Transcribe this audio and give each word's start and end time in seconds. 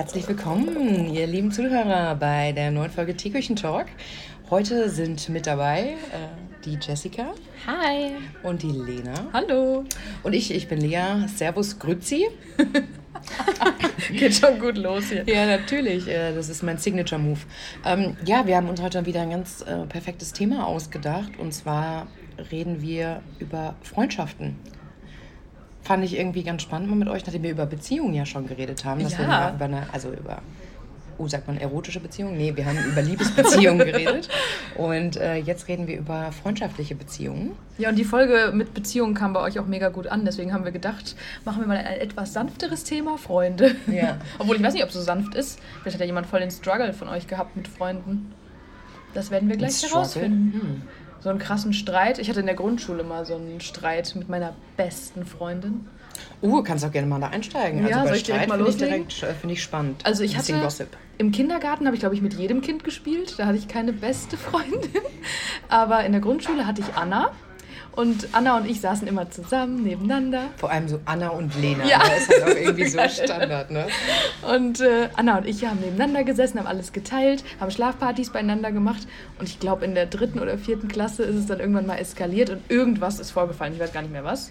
Herzlich 0.00 0.26
willkommen, 0.26 1.12
ihr 1.12 1.26
lieben 1.26 1.52
Zuhörer, 1.52 2.14
bei 2.14 2.52
der 2.52 2.70
neuen 2.70 2.90
Folge 2.90 3.14
Teeküchen 3.14 3.54
Talk. 3.54 3.84
Heute 4.48 4.88
sind 4.88 5.28
mit 5.28 5.46
dabei 5.46 5.80
äh, 5.90 6.64
die 6.64 6.78
Jessica. 6.80 7.34
Hi. 7.66 8.12
Und 8.42 8.62
die 8.62 8.70
Lena. 8.70 9.12
Hallo. 9.34 9.84
Und 10.22 10.32
ich, 10.32 10.54
ich 10.54 10.68
bin 10.68 10.80
Lea. 10.80 11.28
Servus, 11.36 11.78
Grüzi. 11.78 12.28
Geht 14.10 14.36
schon 14.36 14.58
gut 14.58 14.78
los 14.78 15.10
hier. 15.10 15.24
Ja, 15.26 15.44
natürlich. 15.44 16.08
Äh, 16.08 16.34
das 16.34 16.48
ist 16.48 16.62
mein 16.62 16.78
Signature-Move. 16.78 17.40
Ähm, 17.84 18.16
ja, 18.24 18.46
wir 18.46 18.56
haben 18.56 18.70
uns 18.70 18.80
heute 18.80 19.04
wieder 19.04 19.20
ein 19.20 19.30
ganz 19.30 19.60
äh, 19.60 19.84
perfektes 19.84 20.32
Thema 20.32 20.66
ausgedacht. 20.66 21.38
Und 21.38 21.52
zwar 21.52 22.06
reden 22.50 22.80
wir 22.80 23.20
über 23.38 23.74
Freundschaften 23.82 24.56
fand 25.90 26.04
ich 26.04 26.16
irgendwie 26.16 26.44
ganz 26.44 26.62
spannend 26.62 26.88
mal 26.88 26.94
mit 26.94 27.08
euch, 27.08 27.26
nachdem 27.26 27.42
wir 27.42 27.50
über 27.50 27.66
Beziehungen 27.66 28.14
ja 28.14 28.24
schon 28.24 28.46
geredet 28.46 28.84
haben. 28.84 29.02
Dass 29.02 29.14
ja. 29.14 29.18
wir 29.18 29.54
über 29.56 29.64
eine, 29.64 29.92
also 29.92 30.12
über, 30.12 30.40
oh, 31.18 31.26
sagt 31.26 31.48
man 31.48 31.56
erotische 31.56 31.98
Beziehungen? 31.98 32.38
Nee, 32.38 32.54
wir 32.54 32.64
haben 32.64 32.78
über 32.78 33.02
Liebesbeziehungen 33.02 33.78
geredet. 33.84 34.28
Und 34.76 35.16
äh, 35.16 35.38
jetzt 35.38 35.66
reden 35.66 35.88
wir 35.88 35.98
über 35.98 36.30
freundschaftliche 36.30 36.94
Beziehungen. 36.94 37.56
Ja, 37.76 37.88
und 37.88 37.96
die 37.96 38.04
Folge 38.04 38.52
mit 38.54 38.72
Beziehungen 38.72 39.14
kam 39.14 39.32
bei 39.32 39.40
euch 39.40 39.58
auch 39.58 39.66
mega 39.66 39.88
gut 39.88 40.06
an. 40.06 40.24
Deswegen 40.24 40.52
haben 40.52 40.64
wir 40.64 40.70
gedacht, 40.70 41.16
machen 41.44 41.62
wir 41.62 41.66
mal 41.66 41.78
ein 41.78 41.86
etwas 41.86 42.34
sanfteres 42.34 42.84
Thema, 42.84 43.18
Freunde. 43.18 43.74
Ja. 43.88 44.18
Obwohl 44.38 44.54
ich 44.54 44.62
weiß 44.62 44.74
nicht, 44.74 44.84
ob 44.84 44.90
es 44.90 44.94
so 44.94 45.02
sanft 45.02 45.34
ist. 45.34 45.58
Vielleicht 45.80 45.94
hat 45.94 46.00
ja 46.02 46.06
jemand 46.06 46.28
voll 46.28 46.38
den 46.38 46.52
Struggle 46.52 46.92
von 46.92 47.08
euch 47.08 47.26
gehabt 47.26 47.56
mit 47.56 47.66
Freunden. 47.66 48.32
Das 49.12 49.32
werden 49.32 49.48
wir 49.48 49.56
gleich 49.56 49.82
herausfinden. 49.82 50.52
Hm 50.52 50.82
so 51.20 51.28
einen 51.28 51.38
krassen 51.38 51.72
Streit. 51.72 52.18
Ich 52.18 52.28
hatte 52.28 52.40
in 52.40 52.46
der 52.46 52.54
Grundschule 52.54 53.02
mal 53.02 53.24
so 53.24 53.34
einen 53.34 53.60
Streit 53.60 54.14
mit 54.16 54.28
meiner 54.28 54.54
besten 54.76 55.24
Freundin. 55.24 55.86
Uh, 56.42 56.62
kannst 56.62 56.84
auch 56.84 56.92
gerne 56.92 57.06
mal 57.06 57.20
da 57.20 57.28
einsteigen. 57.28 57.86
Ja, 57.86 58.00
also 58.00 58.12
bei 58.12 58.18
Streit 58.18 58.50
finde 58.50 58.68
ich, 58.68 58.76
direkt, 58.76 59.12
find 59.12 59.52
ich 59.52 59.62
spannend. 59.62 60.04
Also 60.04 60.22
ich 60.22 60.36
hatte, 60.36 60.52
Gossip. 60.60 60.88
im 61.18 61.32
Kindergarten 61.32 61.86
habe 61.86 61.96
ich, 61.96 62.00
glaube 62.00 62.14
ich, 62.14 62.22
mit 62.22 62.34
jedem 62.34 62.62
Kind 62.62 62.84
gespielt. 62.84 63.38
Da 63.38 63.46
hatte 63.46 63.58
ich 63.58 63.68
keine 63.68 63.92
beste 63.92 64.36
Freundin. 64.38 64.90
Aber 65.68 66.04
in 66.04 66.12
der 66.12 66.20
Grundschule 66.20 66.66
hatte 66.66 66.80
ich 66.80 66.94
Anna. 66.94 67.30
Und 68.00 68.28
Anna 68.32 68.56
und 68.56 68.64
ich 68.66 68.80
saßen 68.80 69.06
immer 69.06 69.30
zusammen 69.30 69.82
nebeneinander. 69.82 70.44
Vor 70.56 70.70
allem 70.70 70.88
so 70.88 71.00
Anna 71.04 71.28
und 71.28 71.54
Lena. 71.60 71.84
Ja. 71.84 71.98
Das 71.98 72.20
ist 72.20 72.30
halt 72.30 72.44
auch 72.44 72.58
irgendwie 72.58 72.86
so 72.86 72.98
Standard, 73.08 73.70
ne? 73.70 73.88
Und 74.50 74.80
äh, 74.80 75.10
Anna 75.16 75.36
und 75.36 75.46
ich 75.46 75.66
haben 75.66 75.80
nebeneinander 75.80 76.24
gesessen, 76.24 76.58
haben 76.58 76.66
alles 76.66 76.94
geteilt, 76.94 77.44
haben 77.60 77.70
Schlafpartys 77.70 78.30
beieinander 78.30 78.72
gemacht. 78.72 79.06
Und 79.38 79.50
ich 79.50 79.60
glaube, 79.60 79.84
in 79.84 79.94
der 79.94 80.06
dritten 80.06 80.38
oder 80.38 80.56
vierten 80.56 80.88
Klasse 80.88 81.24
ist 81.24 81.36
es 81.36 81.46
dann 81.46 81.60
irgendwann 81.60 81.86
mal 81.86 81.98
eskaliert 81.98 82.48
und 82.48 82.62
irgendwas 82.70 83.20
ist 83.20 83.32
vorgefallen. 83.32 83.74
Ich 83.74 83.80
weiß 83.80 83.92
gar 83.92 84.00
nicht 84.00 84.12
mehr 84.12 84.24
was 84.24 84.50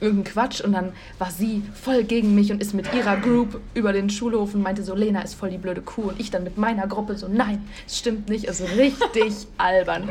irgendein 0.00 0.32
Quatsch 0.32 0.60
und 0.60 0.72
dann 0.72 0.92
war 1.18 1.30
sie 1.30 1.62
voll 1.74 2.04
gegen 2.04 2.34
mich 2.34 2.50
und 2.52 2.60
ist 2.60 2.74
mit 2.74 2.92
ihrer 2.94 3.16
Group 3.16 3.60
über 3.74 3.92
den 3.92 4.10
Schulhof 4.10 4.54
und 4.54 4.62
meinte 4.62 4.82
so, 4.82 4.94
Lena 4.94 5.22
ist 5.22 5.34
voll 5.34 5.50
die 5.50 5.58
blöde 5.58 5.82
Kuh 5.82 6.02
und 6.02 6.20
ich 6.20 6.30
dann 6.30 6.44
mit 6.44 6.58
meiner 6.58 6.86
Gruppe 6.86 7.16
so, 7.16 7.28
nein, 7.28 7.66
es 7.86 7.98
stimmt 7.98 8.28
nicht, 8.28 8.48
also 8.48 8.64
richtig 8.64 9.46
albern. 9.58 10.08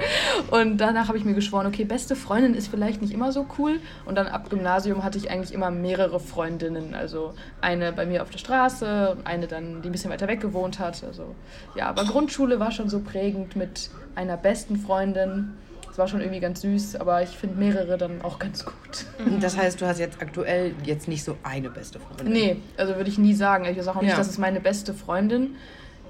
Und 0.52 0.78
danach 0.78 1.08
habe 1.08 1.18
ich 1.18 1.26
mir 1.26 1.34
geschworen, 1.34 1.68
okay, 1.68 1.84
beste 1.84 2.16
Freundin 2.16 2.54
ist 2.54 2.68
vielleicht 2.68 3.02
nicht 3.02 3.14
immer 3.14 3.32
so 3.32 3.46
cool. 3.58 3.80
Und 4.06 4.16
dann 4.16 4.28
ab 4.28 4.50
Gymnasium 4.50 5.04
hatte 5.04 5.18
ich 5.18 5.32
eigentlich 5.32 5.54
immer 5.54 5.72
mehrere 5.72 6.20
Freundinnen, 6.20 6.94
also 6.94 7.34
eine 7.62 7.92
bei 7.92 8.06
mir 8.06 8.22
auf 8.22 8.30
der 8.30 8.40
Straße 8.40 9.16
und 9.18 9.28
eine 9.28 9.48
dann, 9.48 9.82
die 9.82 9.90
ein 9.90 9.92
bisschen 9.92 10.12
weiter 10.12 10.28
weg 10.28 10.42
gewohnt 10.42 10.80
hat, 10.80 11.04
also 11.04 11.36
ja, 11.76 11.88
aber 11.88 12.06
Grundschule 12.06 12.60
war 12.60 12.72
schon 12.72 12.90
so 12.90 13.00
prägend 13.00 13.56
mit 13.56 13.90
einer 14.16 14.38
besten 14.38 14.78
Freundin 14.78 15.54
war 16.00 16.08
schon 16.08 16.22
irgendwie 16.22 16.40
ganz 16.40 16.62
süß, 16.62 16.96
aber 16.96 17.22
ich 17.22 17.30
finde 17.30 17.58
mehrere 17.58 17.98
dann 17.98 18.22
auch 18.24 18.40
ganz 18.40 18.66
gut. 18.66 19.06
Das 19.40 19.58
heißt, 19.58 19.80
du 19.80 19.86
hast 19.86 20.00
jetzt 20.00 20.22
aktuell 20.22 20.74
jetzt 20.84 21.08
nicht 21.08 21.24
so 21.24 21.38
eine 21.44 21.70
beste 21.70 22.00
Freundin? 22.00 22.32
Nee, 22.32 22.56
also 22.78 22.96
würde 22.96 23.10
ich 23.10 23.20
nie 23.20 23.36
sagen. 23.36 23.66
Ich 23.66 23.82
sage 23.84 23.98
auch 23.98 24.02
nicht, 24.02 24.12
ja. 24.12 24.18
das 24.18 24.30
ist 24.30 24.40
meine 24.40 24.60
beste 24.60 24.94
Freundin. 24.94 25.56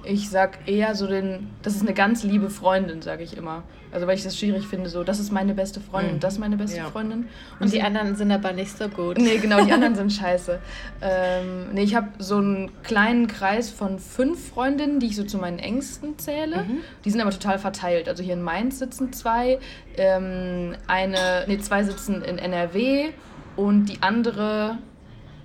Ich 0.04 0.30
sag 0.30 0.68
eher 0.68 0.96
so 0.96 1.08
den, 1.08 1.50
das 1.62 1.76
ist 1.76 1.82
eine 1.82 1.94
ganz 1.94 2.24
liebe 2.24 2.50
Freundin, 2.50 3.02
sage 3.02 3.24
ich 3.24 3.36
immer. 3.36 3.64
Also 3.92 4.06
weil 4.06 4.16
ich 4.16 4.24
das 4.24 4.38
schwierig 4.38 4.68
finde, 4.68 4.90
so, 4.90 5.04
das 5.04 5.20
ist 5.20 5.32
meine 5.32 5.54
beste 5.54 5.80
Freundin, 5.80 6.16
mhm. 6.16 6.20
das 6.20 6.34
ist 6.34 6.40
meine 6.40 6.58
beste 6.58 6.78
ja. 6.78 6.90
Freundin. 6.90 7.28
Und, 7.60 7.66
und 7.66 7.74
die 7.74 7.82
anderen 7.82 8.16
sind 8.16 8.32
aber 8.32 8.52
nicht 8.52 8.78
so 8.78 8.88
gut. 8.88 9.18
Nee, 9.18 9.38
genau, 9.38 9.64
die 9.66 9.72
anderen 9.72 9.96
sind 9.96 10.14
scheiße. 10.14 10.60
Ähm, 11.02 11.74
nee, 11.74 11.84
ich 11.84 11.96
habe 11.96 12.08
so 12.20 12.38
einen 12.38 12.72
kleinen 12.84 13.28
Kreis 13.28 13.70
von 13.70 13.98
fünf 13.98 14.50
Freundinnen, 14.50 15.00
die 15.00 15.08
ich 15.08 15.16
so 15.16 15.24
zu 15.24 15.38
meinen 15.38 15.60
Engsten 15.60 16.20
zähle. 16.20 16.64
Mhm. 16.64 16.78
Die 17.04 17.10
sind 17.10 17.20
aber 17.22 17.32
total 17.32 17.58
verteilt. 17.58 18.08
Also 18.08 18.22
hier 18.22 18.34
in 18.34 18.44
Mainz 18.44 18.80
sitzen 18.80 19.12
zwei, 19.12 19.60
ähm, 19.98 20.76
eine, 20.88 21.46
nee, 21.48 21.58
zwei 21.58 21.84
sitzen 21.84 22.22
in 22.22 22.38
NRW 22.38 23.10
und 23.56 23.86
die 23.86 24.02
andere 24.02 24.78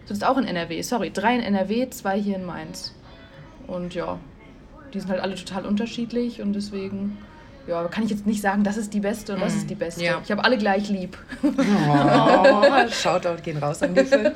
sitzt 0.05 0.25
auch 0.25 0.37
in 0.37 0.45
NRW. 0.45 0.83
Sorry, 0.83 1.11
drei 1.11 1.35
in 1.35 1.41
NRW, 1.41 1.89
zwei 1.91 2.21
hier 2.21 2.37
in 2.37 2.45
Mainz. 2.45 2.95
Und 3.67 3.95
ja, 3.95 4.19
die 4.93 5.01
sind 5.01 5.11
halt 5.11 5.21
alle 5.21 5.35
total 5.35 5.65
unterschiedlich 5.65 6.43
und 6.43 6.53
deswegen 6.53 7.17
ja, 7.67 7.85
kann 7.89 8.05
ich 8.05 8.11
jetzt 8.11 8.27
nicht 8.27 8.41
sagen, 8.41 8.65
das 8.65 8.77
ist 8.77 8.93
die 8.93 9.01
beste 9.01 9.35
und 9.35 9.41
das 9.41 9.55
ist 9.55 9.71
die 9.71 9.75
beste. 9.75 10.05
Ja. 10.05 10.21
Ich 10.23 10.31
habe 10.31 10.45
alle 10.45 10.59
gleich 10.59 10.89
lieb. 10.89 11.17
Oh, 11.43 12.89
Shoutout 12.91 13.43
gehen 13.43 13.59
raus 13.59 13.83
an 13.83 13.95
die 13.95 14.05
Film. 14.05 14.33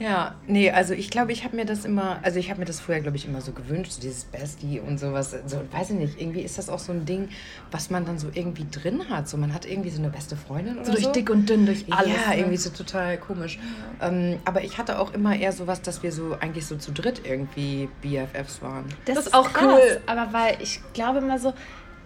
Ja, 0.00 0.34
nee, 0.48 0.72
also 0.72 0.92
ich 0.92 1.08
glaube, 1.08 1.30
ich 1.30 1.44
habe 1.44 1.54
mir 1.54 1.64
das 1.64 1.84
immer, 1.84 2.18
also 2.22 2.40
ich 2.40 2.50
habe 2.50 2.58
mir 2.58 2.66
das 2.66 2.80
früher, 2.80 2.98
glaube 2.98 3.16
ich, 3.16 3.26
immer 3.26 3.40
so 3.40 3.52
gewünscht, 3.52 3.92
so 3.92 4.00
dieses 4.00 4.24
Bestie 4.24 4.80
und 4.80 4.98
sowas. 4.98 5.36
So, 5.46 5.60
weiß 5.70 5.90
ich 5.90 5.96
nicht, 5.96 6.20
irgendwie 6.20 6.40
ist 6.40 6.58
das 6.58 6.68
auch 6.68 6.80
so 6.80 6.90
ein 6.90 7.06
Ding, 7.06 7.28
was 7.70 7.90
man 7.90 8.04
dann 8.04 8.18
so 8.18 8.28
irgendwie 8.32 8.66
drin 8.68 9.08
hat. 9.08 9.28
So, 9.28 9.36
man 9.36 9.54
hat 9.54 9.66
irgendwie 9.66 9.90
so 9.90 10.00
eine 10.00 10.10
beste 10.10 10.36
Freundin 10.36 10.78
oder 10.78 10.86
so. 10.86 10.92
durch 10.92 11.06
dick 11.12 11.30
und 11.30 11.48
dünn, 11.48 11.64
durch 11.64 11.84
alles. 11.90 12.12
Ja, 12.12 12.30
ne? 12.30 12.38
irgendwie 12.38 12.56
so 12.56 12.70
total 12.70 13.18
komisch. 13.18 13.60
Ja. 14.00 14.08
Ähm, 14.08 14.40
aber 14.44 14.64
ich 14.64 14.78
hatte 14.78 14.98
auch 14.98 15.14
immer 15.14 15.36
eher 15.36 15.52
sowas, 15.52 15.80
dass 15.80 16.02
wir 16.02 16.10
so 16.10 16.36
eigentlich 16.40 16.66
so 16.66 16.76
zu 16.76 16.90
dritt 16.90 17.22
irgendwie 17.24 17.88
BFFs 18.02 18.62
waren. 18.62 18.86
Das, 19.04 19.14
das 19.14 19.26
ist 19.26 19.34
auch 19.34 19.52
krass, 19.52 19.80
cool. 19.80 20.00
Aber 20.06 20.32
weil 20.32 20.56
ich 20.60 20.80
glaube 20.92 21.18
immer 21.18 21.38
so, 21.38 21.54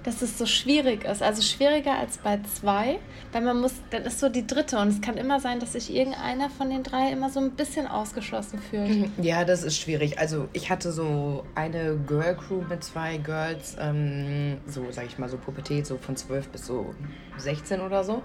dass 0.08 0.22
es 0.22 0.38
so 0.38 0.46
schwierig 0.46 1.04
ist. 1.04 1.22
Also 1.22 1.42
schwieriger 1.42 1.98
als 1.98 2.16
bei 2.19 2.41
zwei, 2.58 2.98
weil 3.32 3.42
man 3.42 3.60
muss, 3.60 3.74
dann 3.91 4.04
ist 4.04 4.20
so 4.20 4.30
die 4.30 4.46
dritte 4.46 4.78
und 4.78 4.88
es 4.88 5.00
kann 5.02 5.19
immer 5.19 5.38
sein, 5.38 5.60
dass 5.60 5.74
sich 5.74 5.94
irgendeiner 5.94 6.48
von 6.48 6.70
den 6.70 6.82
drei 6.82 7.12
immer 7.12 7.28
so 7.28 7.41
ein 7.41 7.50
bisschen 7.50 7.86
ausgeschlossen 7.86 8.58
fühlt. 8.58 8.88
Mhm. 8.88 9.12
Ja, 9.22 9.44
das 9.44 9.62
ist 9.62 9.78
schwierig. 9.78 10.18
Also 10.18 10.48
ich 10.54 10.70
hatte 10.70 10.92
so 10.92 11.44
eine 11.54 11.97
Girl 12.06 12.36
Crew 12.36 12.62
mit 12.68 12.82
zwei 12.82 13.18
Girls, 13.18 13.76
ähm, 13.78 14.56
so 14.66 14.86
sag 14.91 15.06
ich 15.06 15.18
mal 15.18 15.28
so 15.28 15.36
Pubertät, 15.36 15.86
so 15.86 15.98
von 15.98 16.16
zwölf 16.16 16.48
bis 16.48 16.66
so 16.66 16.94
16 17.36 17.82
oder 17.82 18.02
so. 18.02 18.22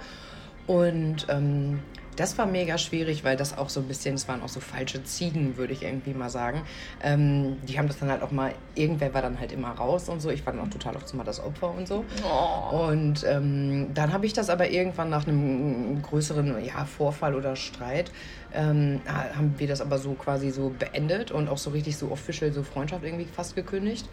Und 0.67 1.27
ähm, 1.29 1.81
das 2.15 2.37
war 2.37 2.45
mega 2.45 2.77
schwierig, 2.77 3.23
weil 3.23 3.37
das 3.37 3.57
auch 3.57 3.69
so 3.69 3.79
ein 3.79 3.87
bisschen, 3.87 4.15
es 4.15 4.27
waren 4.27 4.41
auch 4.41 4.49
so 4.49 4.59
falsche 4.59 5.03
Ziegen, 5.03 5.57
würde 5.57 5.73
ich 5.73 5.83
irgendwie 5.83 6.13
mal 6.13 6.29
sagen. 6.29 6.61
Ähm, 7.01 7.57
die 7.67 7.77
haben 7.77 7.87
das 7.87 7.99
dann 7.99 8.09
halt 8.09 8.21
auch 8.21 8.31
mal, 8.31 8.53
irgendwer 8.75 9.13
war 9.13 9.21
dann 9.21 9.39
halt 9.39 9.51
immer 9.51 9.71
raus 9.71 10.09
und 10.09 10.21
so. 10.21 10.29
Ich 10.29 10.45
war 10.45 10.53
dann 10.53 10.61
auch 10.61 10.69
total 10.69 10.95
oft 10.95 11.13
mal 11.13 11.23
das 11.23 11.39
Opfer 11.39 11.73
und 11.73 11.87
so. 11.87 12.05
Oh. 12.23 12.87
Und 12.87 13.23
ähm, 13.27 13.93
dann 13.93 14.13
habe 14.13 14.25
ich 14.25 14.33
das 14.33 14.49
aber 14.49 14.69
irgendwann 14.69 15.09
nach 15.09 15.27
einem 15.27 16.01
größeren 16.01 16.63
ja, 16.63 16.85
Vorfall 16.85 17.35
oder 17.35 17.55
Streit, 17.55 18.11
ähm, 18.53 19.01
haben 19.07 19.55
wir 19.57 19.67
das 19.67 19.81
aber 19.81 19.97
so 19.97 20.13
quasi 20.13 20.51
so 20.51 20.73
beendet 20.77 21.31
und 21.31 21.49
auch 21.49 21.57
so 21.57 21.71
richtig 21.71 21.97
so 21.97 22.11
official, 22.11 22.53
so 22.53 22.63
Freundschaft 22.63 23.03
irgendwie 23.03 23.25
fast 23.25 23.55
gekündigt. 23.55 24.07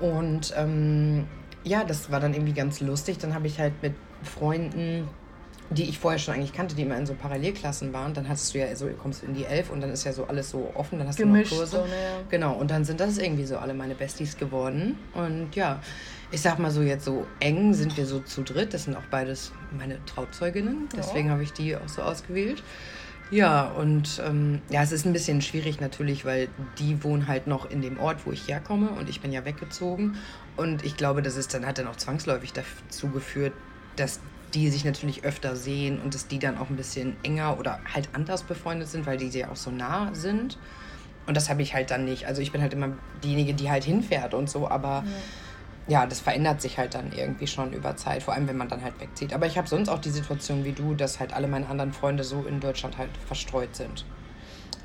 Und 0.00 0.52
ähm, 0.56 1.26
ja, 1.62 1.84
das 1.84 2.10
war 2.10 2.20
dann 2.20 2.34
irgendwie 2.34 2.54
ganz 2.54 2.80
lustig. 2.80 3.18
Dann 3.18 3.34
habe 3.34 3.46
ich 3.46 3.60
halt 3.60 3.74
mit 3.82 3.94
Freunden 4.22 5.08
die 5.70 5.84
ich 5.84 5.98
vorher 5.98 6.18
schon 6.18 6.34
eigentlich 6.34 6.52
kannte, 6.52 6.74
die 6.74 6.82
immer 6.82 6.96
in 6.96 7.06
so 7.06 7.14
Parallelklassen 7.14 7.92
waren. 7.92 8.12
Dann 8.12 8.28
hast 8.28 8.52
du 8.52 8.58
ja 8.58 8.74
so, 8.74 8.88
kommst 8.88 9.22
du 9.22 9.26
in 9.26 9.34
die 9.34 9.44
Elf 9.44 9.70
und 9.70 9.80
dann 9.80 9.90
ist 9.90 10.04
ja 10.04 10.12
so 10.12 10.24
alles 10.26 10.50
so 10.50 10.72
offen, 10.74 10.98
dann 10.98 11.06
hast 11.06 11.16
Gemischt 11.16 11.52
du 11.52 11.56
noch 11.56 11.60
Kurse. 11.60 11.76
So, 11.76 11.84
ja. 11.84 12.22
Genau, 12.28 12.54
und 12.54 12.70
dann 12.70 12.84
sind 12.84 12.98
das 13.00 13.18
irgendwie 13.18 13.44
so 13.44 13.56
alle 13.56 13.72
meine 13.72 13.94
Besties 13.94 14.36
geworden. 14.36 14.98
Und 15.14 15.54
ja, 15.54 15.80
ich 16.32 16.40
sag 16.40 16.58
mal 16.58 16.72
so, 16.72 16.82
jetzt 16.82 17.04
so 17.04 17.24
eng 17.38 17.72
sind 17.72 17.96
wir 17.96 18.04
so 18.04 18.18
zu 18.18 18.42
dritt. 18.42 18.74
Das 18.74 18.84
sind 18.84 18.96
auch 18.96 19.06
beides 19.10 19.52
meine 19.76 20.04
Trauzeuginnen. 20.06 20.88
Deswegen 20.96 21.28
ja. 21.28 21.34
habe 21.34 21.44
ich 21.44 21.52
die 21.52 21.76
auch 21.76 21.88
so 21.88 22.02
ausgewählt. 22.02 22.62
Ja, 23.30 23.68
und 23.68 24.20
ähm, 24.26 24.60
ja, 24.70 24.82
es 24.82 24.90
ist 24.90 25.06
ein 25.06 25.12
bisschen 25.12 25.40
schwierig 25.40 25.80
natürlich, 25.80 26.24
weil 26.24 26.48
die 26.80 27.04
wohnen 27.04 27.28
halt 27.28 27.46
noch 27.46 27.70
in 27.70 27.80
dem 27.80 28.00
Ort, 28.00 28.26
wo 28.26 28.32
ich 28.32 28.48
herkomme 28.48 28.90
und 28.90 29.08
ich 29.08 29.20
bin 29.20 29.30
ja 29.30 29.44
weggezogen. 29.44 30.16
Und 30.56 30.84
ich 30.84 30.96
glaube, 30.96 31.22
das 31.22 31.36
ist 31.36 31.54
dann 31.54 31.64
hat 31.64 31.78
dann 31.78 31.86
auch 31.86 31.96
zwangsläufig 31.96 32.52
dazu 32.52 33.08
geführt, 33.08 33.52
dass 33.94 34.18
die 34.54 34.68
sich 34.70 34.84
natürlich 34.84 35.24
öfter 35.24 35.56
sehen 35.56 36.00
und 36.00 36.14
dass 36.14 36.26
die 36.26 36.38
dann 36.38 36.58
auch 36.58 36.70
ein 36.70 36.76
bisschen 36.76 37.16
enger 37.22 37.58
oder 37.58 37.80
halt 37.92 38.08
anders 38.12 38.42
befreundet 38.42 38.88
sind, 38.88 39.06
weil 39.06 39.16
die 39.16 39.28
ja 39.28 39.50
auch 39.50 39.56
so 39.56 39.70
nah 39.70 40.14
sind. 40.14 40.58
Und 41.26 41.36
das 41.36 41.48
habe 41.48 41.62
ich 41.62 41.74
halt 41.74 41.90
dann 41.90 42.04
nicht. 42.04 42.26
Also 42.26 42.42
ich 42.42 42.50
bin 42.50 42.60
halt 42.60 42.72
immer 42.72 42.92
diejenige, 43.22 43.54
die 43.54 43.70
halt 43.70 43.84
hinfährt 43.84 44.34
und 44.34 44.50
so, 44.50 44.68
aber 44.68 45.04
ja. 45.86 46.00
ja, 46.00 46.06
das 46.06 46.20
verändert 46.20 46.60
sich 46.60 46.78
halt 46.78 46.94
dann 46.94 47.12
irgendwie 47.12 47.46
schon 47.46 47.72
über 47.72 47.96
Zeit, 47.96 48.22
vor 48.22 48.34
allem 48.34 48.48
wenn 48.48 48.56
man 48.56 48.68
dann 48.68 48.82
halt 48.82 49.00
wegzieht. 49.00 49.32
Aber 49.32 49.46
ich 49.46 49.56
habe 49.56 49.68
sonst 49.68 49.88
auch 49.88 50.00
die 50.00 50.10
Situation 50.10 50.64
wie 50.64 50.72
du, 50.72 50.94
dass 50.94 51.20
halt 51.20 51.32
alle 51.32 51.46
meine 51.46 51.68
anderen 51.68 51.92
Freunde 51.92 52.24
so 52.24 52.44
in 52.44 52.60
Deutschland 52.60 52.98
halt 52.98 53.10
verstreut 53.26 53.76
sind. 53.76 54.04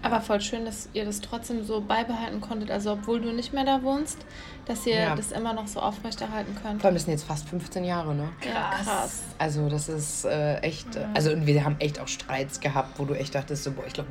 Aber 0.06 0.22
voll 0.22 0.40
schön, 0.42 0.66
dass 0.66 0.90
ihr 0.94 1.04
das 1.06 1.19
trotzdem 1.22 1.63
so 1.63 1.81
beibehalten 1.81 2.40
konntet, 2.42 2.72
also 2.72 2.92
obwohl 2.94 3.19
du 3.19 3.31
nicht 3.31 3.54
mehr 3.54 3.66
da 3.66 3.81
wohnst, 3.84 4.18
dass 4.66 4.86
ihr 4.86 4.96
Ja. 5.00 5.16
das 5.16 5.31
immer 5.31 5.54
noch 5.54 5.68
so 5.68 5.80
aufrechterhalten 5.80 6.56
könnt. 6.62 6.81
Vor 6.81 6.88
allem 6.88 6.96
das 6.96 7.04
sind 7.06 7.12
jetzt 7.13 7.24
fast 7.25 7.48
15 7.50 7.84
Jahre, 7.84 8.13
ne? 8.16 8.30
Ja, 8.48 8.72
krass. 8.84 9.24
Also 9.38 9.68
das 9.69 9.90
ist 9.90 10.25
äh, 10.25 10.57
echt, 10.60 10.96
äh, 10.96 11.06
also 11.13 11.31
und 11.31 11.46
wir 11.48 11.63
haben 11.66 11.75
echt 11.80 12.00
auch 12.00 12.07
Streits 12.07 12.60
gehabt, 12.60 13.00
wo 13.00 13.06
du 13.06 13.13
echt 13.16 13.36
dachtest, 13.36 13.63
so, 13.63 13.72
boah, 13.72 13.86
ich 13.88 13.94
glaube, 13.94 14.10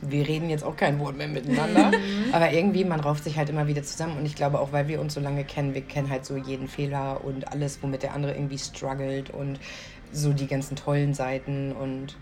wir 0.00 0.26
reden 0.26 0.50
jetzt 0.50 0.64
auch 0.64 0.76
kein 0.76 0.98
Wort 0.98 1.16
mehr 1.16 1.28
miteinander. 1.28 1.90
Aber 2.32 2.50
irgendwie, 2.52 2.84
man 2.84 3.00
rauft 3.00 3.24
sich 3.24 3.36
halt 3.36 3.48
immer 3.50 3.66
wieder 3.66 3.82
zusammen 3.82 4.18
und 4.18 4.26
ich 4.26 4.34
glaube 4.34 4.58
auch, 4.60 4.72
weil 4.72 4.88
wir 4.88 5.00
uns 5.00 5.14
so 5.14 5.20
lange 5.20 5.44
kennen, 5.44 5.74
wir 5.74 5.82
kennen 5.82 6.10
halt 6.10 6.24
so 6.24 6.36
jeden 6.36 6.68
Fehler 6.68 7.22
und 7.24 7.52
alles, 7.52 7.78
womit 7.82 8.02
der 8.02 8.14
andere 8.14 8.32
irgendwie 8.32 8.58
struggelt 8.58 9.30
und 9.30 9.58
so 10.12 10.32
die 10.32 10.46
ganzen 10.46 10.76
tollen 10.76 11.12
Seiten 11.12 11.72
und 11.72 12.16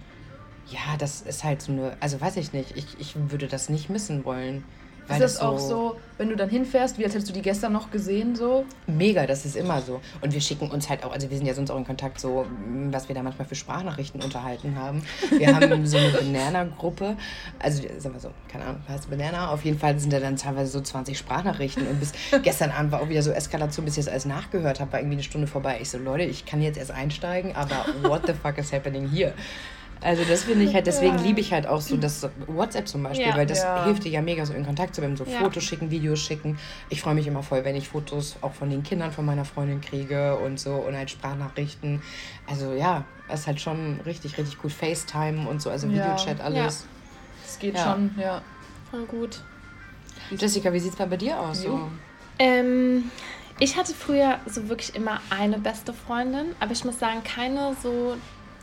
ja, 0.72 0.96
das 0.98 1.22
ist 1.22 1.44
halt 1.44 1.62
so 1.62 1.72
eine, 1.72 1.96
also 2.00 2.20
weiß 2.20 2.36
ich 2.36 2.52
nicht, 2.52 2.76
ich, 2.76 2.98
ich 2.98 3.14
würde 3.30 3.46
das 3.46 3.69
nicht 3.69 3.90
missen 3.90 4.24
wollen. 4.24 4.64
Ist 5.08 5.20
das 5.20 5.40
auch 5.40 5.58
so, 5.58 5.96
wenn 6.16 6.28
du 6.28 6.36
dann 6.36 6.48
hinfährst, 6.48 6.96
wie 6.96 7.04
als 7.04 7.12
hättest 7.12 7.28
du 7.28 7.34
die 7.34 7.42
gestern 7.42 7.72
noch 7.72 7.90
gesehen, 7.90 8.36
so? 8.36 8.64
Mega, 8.86 9.26
das 9.26 9.44
ist 9.44 9.56
immer 9.56 9.82
so. 9.82 10.00
Und 10.20 10.32
wir 10.32 10.40
schicken 10.40 10.70
uns 10.70 10.88
halt 10.88 11.04
auch, 11.04 11.12
also 11.12 11.28
wir 11.28 11.36
sind 11.36 11.44
ja 11.46 11.54
sonst 11.54 11.70
auch 11.70 11.76
in 11.76 11.84
Kontakt, 11.84 12.20
so 12.20 12.42
m, 12.42 12.92
was 12.92 13.08
wir 13.08 13.14
da 13.14 13.22
manchmal 13.22 13.46
für 13.46 13.56
Sprachnachrichten 13.56 14.22
unterhalten 14.22 14.76
haben. 14.76 15.02
Wir 15.36 15.54
haben 15.54 15.86
so 15.88 15.98
eine 15.98 16.10
Banana-Gruppe, 16.10 17.16
also 17.58 17.82
sagen 17.98 18.14
wir 18.14 18.20
so, 18.20 18.30
keine 18.48 18.64
Ahnung, 18.64 18.82
heißt 18.88 19.10
Banana, 19.10 19.50
auf 19.50 19.64
jeden 19.64 19.78
Fall 19.78 19.98
sind 19.98 20.12
da 20.12 20.20
dann 20.20 20.36
teilweise 20.36 20.70
so 20.70 20.80
20 20.80 21.19
Sprachnachrichten 21.19 21.86
und 21.86 21.98
bis 21.98 22.12
gestern 22.42 22.70
Abend 22.70 22.92
war 22.92 23.02
auch 23.02 23.08
wieder 23.08 23.22
so 23.22 23.32
Eskalation, 23.32 23.84
bis 23.84 23.98
ich 23.98 24.04
das 24.04 24.12
alles 24.12 24.24
nachgehört 24.24 24.78
habe, 24.80 24.92
war 24.92 25.00
irgendwie 25.00 25.16
eine 25.16 25.24
Stunde 25.24 25.48
vorbei. 25.48 25.78
Ich 25.82 25.90
so, 25.90 25.98
Leute, 25.98 26.24
ich 26.24 26.46
kann 26.46 26.62
jetzt 26.62 26.78
erst 26.78 26.92
einsteigen, 26.92 27.56
aber 27.56 27.86
what 28.02 28.22
the 28.26 28.32
fuck 28.32 28.56
is 28.58 28.72
happening 28.72 29.08
here? 29.10 29.34
Also 30.02 30.25
das 30.25 30.44
finde 30.44 30.64
ich 30.64 30.75
halt, 30.75 30.87
deswegen 30.87 31.19
liebe 31.19 31.40
ich 31.40 31.52
halt 31.52 31.66
auch 31.66 31.81
so 31.81 31.96
das 31.96 32.28
WhatsApp 32.46 32.88
zum 32.88 33.02
Beispiel, 33.04 33.28
Ja. 33.28 33.37
weil 33.37 33.46
das 33.46 33.62
Ja. 33.62 33.84
hilft 33.84 34.04
dir 34.04 34.10
ja 34.10 34.20
mega 34.22 34.44
so 34.44 34.52
in 34.52 34.64
Kontakt 34.66 34.94
zu 34.94 35.00
bleiben, 35.00 35.16
so 35.16 35.25
Ja. 35.25 35.38
Fotos 35.38 35.62
schicken, 35.64 35.90
Videos 35.90 36.20
schicken. 36.20 36.58
Ich 36.88 37.00
freue 37.00 37.14
mich 37.14 37.26
immer 37.26 37.43
voll, 37.43 37.64
wenn 37.64 37.76
ich 37.76 37.88
Fotos 37.88 38.37
auch 38.40 38.52
von 38.52 38.69
den 38.69 38.82
Kindern 38.82 39.12
von 39.12 39.25
meiner 39.25 39.44
Freundin 39.44 39.81
kriege 39.81 40.37
und 40.38 40.58
so 40.58 40.75
und 40.75 40.96
halt 40.96 41.10
Sprachnachrichten. 41.10 42.02
Also 42.46 42.72
ja, 42.72 43.04
ist 43.32 43.46
halt 43.46 43.60
schon 43.60 44.00
richtig, 44.04 44.37
richtig 44.38 44.58
gut. 44.58 44.72
FaceTime 44.72 45.49
und 45.49 45.62
so, 45.62 45.70
also 45.70 45.87
Ja. 45.87 45.94
Videochat, 45.94 46.40
alles. 46.40 46.84
Das 47.44 47.58
geht 47.58 47.75
Ja. 47.76 47.84
schon, 47.93 48.10
ja. 48.19 48.43
Voll 48.90 49.05
gut. 49.06 49.38
Jessica, 50.31 50.72
wie 50.72 50.81
sieht's 50.81 50.98
mal 50.98 51.06
bei 51.08 51.16
dir 51.16 51.38
aus? 51.40 51.62
So? 51.62 51.90
Ähm, 52.38 53.10
ich 53.58 53.76
hatte 53.76 53.94
früher 53.94 54.40
so 54.46 54.69
wirklich 54.69 54.94
immer 54.94 55.20
eine 55.31 55.58
beste 55.58 55.93
Freundin, 55.93 56.46
aber 56.58 56.72
ich 56.72 56.84
muss 56.84 56.98
sagen, 56.98 57.22
keine 57.22 57.76
so, 57.82 58.16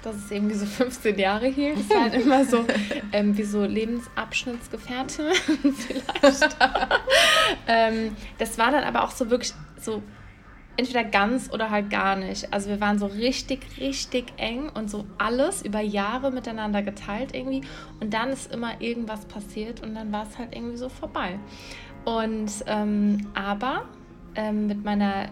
dass 0.04 0.16
es 0.16 0.32
irgendwie 0.32 0.56
so 0.56 0.66
15 0.66 1.18
Jahre 1.18 1.48
hielt. 1.48 1.80
Es 1.80 1.90
war 1.90 2.04
halt 2.04 2.14
immer 2.16 2.46
so 2.46 2.66
ähm, 3.12 3.38
wie 3.38 3.44
so 3.44 3.64
Lebensabschnittsgefährtin 3.64 5.26
vielleicht. 5.74 6.58
ähm, 7.68 8.16
das 8.38 8.58
war 8.58 8.72
dann 8.72 8.84
aber 8.84 9.04
auch 9.04 9.12
so 9.12 9.30
wirklich 9.30 9.54
so 9.80 10.02
entweder 10.80 11.04
ganz 11.04 11.52
oder 11.52 11.70
halt 11.70 11.90
gar 11.90 12.16
nicht. 12.16 12.54
Also 12.54 12.70
wir 12.70 12.80
waren 12.80 13.00
so 13.00 13.06
richtig, 13.06 13.60
richtig 13.80 14.34
eng 14.38 14.70
und 14.70 14.90
so 14.90 15.06
alles 15.18 15.62
über 15.62 15.82
Jahre 15.82 16.32
miteinander 16.32 16.82
geteilt 16.82 17.36
irgendwie. 17.36 17.62
Und 18.00 18.14
dann 18.14 18.30
ist 18.30 18.54
immer 18.54 18.80
irgendwas 18.80 19.26
passiert 19.26 19.84
und 19.84 19.94
dann 19.96 20.12
war 20.14 20.24
es 20.24 20.38
halt 20.38 20.56
irgendwie 20.56 20.78
so 20.78 20.88
vorbei. 20.88 21.38
Und 22.06 22.52
ähm, 22.66 23.28
aber 23.34 23.90
ähm, 24.36 24.68
mit 24.68 24.86
meiner 24.86 25.30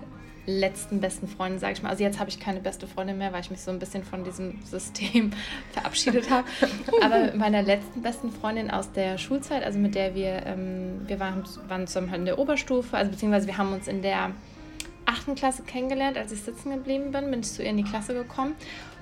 letzten 0.47 1.01
besten 1.01 1.27
Freundin, 1.27 1.59
sage 1.59 1.73
ich 1.73 1.83
mal, 1.83 1.89
also 1.89 2.03
jetzt 2.03 2.19
habe 2.19 2.29
ich 2.29 2.39
keine 2.39 2.61
beste 2.61 2.87
Freundin 2.87 3.17
mehr, 3.17 3.33
weil 3.33 3.41
ich 3.41 3.51
mich 3.51 3.61
so 3.61 3.69
ein 3.69 3.79
bisschen 3.79 4.03
von 4.03 4.23
diesem 4.23 4.59
System 4.63 5.31
verabschiedet 5.73 6.29
habe. 6.29 6.47
Aber 7.01 7.35
meiner 7.35 7.61
letzten 7.61 8.01
besten 8.01 8.31
Freundin 8.31 8.71
aus 8.71 8.91
der 8.93 9.17
Schulzeit, 9.17 9.63
also 9.63 9.77
mit 9.77 9.93
der 9.93 10.15
wir, 10.15 10.45
ähm, 10.45 11.01
wir 11.05 11.19
waren, 11.19 11.43
waren 11.67 11.85
zusammen 11.85 12.11
halt 12.11 12.21
in 12.21 12.25
der 12.25 12.39
Oberstufe, 12.39 12.95
also 12.95 13.11
beziehungsweise 13.11 13.45
wir 13.45 13.57
haben 13.57 13.73
uns 13.73 13.87
in 13.87 14.01
der 14.01 14.31
achten 15.05 15.35
Klasse 15.35 15.63
kennengelernt, 15.63 16.17
als 16.17 16.31
ich 16.31 16.41
sitzen 16.41 16.71
geblieben 16.71 17.11
bin, 17.11 17.29
bin 17.29 17.41
ich 17.41 17.51
zu 17.51 17.63
ihr 17.63 17.69
in 17.69 17.77
die 17.77 17.83
Klasse 17.83 18.13
gekommen. 18.13 18.55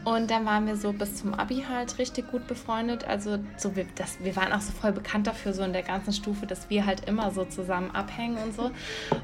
Und 0.06 0.30
dann 0.30 0.46
waren 0.46 0.68
wir 0.68 0.78
so 0.78 0.94
bis 0.94 1.16
zum 1.16 1.34
Abi 1.34 1.66
halt 1.68 1.98
richtig 1.98 2.32
gut 2.32 2.48
befreundet. 2.48 3.06
Also 3.08 3.40
so 3.58 3.76
wir, 3.76 3.86
das, 3.96 4.24
wir 4.24 4.36
waren 4.36 4.54
auch 4.54 4.62
so 4.62 4.72
voll 4.72 4.92
bekannt 4.92 5.28
dafür, 5.28 5.54
so 5.54 5.64
in 5.64 5.74
der 5.74 5.84
ganzen 5.84 6.14
Stufe, 6.14 6.46
dass 6.46 6.70
wir 6.70 6.86
halt 6.86 7.10
immer 7.10 7.32
so 7.32 7.44
zusammen 7.44 7.92
abhängen 7.92 8.38
und 8.38 8.56
so. 8.56 8.72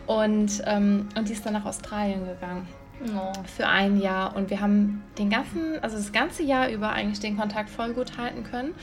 Und, 0.07 0.61
ähm, 0.65 1.07
und 1.15 1.29
die 1.29 1.33
ist 1.33 1.45
dann 1.45 1.53
nach 1.53 1.65
Australien 1.65 2.25
gegangen 2.25 2.67
für 3.55 3.67
ein 3.67 3.99
Jahr. 3.99 4.35
Und 4.35 4.49
wir 4.49 4.61
haben 4.61 5.03
den 5.17 5.29
ganzen, 5.29 5.79
also 5.81 5.97
das 5.97 6.11
ganze 6.11 6.43
Jahr 6.43 6.69
über 6.69 6.91
eigentlich 6.91 7.19
den 7.19 7.37
Kontakt 7.37 7.69
voll 7.69 7.93
gut 7.93 8.17
halten 8.17 8.43
können. 8.43 8.73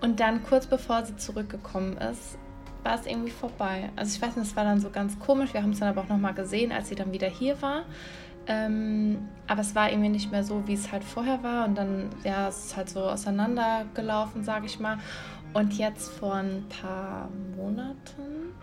Und 0.00 0.20
dann 0.20 0.42
kurz 0.44 0.66
bevor 0.66 1.04
sie 1.04 1.16
zurückgekommen 1.16 1.96
ist, 1.98 2.38
war 2.84 2.94
es 2.94 3.06
irgendwie 3.06 3.30
vorbei. 3.30 3.90
Also 3.96 4.14
ich 4.14 4.22
weiß 4.22 4.36
nicht, 4.36 4.46
es 4.46 4.56
war 4.56 4.64
dann 4.64 4.80
so 4.80 4.90
ganz 4.90 5.18
komisch. 5.18 5.52
Wir 5.52 5.62
haben 5.62 5.72
es 5.72 5.80
dann 5.80 5.88
aber 5.88 6.02
auch 6.02 6.08
nochmal 6.08 6.34
gesehen, 6.34 6.72
als 6.72 6.88
sie 6.88 6.94
dann 6.94 7.12
wieder 7.12 7.28
hier 7.28 7.60
war. 7.60 7.82
Ähm, 8.48 9.28
aber 9.46 9.60
es 9.60 9.74
war 9.74 9.90
irgendwie 9.90 10.08
nicht 10.08 10.32
mehr 10.32 10.42
so, 10.42 10.66
wie 10.66 10.74
es 10.74 10.90
halt 10.90 11.04
vorher 11.04 11.42
war. 11.42 11.66
Und 11.66 11.76
dann, 11.76 12.08
ja, 12.24 12.48
es 12.48 12.66
ist 12.66 12.76
halt 12.76 12.88
so 12.88 13.00
auseinandergelaufen, 13.00 14.42
sage 14.42 14.66
ich 14.66 14.80
mal. 14.80 14.98
Und 15.52 15.74
jetzt 15.74 16.10
vor 16.10 16.34
ein 16.34 16.64
paar 16.68 17.28
Monaten 17.56 18.54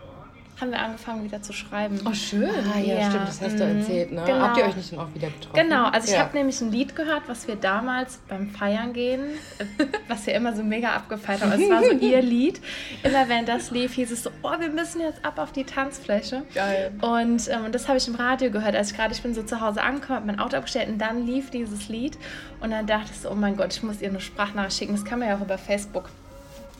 haben 0.60 0.70
wir 0.70 0.78
angefangen 0.80 1.22
wieder 1.22 1.42
zu 1.42 1.52
schreiben. 1.52 2.00
Oh, 2.06 2.14
schön. 2.14 2.48
Ah 2.74 2.78
ja, 2.78 2.94
Ja, 2.94 3.10
stimmt, 3.10 3.28
das 3.28 3.40
hast 3.42 3.58
du 3.58 3.64
mhm. 3.64 3.78
erzählt, 3.78 4.12
ne? 4.12 4.22
Genau. 4.24 4.40
Habt 4.40 4.56
ihr 4.56 4.64
euch 4.64 4.76
nicht 4.76 4.92
dann 4.92 5.00
auch 5.00 5.14
wieder 5.14 5.28
getroffen? 5.28 5.54
Genau, 5.54 5.84
also 5.88 6.08
ich 6.08 6.14
Ja. 6.14 6.20
habe 6.20 6.36
nämlich 6.36 6.60
ein 6.62 6.72
Lied 6.72 6.96
gehört, 6.96 7.22
was 7.26 7.46
wir 7.46 7.56
damals 7.56 8.20
beim 8.28 8.48
Feiern 8.48 8.94
gehen, 8.94 9.20
was 10.08 10.26
wir 10.26 10.34
immer 10.34 10.56
so 10.56 10.62
mega 10.62 10.92
abgefeiert 10.94 11.42
haben. 11.42 11.52
Es 11.52 11.68
war 11.68 11.82
so 11.84 11.90
ihr 11.90 12.22
Lied. 12.22 12.60
Immer 13.02 13.28
wenn 13.28 13.44
das 13.44 13.70
lief, 13.70 13.92
hieß 13.94 14.10
es 14.10 14.22
so, 14.22 14.30
oh, 14.42 14.58
wir 14.58 14.70
müssen 14.70 15.00
jetzt 15.02 15.22
ab 15.24 15.38
auf 15.38 15.52
die 15.52 15.64
Tanzfläche. 15.64 16.42
Geil. 16.54 16.92
Und 17.02 17.48
ähm, 17.48 17.70
das 17.72 17.86
habe 17.88 17.98
ich 17.98 18.08
im 18.08 18.14
Radio 18.14 18.50
gehört, 18.50 18.74
als 18.74 18.92
ich 18.92 18.96
gerade, 18.96 19.12
ich 19.12 19.22
bin 19.22 19.34
so 19.34 19.42
zu 19.42 19.60
Hause 19.60 19.82
angekommen, 19.82 20.16
habe 20.16 20.26
mein 20.26 20.40
Auto 20.40 20.56
abgestellt 20.56 20.88
und 20.88 20.98
dann 20.98 21.26
lief 21.26 21.50
dieses 21.50 21.88
Lied. 21.88 22.16
Und 22.60 22.70
dann 22.70 22.86
dachte 22.86 23.10
ich 23.12 23.20
so, 23.20 23.30
oh 23.30 23.34
mein 23.34 23.56
Gott, 23.58 23.74
ich 23.74 23.82
muss 23.82 24.00
ihr 24.00 24.08
eine 24.08 24.20
Sprachnachricht 24.20 24.78
schicken. 24.78 24.94
Das 24.94 25.04
kann 25.04 25.18
man 25.18 25.28
ja 25.28 25.36
auch 25.36 25.42
über 25.42 25.58
Facebook. 25.58 26.08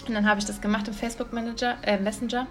Und 0.09 0.15
dann 0.15 0.27
habe 0.29 0.39
ich 0.39 0.47
das 0.47 0.61
gemacht 0.61 0.89
im 0.89 0.95
Facebook 0.95 1.33
Manager, 1.33 1.77
äh, 1.83 1.99
Messenger. 1.99 2.47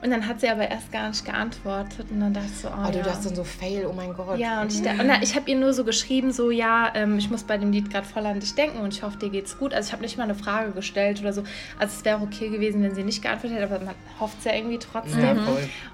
Und 0.00 0.10
dann 0.10 0.28
hat 0.28 0.40
sie 0.40 0.48
aber 0.48 0.68
erst 0.70 0.92
gar 0.92 1.08
nicht 1.08 1.24
geantwortet. 1.24 2.06
Und 2.10 2.20
dann 2.20 2.32
dachte 2.32 2.46
ich 2.52 2.58
so, 2.60 2.68
oh, 2.68 2.72
Oh, 2.86 2.90
du 2.92 2.98
ja. 2.98 3.04
dachtest 3.04 3.26
dann 3.26 3.34
so, 3.34 3.42
fail, 3.42 3.84
oh 3.90 3.92
mein 3.92 4.12
Gott. 4.14 4.38
Ja, 4.38 4.62
und 4.62 4.72
ich, 4.72 4.80
da- 4.82 4.92
und 4.92 5.06
na, 5.08 5.20
ich 5.22 5.34
habe 5.34 5.50
ihr 5.50 5.56
nur 5.56 5.72
so 5.72 5.84
geschrieben, 5.84 6.30
so, 6.30 6.50
ja, 6.52 6.92
ähm, 6.94 7.18
ich 7.18 7.30
muss 7.30 7.42
bei 7.42 7.58
dem 7.58 7.72
Lied 7.72 7.90
gerade 7.90 8.06
voll 8.06 8.24
an 8.24 8.38
dich 8.38 8.54
denken 8.54 8.78
und 8.78 8.94
ich 8.94 9.02
hoffe, 9.02 9.18
dir 9.18 9.28
geht's 9.30 9.58
gut. 9.58 9.74
Also 9.74 9.88
ich 9.88 9.92
habe 9.92 10.02
nicht 10.02 10.16
mal 10.16 10.24
eine 10.24 10.36
Frage 10.36 10.70
gestellt 10.70 11.20
oder 11.20 11.32
so. 11.32 11.42
Also 11.78 11.96
es 11.98 12.04
wäre 12.04 12.20
okay 12.22 12.48
gewesen, 12.48 12.82
wenn 12.82 12.94
sie 12.94 13.02
nicht 13.02 13.22
geantwortet 13.22 13.58
hätte, 13.58 13.74
aber 13.74 13.84
man 13.84 13.94
hofft 14.20 14.38
es 14.38 14.44
ja 14.44 14.52
irgendwie 14.54 14.78
trotzdem. 14.78 15.20
Ja. 15.36 15.42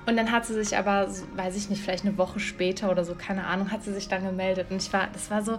Und 0.06 0.16
dann 0.18 0.30
hat 0.30 0.44
sie 0.44 0.54
sich 0.54 0.76
aber, 0.76 1.08
so, 1.08 1.24
weiß 1.36 1.56
ich 1.56 1.70
nicht, 1.70 1.82
vielleicht 1.82 2.04
eine 2.04 2.18
Woche 2.18 2.40
später 2.40 2.90
oder 2.90 3.04
so, 3.06 3.14
keine 3.14 3.46
Ahnung, 3.46 3.70
hat 3.70 3.84
sie 3.84 3.92
sich 3.94 4.08
dann 4.08 4.22
gemeldet. 4.24 4.66
Und 4.70 4.82
ich 4.82 4.92
war, 4.92 5.08
das 5.14 5.30
war 5.30 5.42
so, 5.42 5.58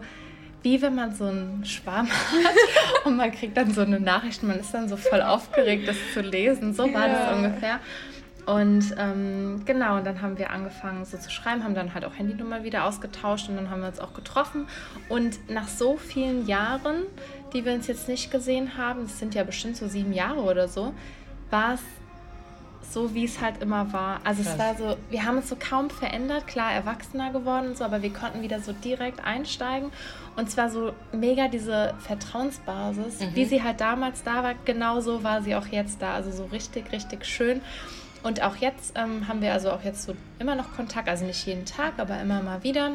wie 0.62 0.82
wenn 0.84 0.94
man 0.94 1.16
so 1.16 1.26
einen 1.26 1.66
Schwarm 1.66 2.08
hat 2.10 3.06
und 3.06 3.16
man 3.18 3.32
kriegt 3.32 3.58
dann 3.58 3.72
so 3.74 3.82
eine 3.82 4.00
Nachricht 4.00 4.42
und 4.44 4.50
man 4.50 4.60
ist 4.60 4.72
dann 4.74 4.88
so 4.88 4.98
voll 4.98 5.22
aufgeregt, 5.24 5.88
das 5.88 5.96
zu 6.14 6.22
lesen. 6.22 6.74
So 6.76 6.84
war 6.94 7.08
Ja. 7.08 7.14
das 7.14 7.36
ungefähr. 7.38 7.80
Und 8.46 8.94
ähm, 8.98 9.64
genau, 9.66 9.98
und 9.98 10.06
dann 10.06 10.22
haben 10.22 10.38
wir 10.38 10.52
angefangen 10.52 11.04
so 11.06 11.18
zu 11.18 11.32
schreiben, 11.32 11.64
haben 11.64 11.74
dann 11.74 11.94
halt 11.96 12.06
auch 12.06 12.16
Handynummer 12.16 12.64
wieder 12.64 12.86
ausgetauscht 12.86 13.50
und 13.50 13.56
dann 13.56 13.72
haben 13.72 13.82
wir 13.82 13.88
uns 13.88 14.00
auch 14.00 14.14
getroffen. 14.14 14.68
Und 15.10 15.50
nach 15.50 15.68
so 15.68 15.98
vielen 15.98 16.46
Jahren, 16.46 17.04
die 17.54 17.66
wir 17.66 17.74
uns 17.74 17.88
jetzt 17.88 18.08
nicht 18.08 18.30
gesehen 18.32 18.78
haben, 18.78 19.04
das 19.04 19.18
sind 19.20 19.34
ja 19.34 19.44
bestimmt 19.44 19.78
so 19.78 19.88
sieben 19.88 20.14
Jahre 20.14 20.42
oder 20.42 20.68
so, 20.68 20.94
war 21.50 21.74
es 21.74 21.82
so, 22.92 23.16
wie 23.16 23.26
es 23.26 23.42
halt 23.42 23.64
immer 23.64 23.92
war. 23.94 24.20
Also 24.24 24.42
es 24.42 24.48
Krass. 24.56 24.60
war 24.60 24.76
so, 24.76 24.98
wir 25.10 25.26
haben 25.26 25.38
uns 25.38 25.50
so 25.50 25.58
kaum 25.60 25.90
verändert, 25.90 26.46
klar 26.46 26.72
erwachsener 26.72 27.32
geworden 27.32 27.70
und 27.70 27.78
so, 27.78 27.84
aber 27.84 28.04
wir 28.04 28.14
konnten 28.14 28.44
wieder 28.44 28.60
so 28.60 28.74
direkt 28.74 29.26
einsteigen. 29.26 29.90
Und 30.36 30.52
zwar 30.52 30.70
so 30.70 30.94
mega 31.12 31.48
diese 31.48 31.96
Vertrauensbasis, 32.00 33.22
Mhm. 33.22 33.36
wie 33.36 33.46
sie 33.46 33.64
halt 33.64 33.82
damals 33.82 34.24
da 34.24 34.44
war, 34.44 34.54
genauso 34.66 35.24
war 35.24 35.42
sie 35.42 35.56
auch 35.56 35.66
jetzt 35.68 36.02
da. 36.02 36.14
Also 36.14 36.32
so 36.32 36.46
richtig, 36.46 36.92
richtig 36.92 37.26
schön. 37.26 37.62
Und 38.26 38.42
auch 38.42 38.56
jetzt 38.56 38.94
ähm, 38.98 39.28
haben 39.28 39.40
wir 39.44 39.54
also 39.54 39.70
auch 39.70 39.84
jetzt 39.84 40.02
so 40.02 40.16
immer 40.40 40.56
noch 40.56 40.76
Kontakt, 40.76 41.08
also 41.08 41.26
nicht 41.26 41.46
jeden 41.46 41.64
Tag, 41.64 42.00
aber 42.00 42.20
immer 42.20 42.42
mal 42.42 42.64
wieder. 42.64 42.94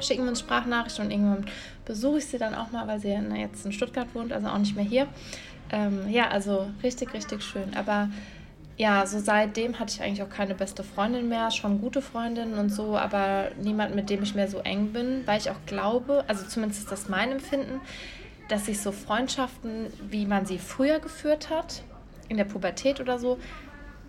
Schicken 0.00 0.24
wir 0.24 0.30
uns 0.30 0.40
Sprachnachrichten 0.40 1.04
und 1.04 1.12
irgendwann 1.12 1.46
besuche 1.84 2.18
ich 2.18 2.26
sie 2.26 2.36
dann 2.36 2.52
auch 2.52 2.72
mal, 2.72 2.88
weil 2.88 2.98
sie 2.98 3.10
ja 3.10 3.20
jetzt 3.36 3.64
in 3.64 3.70
Stuttgart 3.70 4.08
wohnt, 4.12 4.32
also 4.32 4.48
auch 4.48 4.58
nicht 4.58 4.74
mehr 4.74 4.84
hier. 4.84 5.06
Ähm, 5.70 6.08
ja, 6.08 6.30
also 6.30 6.68
richtig, 6.82 7.14
richtig 7.14 7.44
schön. 7.44 7.76
Aber 7.76 8.08
ja, 8.76 9.06
so 9.06 9.20
seitdem 9.20 9.78
hatte 9.78 9.94
ich 9.94 10.02
eigentlich 10.02 10.22
auch 10.24 10.30
keine 10.30 10.56
beste 10.56 10.82
Freundin 10.82 11.28
mehr, 11.28 11.52
schon 11.52 11.80
gute 11.80 12.02
Freundinnen 12.02 12.54
und 12.54 12.70
so, 12.70 12.98
aber 12.98 13.52
niemand, 13.62 13.94
mit 13.94 14.10
dem 14.10 14.24
ich 14.24 14.34
mehr 14.34 14.48
so 14.48 14.58
eng 14.58 14.92
bin, 14.92 15.22
weil 15.26 15.38
ich 15.38 15.48
auch 15.48 15.64
glaube, 15.66 16.24
also 16.26 16.44
zumindest 16.44 16.82
ist 16.82 16.90
das 16.90 17.08
mein 17.08 17.30
Empfinden, 17.30 17.80
dass 18.48 18.66
sich 18.66 18.80
so 18.80 18.90
Freundschaften, 18.90 19.92
wie 20.10 20.26
man 20.26 20.44
sie 20.44 20.58
früher 20.58 20.98
geführt 20.98 21.50
hat, 21.50 21.84
in 22.28 22.36
der 22.36 22.44
Pubertät 22.44 22.98
oder 23.00 23.20
so, 23.20 23.38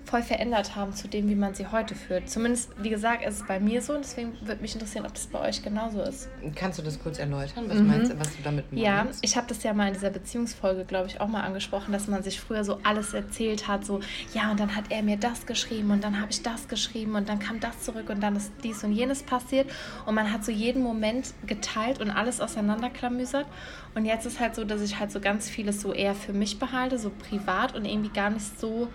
voll 0.07 0.23
verändert 0.23 0.75
haben 0.75 0.93
zu 0.93 1.07
dem, 1.07 1.29
wie 1.29 1.35
man 1.35 1.53
sie 1.53 1.67
heute 1.67 1.93
führt. 1.93 2.29
Zumindest, 2.29 2.71
wie 2.81 2.89
gesagt, 2.89 3.25
ist 3.25 3.41
es 3.41 3.47
bei 3.47 3.59
mir 3.59 3.81
so 3.81 3.93
und 3.93 4.05
deswegen 4.05 4.33
würde 4.41 4.61
mich 4.61 4.73
interessieren, 4.73 5.05
ob 5.05 5.13
das 5.13 5.27
bei 5.27 5.39
euch 5.39 5.61
genauso 5.61 6.01
ist. 6.01 6.29
Kannst 6.55 6.79
du 6.79 6.83
das 6.83 6.97
kurz 6.97 7.19
erläutern? 7.19 7.65
Was 7.67 7.77
mhm. 7.77 7.87
meinst 7.87 8.11
du, 8.11 8.19
was 8.19 8.35
du 8.35 8.41
damit 8.41 8.71
meinst? 8.71 8.85
Ja, 8.85 9.05
ich 9.21 9.35
habe 9.35 9.47
das 9.47 9.63
ja 9.63 9.73
mal 9.73 9.87
in 9.87 9.93
dieser 9.93 10.09
Beziehungsfolge, 10.09 10.85
glaube 10.85 11.07
ich, 11.07 11.19
auch 11.19 11.27
mal 11.27 11.41
angesprochen, 11.41 11.91
dass 11.91 12.07
man 12.07 12.23
sich 12.23 12.39
früher 12.39 12.63
so 12.63 12.79
alles 12.83 13.13
erzählt 13.13 13.67
hat, 13.67 13.85
so, 13.85 13.99
ja, 14.33 14.49
und 14.49 14.59
dann 14.59 14.75
hat 14.75 14.85
er 14.89 15.03
mir 15.03 15.17
das 15.17 15.45
geschrieben 15.45 15.91
und 15.91 16.03
dann 16.03 16.19
habe 16.21 16.31
ich 16.31 16.41
das 16.41 16.69
geschrieben 16.69 17.15
und 17.15 17.27
dann 17.27 17.39
kam 17.39 17.59
das 17.59 17.81
zurück 17.81 18.09
und 18.09 18.21
dann 18.21 18.37
ist 18.37 18.51
dies 18.63 18.83
und 18.83 18.93
jenes 18.93 19.23
passiert 19.23 19.69
und 20.05 20.15
man 20.15 20.31
hat 20.31 20.45
so 20.45 20.51
jeden 20.51 20.81
Moment 20.81 21.33
geteilt 21.45 21.99
und 21.99 22.09
alles 22.09 22.39
auseinanderklamüsert 22.39 23.45
und 23.93 24.05
jetzt 24.05 24.25
ist 24.25 24.39
halt 24.39 24.55
so, 24.55 24.63
dass 24.63 24.81
ich 24.81 24.99
halt 24.99 25.11
so 25.11 25.19
ganz 25.19 25.49
vieles 25.49 25.81
so 25.81 25.91
eher 25.91 26.15
für 26.15 26.31
mich 26.31 26.59
behalte, 26.59 26.97
so 26.97 27.09
privat 27.09 27.75
und 27.75 27.83
irgendwie 27.83 28.09
gar 28.09 28.29
nicht 28.29 28.59
so 28.59 28.87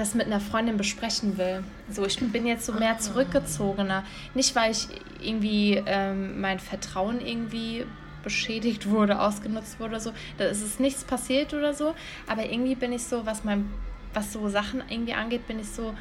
das 0.00 0.14
mit 0.14 0.26
einer 0.26 0.40
Freundin 0.40 0.76
besprechen 0.76 1.36
will. 1.38 1.62
So, 1.90 2.04
ich 2.06 2.18
bin 2.18 2.46
jetzt 2.46 2.66
so 2.66 2.72
mehr 2.72 2.98
zurückgezogener. 2.98 4.04
Nicht, 4.34 4.56
weil 4.56 4.72
ich 4.72 4.88
irgendwie 5.22 5.82
ähm, 5.86 6.40
mein 6.40 6.58
Vertrauen 6.58 7.20
irgendwie 7.20 7.84
beschädigt 8.24 8.88
wurde, 8.88 9.20
ausgenutzt 9.20 9.78
wurde 9.78 9.90
oder 9.90 10.00
so. 10.00 10.12
Da 10.38 10.46
ist 10.46 10.62
es 10.62 10.78
nichts 10.78 11.04
passiert 11.04 11.54
oder 11.54 11.74
so. 11.74 11.94
Aber 12.26 12.44
irgendwie 12.44 12.74
bin 12.74 12.92
ich 12.92 13.04
so, 13.04 13.26
was 13.26 13.44
mein, 13.44 13.70
was 14.14 14.32
so 14.32 14.48
Sachen 14.48 14.82
irgendwie 14.88 15.14
angeht, 15.14 15.46
bin 15.46 15.60
ich 15.60 15.68
so 15.68 15.94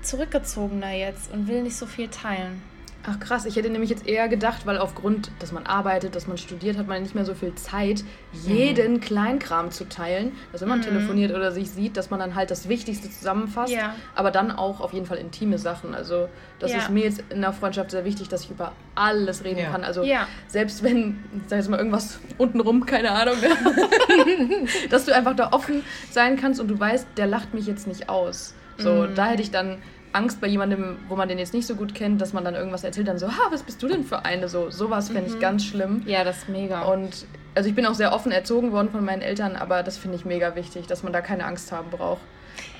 zurückgezogener 0.00 0.92
jetzt 0.92 1.32
und 1.32 1.48
will 1.48 1.62
nicht 1.62 1.76
so 1.76 1.86
viel 1.86 2.08
teilen. 2.08 2.62
Ach 3.04 3.18
krass, 3.18 3.46
ich 3.46 3.56
hätte 3.56 3.68
nämlich 3.68 3.90
jetzt 3.90 4.06
eher 4.06 4.28
gedacht, 4.28 4.64
weil 4.64 4.78
aufgrund, 4.78 5.32
dass 5.40 5.50
man 5.50 5.66
arbeitet, 5.66 6.14
dass 6.14 6.28
man 6.28 6.38
studiert, 6.38 6.78
hat 6.78 6.86
man 6.86 7.02
nicht 7.02 7.16
mehr 7.16 7.24
so 7.24 7.34
viel 7.34 7.52
Zeit, 7.56 8.04
jeden 8.32 8.94
mhm. 8.94 9.00
Kleinkram 9.00 9.72
zu 9.72 9.88
teilen. 9.88 10.32
Dass 10.52 10.60
wenn 10.60 10.68
man 10.68 10.78
mhm. 10.78 10.84
telefoniert 10.84 11.32
oder 11.32 11.50
sich 11.50 11.70
sieht, 11.70 11.96
dass 11.96 12.10
man 12.10 12.20
dann 12.20 12.36
halt 12.36 12.52
das 12.52 12.68
Wichtigste 12.68 13.10
zusammenfasst, 13.10 13.72
ja. 13.72 13.94
aber 14.14 14.30
dann 14.30 14.52
auch 14.52 14.80
auf 14.80 14.92
jeden 14.92 15.06
Fall 15.06 15.18
intime 15.18 15.58
Sachen. 15.58 15.94
Also 15.94 16.28
das 16.60 16.70
ja. 16.70 16.78
ist 16.78 16.90
mir 16.90 17.02
jetzt 17.02 17.24
in 17.30 17.40
der 17.40 17.52
Freundschaft 17.52 17.90
sehr 17.90 18.04
wichtig, 18.04 18.28
dass 18.28 18.44
ich 18.44 18.50
über 18.50 18.70
alles 18.94 19.42
reden 19.42 19.60
ja. 19.60 19.70
kann. 19.70 19.82
Also 19.82 20.04
selbst 20.46 20.84
wenn, 20.84 21.24
ich 21.34 21.48
sag 21.48 21.56
jetzt 21.58 21.70
mal 21.70 21.78
irgendwas 21.78 22.20
untenrum, 22.38 22.86
keine 22.86 23.10
Ahnung, 23.10 23.34
ne? 23.40 24.66
dass 24.90 25.06
du 25.06 25.14
einfach 25.14 25.34
da 25.34 25.50
offen 25.50 25.82
sein 26.10 26.36
kannst 26.36 26.60
und 26.60 26.68
du 26.68 26.78
weißt, 26.78 27.08
der 27.16 27.26
lacht 27.26 27.52
mich 27.52 27.66
jetzt 27.66 27.88
nicht 27.88 28.08
aus. 28.08 28.54
So, 28.78 28.92
mhm. 28.92 29.14
da 29.16 29.26
hätte 29.26 29.42
ich 29.42 29.50
dann 29.50 29.78
Angst 30.12 30.40
bei 30.40 30.46
jemandem, 30.46 30.98
wo 31.08 31.16
man 31.16 31.28
den 31.28 31.38
jetzt 31.38 31.54
nicht 31.54 31.66
so 31.66 31.74
gut 31.74 31.94
kennt, 31.94 32.20
dass 32.20 32.32
man 32.32 32.44
dann 32.44 32.54
irgendwas 32.54 32.84
erzählt, 32.84 33.08
dann 33.08 33.18
so, 33.18 33.28
ha, 33.28 33.48
was 33.50 33.62
bist 33.62 33.82
du 33.82 33.88
denn 33.88 34.04
für 34.04 34.24
eine? 34.24 34.48
So, 34.48 34.70
sowas 34.70 35.08
fände 35.08 35.28
ich 35.28 35.36
mhm. 35.36 35.40
ganz 35.40 35.64
schlimm. 35.64 36.02
Ja, 36.06 36.24
das 36.24 36.38
ist 36.38 36.48
mega. 36.48 36.82
Und 36.82 37.26
also 37.54 37.68
ich 37.68 37.74
bin 37.74 37.86
auch 37.86 37.94
sehr 37.94 38.12
offen 38.12 38.32
erzogen 38.32 38.72
worden 38.72 38.90
von 38.90 39.04
meinen 39.04 39.22
Eltern, 39.22 39.56
aber 39.56 39.82
das 39.82 39.96
finde 39.96 40.16
ich 40.16 40.24
mega 40.24 40.54
wichtig, 40.54 40.86
dass 40.86 41.02
man 41.02 41.12
da 41.12 41.20
keine 41.20 41.44
Angst 41.44 41.72
haben 41.72 41.90
braucht. 41.90 42.20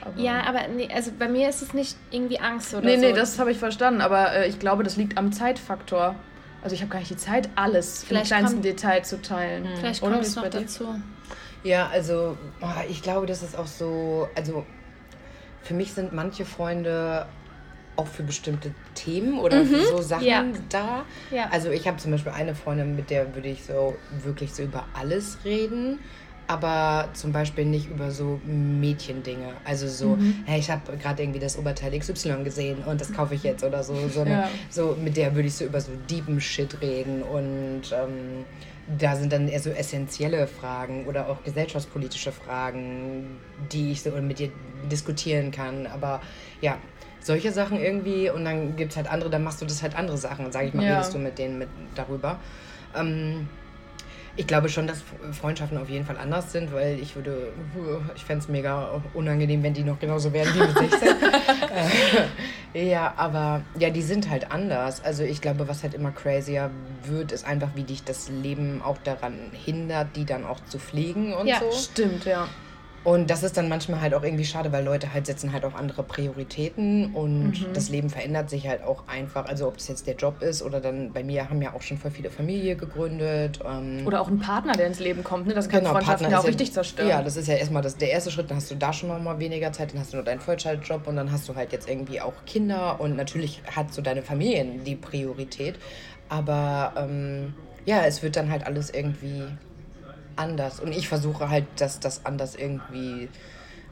Aber 0.04 0.20
ja, 0.20 0.42
aber 0.44 0.68
nee, 0.68 0.88
also 0.92 1.10
bei 1.18 1.28
mir 1.28 1.48
ist 1.48 1.62
es 1.62 1.72
nicht 1.74 1.96
irgendwie 2.10 2.38
Angst 2.38 2.74
oder 2.74 2.84
nee, 2.84 2.96
so. 2.96 3.00
Nee, 3.00 3.12
nee, 3.12 3.18
das 3.18 3.38
habe 3.38 3.50
ich 3.50 3.58
verstanden, 3.58 4.00
aber 4.00 4.32
äh, 4.32 4.48
ich 4.48 4.58
glaube, 4.58 4.82
das 4.82 4.96
liegt 4.96 5.16
am 5.16 5.32
Zeitfaktor. 5.32 6.14
Also 6.62 6.74
ich 6.74 6.82
habe 6.82 6.90
gar 6.90 6.98
nicht 6.98 7.10
die 7.10 7.16
Zeit, 7.16 7.48
alles 7.56 8.04
Vielleicht 8.04 8.30
im 8.30 8.36
kleinsten 8.36 8.56
kommt, 8.56 8.64
Detail 8.64 9.02
zu 9.02 9.20
teilen. 9.20 9.68
Vielleicht 9.78 10.00
kommt 10.00 10.22
es 10.22 10.36
noch 10.36 10.48
dazu. 10.48 10.94
Ja, 11.64 11.88
also 11.92 12.36
ich 12.88 13.02
glaube, 13.02 13.26
das 13.26 13.42
ist 13.42 13.56
auch 13.56 13.66
so, 13.66 14.28
also 14.36 14.64
für 15.62 15.74
mich 15.74 15.92
sind 15.92 16.12
manche 16.12 16.44
Freunde 16.44 17.26
auch 17.96 18.06
für 18.06 18.22
bestimmte 18.22 18.72
Themen 18.94 19.38
oder 19.38 19.64
mhm. 19.64 19.76
so 19.90 20.00
Sachen 20.00 20.26
ja. 20.26 20.44
da. 20.68 21.04
Ja. 21.30 21.48
Also 21.50 21.70
ich 21.70 21.86
habe 21.86 21.98
zum 21.98 22.10
Beispiel 22.10 22.32
eine 22.32 22.54
Freundin, 22.54 22.96
mit 22.96 23.10
der 23.10 23.34
würde 23.34 23.48
ich 23.48 23.64
so 23.64 23.96
wirklich 24.22 24.52
so 24.54 24.62
über 24.62 24.86
alles 24.94 25.38
reden, 25.44 25.98
aber 26.46 27.08
zum 27.12 27.32
Beispiel 27.32 27.66
nicht 27.66 27.90
über 27.90 28.10
so 28.10 28.40
Mädchendinge. 28.44 29.52
Also 29.64 29.88
so, 29.88 30.16
mhm. 30.16 30.42
hey, 30.46 30.58
ich 30.58 30.70
habe 30.70 30.96
gerade 30.96 31.22
irgendwie 31.22 31.40
das 31.40 31.58
Oberteil 31.58 31.98
XY 31.98 32.44
gesehen 32.44 32.78
und 32.84 33.00
das 33.00 33.12
kaufe 33.12 33.34
ich 33.34 33.42
jetzt 33.42 33.62
oder 33.62 33.82
so, 33.82 33.94
sondern 34.08 34.40
ja. 34.40 34.50
so 34.70 34.96
mit 35.00 35.16
der 35.16 35.34
würde 35.34 35.48
ich 35.48 35.54
so 35.54 35.64
über 35.64 35.80
so 35.80 35.92
deepen 36.10 36.40
Shit 36.40 36.80
reden 36.80 37.22
und 37.22 37.82
ähm, 37.92 38.44
da 38.98 39.16
sind 39.16 39.32
dann 39.32 39.48
eher 39.48 39.60
so 39.60 39.70
essentielle 39.70 40.46
Fragen 40.46 41.06
oder 41.06 41.28
auch 41.28 41.42
gesellschaftspolitische 41.44 42.32
Fragen, 42.32 43.38
die 43.72 43.92
ich 43.92 44.02
so 44.02 44.10
mit 44.10 44.38
dir 44.38 44.50
diskutieren 44.90 45.50
kann. 45.50 45.86
Aber 45.86 46.20
ja, 46.60 46.78
solche 47.20 47.52
Sachen 47.52 47.80
irgendwie 47.80 48.30
und 48.30 48.44
dann 48.44 48.76
gibt 48.76 48.92
es 48.92 48.96
halt 48.96 49.10
andere, 49.10 49.30
dann 49.30 49.44
machst 49.44 49.60
du 49.62 49.66
das 49.66 49.82
halt 49.82 49.96
andere 49.96 50.18
Sachen, 50.18 50.50
sage 50.50 50.68
ich 50.68 50.74
mal, 50.74 50.84
ja. 50.84 50.94
redest 50.94 51.14
du 51.14 51.18
mit 51.18 51.38
denen 51.38 51.58
mit 51.58 51.68
darüber. 51.94 52.38
Ähm, 52.96 53.48
ich 54.36 54.46
glaube 54.46 54.68
schon, 54.68 54.86
dass 54.86 55.02
Freundschaften 55.32 55.76
auf 55.76 55.90
jeden 55.90 56.06
Fall 56.06 56.16
anders 56.16 56.52
sind, 56.52 56.72
weil 56.72 56.98
ich 56.98 57.14
würde, 57.16 57.52
ich 58.14 58.24
fände 58.24 58.42
es 58.42 58.48
mega 58.48 59.02
unangenehm, 59.12 59.62
wenn 59.62 59.74
die 59.74 59.82
noch 59.82 59.98
genauso 59.98 60.32
wären 60.32 60.54
wie 60.54 60.60
mit 60.60 60.90
16. 60.90 61.08
äh, 62.74 62.90
ja, 62.90 63.12
aber 63.16 63.62
ja, 63.78 63.90
die 63.90 64.02
sind 64.02 64.30
halt 64.30 64.50
anders. 64.50 65.04
Also 65.04 65.22
ich 65.22 65.40
glaube, 65.40 65.68
was 65.68 65.82
halt 65.82 65.92
immer 65.94 66.12
crazier 66.12 66.70
wird, 67.04 67.32
ist 67.32 67.46
einfach, 67.46 67.70
wie 67.74 67.84
dich 67.84 68.04
das 68.04 68.30
Leben 68.30 68.80
auch 68.82 68.98
daran 69.04 69.38
hindert, 69.52 70.16
die 70.16 70.24
dann 70.24 70.46
auch 70.46 70.64
zu 70.64 70.78
pflegen 70.78 71.34
und 71.34 71.46
ja, 71.46 71.60
so. 71.60 71.70
Stimmt, 71.70 72.24
ja. 72.24 72.48
Und 73.04 73.30
das 73.30 73.42
ist 73.42 73.56
dann 73.56 73.68
manchmal 73.68 74.00
halt 74.00 74.14
auch 74.14 74.22
irgendwie 74.22 74.44
schade, 74.44 74.70
weil 74.70 74.84
Leute 74.84 75.12
halt 75.12 75.26
setzen 75.26 75.52
halt 75.52 75.64
auch 75.64 75.74
andere 75.74 76.04
Prioritäten 76.04 77.12
und 77.14 77.60
mhm. 77.60 77.72
das 77.74 77.88
Leben 77.88 78.10
verändert 78.10 78.48
sich 78.48 78.68
halt 78.68 78.84
auch 78.84 79.08
einfach. 79.08 79.46
Also 79.46 79.66
ob 79.66 79.76
das 79.76 79.88
jetzt 79.88 80.06
der 80.06 80.14
Job 80.14 80.40
ist 80.40 80.62
oder 80.62 80.80
dann 80.80 81.12
bei 81.12 81.24
mir 81.24 81.50
haben 81.50 81.60
ja 81.60 81.72
auch 81.74 81.82
schon 81.82 81.98
voll 81.98 82.12
viele 82.12 82.30
Familie 82.30 82.76
gegründet. 82.76 83.58
Ähm 83.66 84.06
oder 84.06 84.20
auch 84.20 84.28
ein 84.28 84.38
Partner, 84.38 84.74
der 84.74 84.86
ins 84.86 85.00
Leben 85.00 85.24
kommt. 85.24 85.48
Ne? 85.48 85.54
Das 85.54 85.68
kann 85.68 85.80
genau, 85.80 85.92
Freundschaften 85.92 86.30
ja 86.30 86.38
auch 86.38 86.46
richtig 86.46 86.72
zerstören. 86.72 87.08
Ja, 87.08 87.22
das 87.22 87.36
ist 87.36 87.48
ja 87.48 87.54
erstmal 87.54 87.82
das, 87.82 87.96
der 87.96 88.10
erste 88.10 88.30
Schritt. 88.30 88.50
Dann 88.50 88.58
hast 88.58 88.70
du 88.70 88.76
da 88.76 88.92
schon 88.92 89.08
noch 89.08 89.18
mal 89.18 89.40
weniger 89.40 89.72
Zeit, 89.72 89.92
dann 89.92 90.00
hast 90.00 90.12
du 90.12 90.18
nur 90.18 90.24
deinen 90.24 90.40
Vollzeitjob 90.40 91.08
und 91.08 91.16
dann 91.16 91.32
hast 91.32 91.48
du 91.48 91.56
halt 91.56 91.72
jetzt 91.72 91.88
irgendwie 91.88 92.20
auch 92.20 92.44
Kinder 92.46 93.00
und 93.00 93.16
natürlich 93.16 93.62
hat 93.74 93.92
so 93.92 94.00
deine 94.00 94.22
Familie 94.22 94.64
die 94.86 94.96
Priorität. 94.96 95.74
Aber 96.28 96.92
ähm, 96.96 97.54
ja, 97.84 98.04
es 98.04 98.22
wird 98.22 98.36
dann 98.36 98.48
halt 98.48 98.64
alles 98.64 98.90
irgendwie 98.90 99.42
anders. 100.36 100.80
Und 100.80 100.92
ich 100.92 101.08
versuche 101.08 101.48
halt, 101.48 101.66
dass 101.76 102.00
das 102.00 102.24
anders 102.24 102.54
irgendwie 102.54 103.28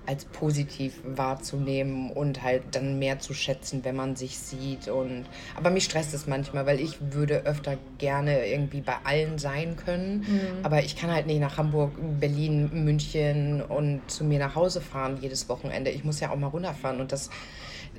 als 0.07 0.25
positiv 0.25 0.95
wahrzunehmen 1.05 2.11
und 2.11 2.43
halt 2.43 2.63
dann 2.73 2.99
mehr 2.99 3.21
zu 3.21 3.35
schätzen, 3.35 3.85
wenn 3.85 3.95
man 3.95 4.17
sich 4.17 4.39
sieht. 4.39 4.89
Und 4.89 5.25
aber 5.57 5.71
mich 5.71 5.85
stresst 5.85 6.15
es 6.15 6.27
manchmal, 6.27 6.67
weil 6.67 6.81
ich 6.81 6.97
würde 7.13 7.45
öfter 7.45 7.77
gerne 7.99 8.47
irgendwie 8.47 8.81
bei 8.81 8.97
allen 9.05 9.39
sein 9.39 9.77
können. 9.77 10.27
Mhm. 10.27 10.65
Aber 10.65 10.83
ich 10.83 10.97
kann 10.97 11.13
halt 11.13 11.27
nicht 11.27 11.41
nach 11.41 11.59
Hamburg, 11.59 11.93
Berlin, 12.19 12.85
München 12.85 13.63
und 13.63 14.01
zu 14.11 14.25
mir 14.25 14.39
nach 14.39 14.57
Hause 14.57 14.81
fahren 14.81 15.19
jedes 15.21 15.49
Wochenende. 15.49 15.91
Ich 15.91 16.03
muss 16.03 16.19
ja 16.19 16.31
auch 16.31 16.37
mal 16.37 16.49
runterfahren 16.49 17.01
und 17.01 17.13
das 17.13 17.31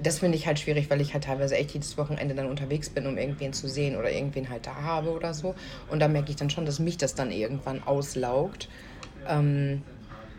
das 0.02 0.20
finde 0.20 0.38
ich 0.38 0.48
halt 0.48 0.60
schwierig, 0.60 0.90
weil 0.90 1.02
ich 1.02 1.14
halt 1.14 1.26
teilweise 1.26 1.56
echt 1.56 1.72
jedes 1.72 1.98
Wochenende 1.98 2.34
dann 2.36 2.48
unterwegs 2.48 2.90
bin, 2.90 3.06
um 3.08 3.18
irgendwen 3.18 3.54
zu 3.54 3.68
sehen 3.68 3.96
oder 3.96 4.12
irgendwen 4.12 4.50
halt 4.50 4.66
da 4.68 4.76
habe 4.76 5.12
oder 5.12 5.34
so. 5.34 5.56
Und 5.90 6.00
da 6.00 6.08
merke 6.08 6.32
ich 6.32 6.36
dann 6.36 6.50
schon, 6.50 6.66
dass 6.66 6.80
mich 6.80 6.98
das 6.98 7.16
dann 7.16 7.32
irgendwann 7.32 7.84
auslaugt. 7.84 8.68
Ähm, 9.28 9.84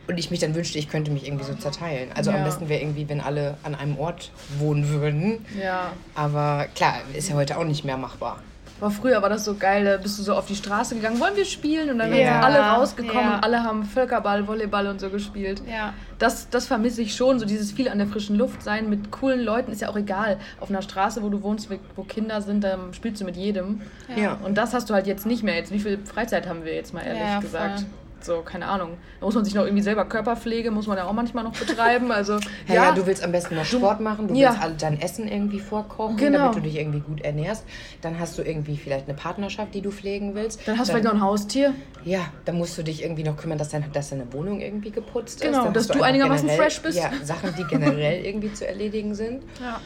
und 0.08 0.18
ich 0.18 0.30
mich 0.30 0.40
dann 0.40 0.54
wünschte, 0.54 0.78
ich 0.78 0.88
könnte 0.88 1.10
mich 1.10 1.26
irgendwie 1.26 1.44
so 1.44 1.54
zerteilen. 1.54 2.10
Also 2.14 2.30
ja. 2.30 2.38
am 2.38 2.44
besten 2.44 2.68
wäre 2.68 2.80
irgendwie, 2.80 3.08
wenn 3.08 3.20
alle 3.20 3.56
an 3.62 3.74
einem 3.74 3.98
Ort 3.98 4.32
wohnen 4.58 4.88
würden. 4.88 5.44
Ja. 5.60 5.92
Aber 6.14 6.66
klar, 6.74 6.96
ist 7.14 7.28
ja 7.28 7.36
heute 7.36 7.56
auch 7.56 7.64
nicht 7.64 7.84
mehr 7.84 7.96
machbar. 7.96 8.42
Aber 8.82 8.90
früher 8.90 9.22
war 9.22 9.28
das 9.28 9.44
so 9.44 9.54
geil, 9.54 9.84
da 9.84 9.96
bist 9.96 10.18
du 10.18 10.24
so 10.24 10.34
auf 10.34 10.46
die 10.46 10.56
Straße 10.56 10.96
gegangen, 10.96 11.20
wollen 11.20 11.36
wir 11.36 11.44
spielen? 11.44 11.88
Und 11.88 11.98
dann 12.00 12.12
ja. 12.12 12.16
sind 12.16 12.42
alle 12.42 12.58
rausgekommen 12.58 13.22
ja. 13.22 13.36
und 13.36 13.44
alle 13.44 13.62
haben 13.62 13.84
Völkerball, 13.84 14.48
Volleyball 14.48 14.88
und 14.88 15.00
so 15.00 15.08
gespielt. 15.08 15.62
Ja. 15.70 15.94
Das, 16.18 16.50
das 16.50 16.66
vermisse 16.66 17.00
ich 17.00 17.14
schon, 17.14 17.38
so 17.38 17.46
dieses 17.46 17.70
viel 17.70 17.88
an 17.88 17.98
der 17.98 18.08
frischen 18.08 18.34
Luft 18.34 18.60
sein 18.60 18.90
mit 18.90 19.12
coolen 19.12 19.40
Leuten, 19.40 19.70
ist 19.70 19.82
ja 19.82 19.88
auch 19.88 19.96
egal. 19.96 20.36
Auf 20.58 20.68
einer 20.68 20.82
Straße, 20.82 21.22
wo 21.22 21.28
du 21.28 21.44
wohnst, 21.44 21.68
wo 21.94 22.02
Kinder 22.02 22.42
sind, 22.42 22.64
da 22.64 22.76
spielst 22.90 23.20
du 23.20 23.24
mit 23.24 23.36
jedem. 23.36 23.82
Ja. 24.16 24.36
Und 24.44 24.58
das 24.58 24.74
hast 24.74 24.90
du 24.90 24.94
halt 24.94 25.06
jetzt 25.06 25.26
nicht 25.26 25.44
mehr. 25.44 25.54
Jetzt, 25.54 25.70
wie 25.70 25.78
viel 25.78 26.00
Freizeit 26.04 26.48
haben 26.48 26.64
wir 26.64 26.74
jetzt 26.74 26.92
mal 26.92 27.02
ehrlich 27.02 27.40
gesagt? 27.40 27.80
Voll. 27.80 27.88
So, 28.24 28.42
keine 28.42 28.66
Ahnung. 28.66 28.98
Da 29.20 29.26
muss 29.26 29.34
man 29.34 29.44
sich 29.44 29.54
noch 29.54 29.64
irgendwie 29.64 29.82
selber 29.82 30.04
Körperpflege, 30.04 30.70
muss 30.70 30.86
man 30.86 30.96
ja 30.96 31.04
auch 31.04 31.12
manchmal 31.12 31.44
noch 31.44 31.56
betreiben. 31.56 32.12
Also, 32.12 32.34
ja, 32.68 32.74
ja, 32.74 32.92
du 32.92 33.06
willst 33.06 33.22
am 33.24 33.32
besten 33.32 33.56
noch 33.56 33.64
Sport 33.64 34.00
machen, 34.00 34.28
du 34.28 34.34
ja. 34.34 34.56
willst 34.62 34.82
dein 34.82 35.00
Essen 35.00 35.28
irgendwie 35.28 35.60
vorkochen, 35.60 36.16
genau. 36.16 36.38
damit 36.38 36.56
du 36.56 36.60
dich 36.60 36.76
irgendwie 36.76 37.00
gut 37.00 37.22
ernährst. 37.22 37.64
Dann 38.00 38.18
hast 38.18 38.38
du 38.38 38.42
irgendwie 38.42 38.76
vielleicht 38.76 39.08
eine 39.08 39.16
Partnerschaft, 39.16 39.74
die 39.74 39.80
du 39.80 39.90
pflegen 39.90 40.34
willst. 40.34 40.66
Dann 40.66 40.78
hast 40.78 40.88
du 40.88 40.92
vielleicht 40.92 41.06
noch 41.06 41.14
ein 41.14 41.20
Haustier. 41.22 41.74
Ja, 42.04 42.20
dann 42.44 42.58
musst 42.58 42.76
du 42.78 42.82
dich 42.82 43.02
irgendwie 43.02 43.24
noch 43.24 43.36
kümmern, 43.36 43.58
dass, 43.58 43.70
dein, 43.70 43.84
dass 43.92 44.10
deine 44.10 44.32
Wohnung 44.32 44.60
irgendwie 44.60 44.90
geputzt 44.90 45.40
genau, 45.40 45.52
ist. 45.52 45.62
Genau, 45.62 45.72
dass 45.72 45.86
du, 45.88 45.98
du 45.98 46.02
einigermaßen 46.02 46.48
fresh 46.50 46.80
bist. 46.82 46.98
Ja, 46.98 47.10
Sachen, 47.22 47.54
die 47.56 47.64
generell 47.64 48.24
irgendwie 48.24 48.52
zu 48.52 48.66
erledigen 48.66 49.14
sind. 49.14 49.42
Ja. 49.60 49.80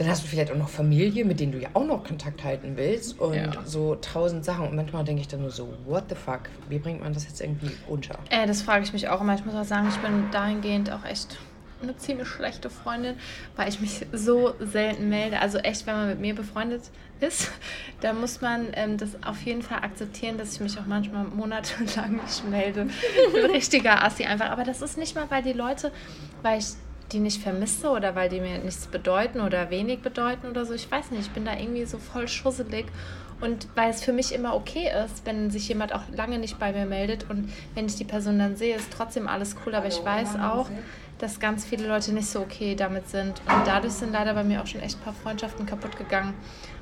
Dann 0.00 0.08
hast 0.08 0.22
du 0.22 0.28
vielleicht 0.28 0.50
auch 0.50 0.56
noch 0.56 0.70
Familie, 0.70 1.26
mit 1.26 1.40
denen 1.40 1.52
du 1.52 1.58
ja 1.58 1.68
auch 1.74 1.84
noch 1.84 2.04
Kontakt 2.04 2.42
halten 2.42 2.72
willst 2.74 3.20
und 3.20 3.34
ja. 3.34 3.50
so 3.66 3.96
tausend 3.96 4.46
Sachen. 4.46 4.66
Und 4.66 4.74
manchmal 4.74 5.04
denke 5.04 5.20
ich 5.20 5.28
dann 5.28 5.42
nur 5.42 5.50
so, 5.50 5.74
what 5.84 6.04
the 6.08 6.14
fuck? 6.14 6.48
Wie 6.70 6.78
bringt 6.78 7.02
man 7.02 7.12
das 7.12 7.24
jetzt 7.24 7.42
irgendwie 7.42 7.72
unter? 7.86 8.18
Äh, 8.30 8.46
das 8.46 8.62
frage 8.62 8.82
ich 8.82 8.94
mich 8.94 9.08
auch 9.08 9.20
immer. 9.20 9.34
Ich 9.34 9.44
muss 9.44 9.54
auch 9.54 9.64
sagen, 9.64 9.88
ich 9.90 9.98
bin 9.98 10.30
dahingehend 10.32 10.90
auch 10.90 11.04
echt 11.04 11.36
eine 11.82 11.94
ziemlich 11.98 12.28
schlechte 12.28 12.70
Freundin, 12.70 13.16
weil 13.56 13.68
ich 13.68 13.82
mich 13.82 14.06
so 14.10 14.54
selten 14.58 15.10
melde. 15.10 15.38
Also 15.38 15.58
echt, 15.58 15.86
wenn 15.86 15.94
man 15.94 16.08
mit 16.08 16.18
mir 16.18 16.34
befreundet 16.34 16.84
ist, 17.20 17.50
da 18.00 18.14
muss 18.14 18.40
man 18.40 18.68
ähm, 18.72 18.96
das 18.96 19.22
auf 19.22 19.42
jeden 19.42 19.60
Fall 19.60 19.80
akzeptieren, 19.82 20.38
dass 20.38 20.54
ich 20.54 20.60
mich 20.60 20.78
auch 20.78 20.86
manchmal 20.86 21.24
monatelang 21.24 22.22
nicht 22.24 22.48
melde. 22.48 22.86
Ein 23.36 23.50
richtiger 23.50 24.02
Assi 24.02 24.24
einfach. 24.24 24.48
Aber 24.48 24.64
das 24.64 24.80
ist 24.80 24.96
nicht 24.96 25.14
mal, 25.14 25.26
weil 25.28 25.42
die 25.42 25.52
Leute, 25.52 25.92
weil 26.40 26.58
ich 26.58 26.68
die 27.12 27.20
nicht 27.20 27.42
vermisse 27.42 27.90
oder 27.90 28.14
weil 28.14 28.28
die 28.28 28.40
mir 28.40 28.58
nichts 28.58 28.86
bedeuten 28.86 29.40
oder 29.40 29.70
wenig 29.70 30.00
bedeuten 30.00 30.48
oder 30.48 30.64
so. 30.64 30.74
Ich 30.74 30.90
weiß 30.90 31.10
nicht, 31.10 31.22
ich 31.22 31.30
bin 31.30 31.44
da 31.44 31.56
irgendwie 31.56 31.84
so 31.84 31.98
voll 31.98 32.28
schusselig. 32.28 32.86
Und 33.40 33.68
weil 33.74 33.90
es 33.90 34.04
für 34.04 34.12
mich 34.12 34.34
immer 34.34 34.54
okay 34.54 34.90
ist, 35.04 35.24
wenn 35.24 35.50
sich 35.50 35.66
jemand 35.68 35.94
auch 35.94 36.02
lange 36.14 36.38
nicht 36.38 36.58
bei 36.58 36.72
mir 36.72 36.84
meldet 36.84 37.30
und 37.30 37.50
wenn 37.74 37.86
ich 37.86 37.96
die 37.96 38.04
Person 38.04 38.38
dann 38.38 38.56
sehe, 38.56 38.76
ist 38.76 38.92
trotzdem 38.92 39.28
alles 39.28 39.56
cool. 39.64 39.74
Aber 39.74 39.86
ich 39.86 40.04
weiß 40.04 40.36
auch, 40.36 40.68
dass 41.18 41.40
ganz 41.40 41.64
viele 41.64 41.86
Leute 41.86 42.12
nicht 42.12 42.28
so 42.28 42.40
okay 42.40 42.74
damit 42.74 43.08
sind. 43.08 43.40
Und 43.40 43.66
dadurch 43.66 43.94
sind 43.94 44.12
leider 44.12 44.34
bei 44.34 44.44
mir 44.44 44.60
auch 44.62 44.66
schon 44.66 44.82
echt 44.82 44.98
ein 44.98 45.02
paar 45.02 45.14
Freundschaften 45.14 45.64
kaputt 45.64 45.96
gegangen. 45.96 46.34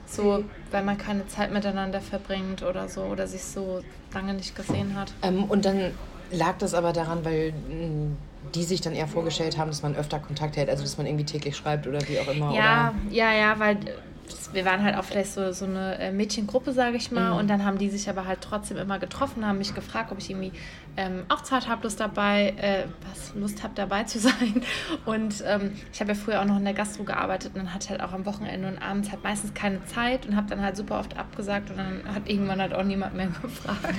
So, 0.04 0.42
weil 0.70 0.82
man 0.82 0.96
keine 0.98 1.28
Zeit 1.28 1.52
miteinander 1.52 2.00
verbringt 2.00 2.62
oder 2.62 2.88
so 2.88 3.02
oder 3.02 3.26
sich 3.26 3.44
so 3.44 3.82
lange 4.12 4.34
nicht 4.34 4.56
gesehen 4.56 4.96
hat. 4.96 5.12
Ähm, 5.22 5.44
und 5.44 5.64
dann 5.64 5.92
lag 6.32 6.56
das 6.58 6.74
aber 6.74 6.92
daran, 6.92 7.24
weil 7.24 7.52
mh, 7.52 8.16
die 8.54 8.64
sich 8.64 8.80
dann 8.80 8.94
eher 8.94 9.08
vorgestellt 9.08 9.58
haben, 9.58 9.68
dass 9.68 9.82
man 9.82 9.96
öfter 9.96 10.18
Kontakt 10.18 10.56
hält, 10.56 10.70
also 10.70 10.82
dass 10.82 10.96
man 10.96 11.06
irgendwie 11.06 11.24
täglich 11.24 11.56
schreibt 11.56 11.86
oder 11.86 12.00
wie 12.08 12.18
auch 12.18 12.28
immer. 12.28 12.54
Ja, 12.54 12.94
oder? 12.94 13.14
ja, 13.14 13.32
ja, 13.32 13.58
weil 13.58 13.78
wir 14.52 14.64
waren 14.64 14.82
halt 14.82 14.96
auch 14.96 15.04
vielleicht 15.04 15.32
so, 15.32 15.52
so 15.52 15.64
eine 15.64 15.98
äh, 15.98 16.12
Mädchengruppe, 16.12 16.72
sage 16.72 16.96
ich 16.96 17.10
mal. 17.10 17.32
Mhm. 17.32 17.38
Und 17.38 17.48
dann 17.48 17.64
haben 17.64 17.78
die 17.78 17.88
sich 17.88 18.08
aber 18.08 18.26
halt 18.26 18.40
trotzdem 18.40 18.76
immer 18.76 18.98
getroffen, 18.98 19.46
haben 19.46 19.58
mich 19.58 19.74
gefragt, 19.74 20.12
ob 20.12 20.18
ich 20.18 20.30
irgendwie 20.30 20.52
ähm, 20.98 21.24
auch 21.28 21.42
Zeit 21.42 21.68
habe, 21.68 21.84
Lust 21.84 22.00
dabei, 22.00 22.54
äh, 22.58 22.84
was 23.08 23.32
Lust 23.36 23.62
habe, 23.62 23.72
dabei 23.76 24.02
zu 24.02 24.18
sein. 24.18 24.62
Und 25.06 25.44
ähm, 25.46 25.72
ich 25.92 26.00
habe 26.00 26.12
ja 26.12 26.18
früher 26.18 26.40
auch 26.40 26.44
noch 26.44 26.56
in 26.56 26.64
der 26.64 26.74
Gastro 26.74 27.04
gearbeitet 27.04 27.52
und 27.54 27.60
dann 27.60 27.72
hatte 27.72 27.90
halt 27.90 28.02
auch 28.02 28.12
am 28.12 28.26
Wochenende 28.26 28.66
und 28.66 28.78
abends 28.78 29.12
halt 29.12 29.22
meistens 29.22 29.54
keine 29.54 29.84
Zeit 29.84 30.26
und 30.26 30.34
habe 30.34 30.48
dann 30.48 30.60
halt 30.60 30.76
super 30.76 30.98
oft 30.98 31.16
abgesagt 31.16 31.70
und 31.70 31.78
dann 31.78 32.02
hat 32.12 32.28
irgendwann 32.28 32.60
halt 32.60 32.74
auch 32.74 32.82
niemand 32.82 33.14
mehr 33.14 33.28
gefragt. 33.42 33.94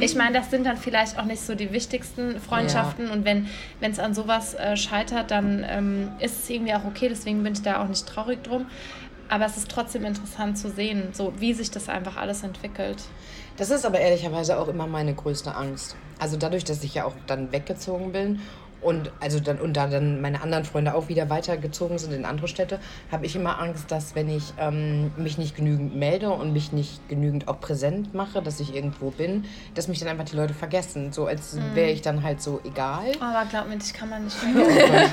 ich 0.00 0.16
meine, 0.16 0.38
das 0.38 0.50
sind 0.50 0.66
dann 0.66 0.76
vielleicht 0.76 1.16
auch 1.18 1.24
nicht 1.24 1.40
so 1.40 1.54
die 1.54 1.72
wichtigsten 1.72 2.40
Freundschaften 2.40 3.06
ja. 3.06 3.12
und 3.12 3.24
wenn 3.24 3.46
es 3.80 4.00
an 4.00 4.14
sowas 4.14 4.54
äh, 4.54 4.76
scheitert, 4.76 5.30
dann 5.30 5.64
ähm, 5.68 6.08
ist 6.18 6.42
es 6.42 6.50
irgendwie 6.50 6.74
auch 6.74 6.84
okay, 6.84 7.08
deswegen 7.08 7.44
bin 7.44 7.52
ich 7.52 7.62
da 7.62 7.80
auch 7.82 7.88
nicht 7.88 8.06
traurig 8.06 8.42
drum. 8.42 8.66
Aber 9.28 9.44
es 9.46 9.56
ist 9.56 9.70
trotzdem 9.70 10.04
interessant 10.04 10.56
zu 10.58 10.70
sehen, 10.70 11.10
so 11.12 11.32
wie 11.38 11.52
sich 11.52 11.70
das 11.70 11.88
einfach 11.88 12.16
alles 12.16 12.42
entwickelt. 12.42 13.02
Das 13.56 13.70
ist 13.70 13.84
aber 13.84 13.98
ehrlicherweise 13.98 14.58
auch 14.58 14.68
immer 14.68 14.86
meine 14.86 15.14
größte 15.14 15.54
Angst. 15.54 15.96
Also 16.18 16.36
dadurch, 16.36 16.64
dass 16.64 16.82
ich 16.82 16.94
ja 16.94 17.04
auch 17.04 17.14
dann 17.26 17.52
weggezogen 17.52 18.12
bin 18.12 18.40
und 18.80 19.10
also 19.20 19.40
dann 19.40 19.58
und 19.58 19.76
da 19.76 19.86
dann 19.86 20.20
meine 20.20 20.42
anderen 20.42 20.64
Freunde 20.64 20.94
auch 20.94 21.08
wieder 21.08 21.30
weitergezogen 21.30 21.98
sind 21.98 22.12
in 22.12 22.24
andere 22.24 22.48
Städte, 22.48 22.78
habe 23.10 23.26
ich 23.26 23.34
immer 23.36 23.60
Angst, 23.60 23.90
dass 23.90 24.14
wenn 24.14 24.28
ich 24.28 24.54
ähm, 24.58 25.10
mich 25.16 25.38
nicht 25.38 25.56
genügend 25.56 25.96
melde 25.96 26.30
und 26.30 26.52
mich 26.52 26.72
nicht 26.72 27.08
genügend 27.08 27.48
auch 27.48 27.60
präsent 27.60 28.14
mache, 28.14 28.42
dass 28.42 28.60
ich 28.60 28.74
irgendwo 28.74 29.10
bin, 29.10 29.44
dass 29.74 29.88
mich 29.88 29.98
dann 29.98 30.08
einfach 30.08 30.24
die 30.24 30.36
Leute 30.36 30.54
vergessen, 30.54 31.12
so 31.12 31.26
als 31.26 31.54
mhm. 31.54 31.74
wäre 31.74 31.90
ich 31.90 32.02
dann 32.02 32.22
halt 32.22 32.40
so 32.40 32.60
egal. 32.64 33.12
Aber 33.20 33.48
glaub 33.48 33.68
mir, 33.68 33.76
dich 33.78 33.92
kann 33.92 34.10
man 34.10 34.24
nicht 34.24 34.36
vergessen. 34.36 35.12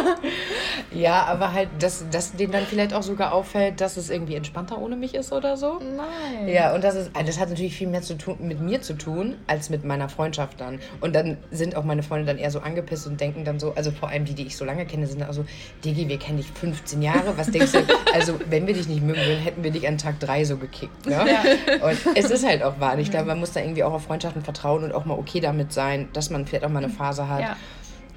ja, 0.92 1.24
aber 1.24 1.52
halt, 1.52 1.68
dass, 1.80 2.04
dass 2.10 2.32
denen 2.32 2.52
dann 2.52 2.66
vielleicht 2.66 2.94
auch 2.94 3.02
sogar 3.02 3.32
auffällt, 3.32 3.80
dass 3.80 3.96
es 3.96 4.10
irgendwie 4.10 4.34
entspannter 4.36 4.78
ohne 4.78 4.96
mich 4.96 5.14
ist 5.14 5.32
oder 5.32 5.56
so. 5.56 5.80
Nein. 5.80 6.48
Ja, 6.48 6.74
und 6.74 6.84
das 6.84 6.94
ist, 6.94 7.10
das 7.14 7.38
hat 7.38 7.48
natürlich 7.48 7.74
viel 7.74 7.88
mehr 7.88 8.02
zu 8.02 8.16
tun 8.16 8.36
mit 8.40 8.60
mir 8.60 8.82
zu 8.82 8.94
tun, 8.94 9.36
als 9.46 9.70
mit 9.70 9.84
meiner 9.84 10.08
Freundschaft 10.08 10.60
dann. 10.60 10.80
Und 11.00 11.14
dann 11.14 11.38
sind 11.50 11.76
auch 11.76 11.84
meine 11.84 12.02
Freunde 12.02 12.11
Freunde 12.12 12.26
dann 12.26 12.36
eher 12.36 12.50
so 12.50 12.60
angepisst 12.60 13.06
und 13.06 13.18
denken 13.18 13.46
dann 13.46 13.58
so, 13.58 13.72
also 13.74 13.90
vor 13.90 14.10
allem 14.10 14.26
die, 14.26 14.34
die 14.34 14.46
ich 14.46 14.54
so 14.54 14.66
lange 14.66 14.84
kenne, 14.84 15.06
sind 15.06 15.22
dann 15.22 15.32
so, 15.32 15.46
Digi, 15.82 16.08
wir 16.08 16.18
kennen 16.18 16.36
dich 16.36 16.50
15 16.52 17.00
Jahre, 17.00 17.32
was 17.38 17.50
denkst 17.50 17.72
du? 17.72 17.78
Also, 18.12 18.38
wenn 18.50 18.66
wir 18.66 18.74
dich 18.74 18.88
nicht 18.88 19.02
mögen 19.02 19.20
würden, 19.20 19.40
hätten 19.40 19.64
wir 19.64 19.70
dich 19.70 19.88
an 19.88 19.96
Tag 19.96 20.20
3 20.20 20.44
so 20.44 20.58
gekickt. 20.58 21.06
Ne? 21.06 21.12
Ja. 21.12 21.86
Und 21.86 21.96
es 22.14 22.30
ist 22.30 22.46
halt 22.46 22.62
auch 22.62 22.78
wahr. 22.78 22.98
Ich 22.98 23.10
glaube, 23.10 23.24
man 23.24 23.40
muss 23.40 23.52
da 23.52 23.60
irgendwie 23.60 23.84
auch 23.84 23.94
auf 23.94 24.04
Freundschaften 24.04 24.42
vertrauen 24.42 24.84
und 24.84 24.92
auch 24.92 25.06
mal 25.06 25.14
okay 25.18 25.40
damit 25.40 25.72
sein, 25.72 26.08
dass 26.12 26.28
man 26.28 26.46
vielleicht 26.46 26.66
auch 26.66 26.68
mal 26.68 26.84
eine 26.84 26.92
Phase 26.92 27.28
hat. 27.28 27.40
Ja 27.40 27.56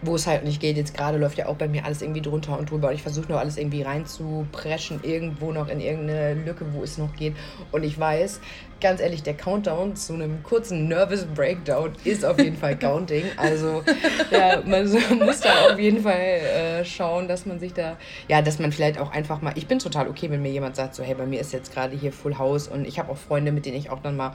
wo 0.05 0.15
es 0.15 0.27
halt 0.27 0.43
nicht 0.43 0.59
geht. 0.59 0.77
Jetzt 0.77 0.95
gerade 0.95 1.17
läuft 1.17 1.37
ja 1.37 1.47
auch 1.47 1.55
bei 1.55 1.67
mir 1.67 1.85
alles 1.85 2.01
irgendwie 2.01 2.21
drunter 2.21 2.57
und 2.57 2.69
drüber 2.69 2.89
und 2.89 2.95
ich 2.95 3.01
versuche 3.01 3.29
nur 3.29 3.39
alles 3.39 3.57
irgendwie 3.57 3.81
reinzupreschen, 3.81 4.99
irgendwo 5.03 5.51
noch 5.51 5.67
in 5.67 5.79
irgendeine 5.79 6.33
Lücke, 6.33 6.65
wo 6.73 6.83
es 6.83 6.97
noch 6.97 7.13
geht. 7.15 7.35
Und 7.71 7.83
ich 7.83 7.99
weiß, 7.99 8.39
ganz 8.81 9.01
ehrlich, 9.01 9.23
der 9.23 9.35
Countdown 9.35 9.95
zu 9.95 10.13
einem 10.13 10.43
kurzen 10.43 10.87
Nervous 10.87 11.25
Breakdown 11.25 11.93
ist 12.03 12.25
auf 12.25 12.37
jeden 12.39 12.57
Fall 12.57 12.77
Counting. 12.79 13.25
Also 13.37 13.83
ja, 14.31 14.61
man 14.65 14.89
muss 15.19 15.41
da 15.41 15.71
auf 15.71 15.79
jeden 15.79 16.01
Fall 16.01 16.13
äh, 16.13 16.85
schauen, 16.85 17.27
dass 17.27 17.45
man 17.45 17.59
sich 17.59 17.73
da, 17.73 17.97
ja, 18.27 18.41
dass 18.41 18.59
man 18.59 18.71
vielleicht 18.71 18.99
auch 18.99 19.11
einfach 19.11 19.41
mal, 19.41 19.53
ich 19.55 19.67
bin 19.67 19.79
total 19.79 20.07
okay, 20.07 20.29
wenn 20.29 20.41
mir 20.41 20.51
jemand 20.51 20.75
sagt, 20.75 20.95
so, 20.95 21.03
hey, 21.03 21.15
bei 21.15 21.25
mir 21.25 21.39
ist 21.39 21.53
jetzt 21.53 21.73
gerade 21.73 21.95
hier 21.95 22.11
Full 22.11 22.37
House 22.37 22.67
und 22.67 22.85
ich 22.85 22.99
habe 22.99 23.11
auch 23.11 23.17
Freunde, 23.17 23.51
mit 23.51 23.65
denen 23.65 23.77
ich 23.77 23.89
auch 23.89 23.99
dann 23.99 24.15
mal 24.15 24.33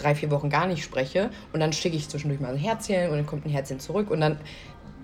drei, 0.00 0.14
vier 0.14 0.30
Wochen 0.30 0.48
gar 0.48 0.66
nicht 0.66 0.82
spreche 0.82 1.30
und 1.52 1.60
dann 1.60 1.72
schicke 1.72 1.96
ich 1.96 2.08
zwischendurch 2.08 2.40
mal 2.40 2.52
ein 2.52 2.56
Herzchen 2.56 3.10
und 3.10 3.16
dann 3.16 3.26
kommt 3.26 3.44
ein 3.44 3.50
Herzchen 3.50 3.80
zurück 3.80 4.10
und 4.10 4.20
dann 4.20 4.38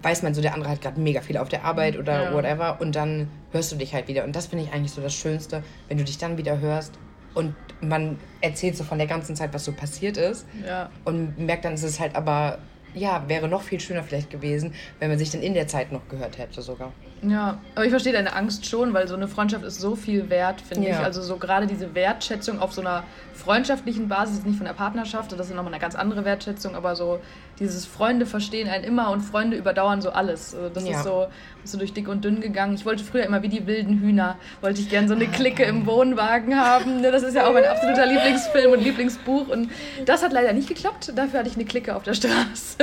weiß 0.03 0.23
man 0.23 0.35
so, 0.35 0.41
der 0.41 0.55
andere 0.55 0.71
hat 0.71 0.81
gerade 0.81 1.01
mega 1.01 1.21
viel 1.21 1.37
auf 1.37 1.49
der 1.49 1.65
Arbeit 1.65 1.99
oder 1.99 2.25
ja. 2.25 2.35
whatever 2.35 2.81
und 2.81 2.95
dann 2.95 3.29
hörst 3.53 3.73
du 3.73 3.77
dich 3.77 3.95
halt 3.95 4.09
wieder. 4.09 4.25
Und 4.25 4.37
das 4.37 4.47
finde 4.47 4.65
ich 4.65 4.73
eigentlich 4.73 4.93
so 4.93 5.01
das 5.01 5.15
Schönste, 5.15 5.63
wenn 5.89 5.99
du 5.99 6.05
dich 6.05 6.19
dann 6.19 6.37
wieder 6.37 6.61
hörst 6.61 6.93
und 7.35 7.55
man 7.81 8.19
erzählt 8.41 8.77
so 8.77 8.85
von 8.85 8.99
der 8.99 9.07
ganzen 9.07 9.37
Zeit, 9.37 9.53
was 9.53 9.65
so 9.65 9.73
passiert 9.73 10.17
ist 10.17 10.47
ja. 10.67 10.91
und 11.05 11.39
merkt 11.39 11.65
dann, 11.65 11.75
ist 11.75 11.83
es 11.83 12.01
halt 12.01 12.15
aber, 12.15 12.59
ja, 12.95 13.25
wäre 13.29 13.49
noch 13.49 13.63
viel 13.63 13.79
schöner 13.79 14.03
vielleicht 14.03 14.31
gewesen, 14.31 14.73
wenn 15.01 15.11
man 15.11 15.19
sich 15.19 15.31
dann 15.31 15.43
in 15.43 15.55
der 15.55 15.69
Zeit 15.69 15.93
noch 15.93 16.09
gehört 16.09 16.39
hätte 16.39 16.63
sogar. 16.63 16.93
Ja, 17.23 17.59
aber 17.75 17.85
ich 17.85 17.91
verstehe 17.91 18.13
deine 18.13 18.35
Angst 18.35 18.67
schon, 18.67 18.93
weil 18.93 19.09
so 19.09 19.15
eine 19.15 19.27
Freundschaft 19.27 19.65
ist 19.65 19.81
so 19.81 19.97
viel 19.97 20.29
wert, 20.29 20.61
finde 20.61 20.89
ja. 20.89 20.97
ich. 20.97 21.05
Also 21.05 21.23
so 21.23 21.37
gerade 21.39 21.67
diese 21.67 21.95
Wertschätzung 21.95 22.61
auf 22.61 22.73
so 22.73 22.83
einer 22.83 23.05
freundschaftlichen 23.35 24.09
Basis, 24.09 24.45
nicht 24.45 24.57
von 24.57 24.67
der 24.67 24.75
Partnerschaft, 24.75 25.33
das 25.33 25.49
ist 25.49 25.55
nochmal 25.55 25.73
eine 25.73 25.81
ganz 25.81 25.95
andere 25.95 26.25
Wertschätzung, 26.25 26.75
aber 26.75 26.95
so 26.95 27.21
dieses 27.59 27.87
Freunde 27.87 28.27
verstehen 28.27 28.69
einen 28.69 28.85
immer 28.85 29.11
und 29.11 29.23
Freunde 29.23 29.57
überdauern 29.57 30.03
so 30.03 30.11
alles. 30.11 30.55
Also 30.55 30.69
das 30.69 30.87
ja. 30.87 30.99
ist 30.99 31.05
so, 31.05 31.27
so 31.65 31.79
durch 31.79 31.93
dick 31.93 32.09
und 32.09 32.25
dünn 32.25 32.41
gegangen. 32.41 32.75
Ich 32.75 32.85
wollte 32.85 33.03
früher 33.03 33.25
immer 33.25 33.43
wie 33.43 33.49
die 33.49 33.67
wilden 33.67 34.01
Hühner, 34.01 34.37
wollte 34.61 34.81
ich 34.81 34.91
gerne 34.91 35.09
so 35.09 35.15
eine 35.15 35.27
Clique 35.27 35.65
im 35.65 35.87
Wohnwagen 35.87 36.59
haben. 36.59 37.01
Ne, 37.01 37.11
das 37.11 37.23
ist 37.23 37.35
ja 37.35 37.47
auch 37.47 37.53
mein 37.53 37.65
absoluter 37.65 38.07
Lieblingsfilm 38.07 38.73
und 38.73 38.83
Lieblingsbuch 38.83 39.49
und 39.49 39.71
das 40.05 40.23
hat 40.23 40.33
leider 40.33 40.53
nicht 40.53 40.69
geklappt. 40.69 41.13
Dafür 41.15 41.41
hatte 41.41 41.49
ich 41.49 41.57
eine 41.57 41.65
Clique 41.65 41.95
auf 41.95 42.03
der 42.03 42.15
Straße. 42.15 42.77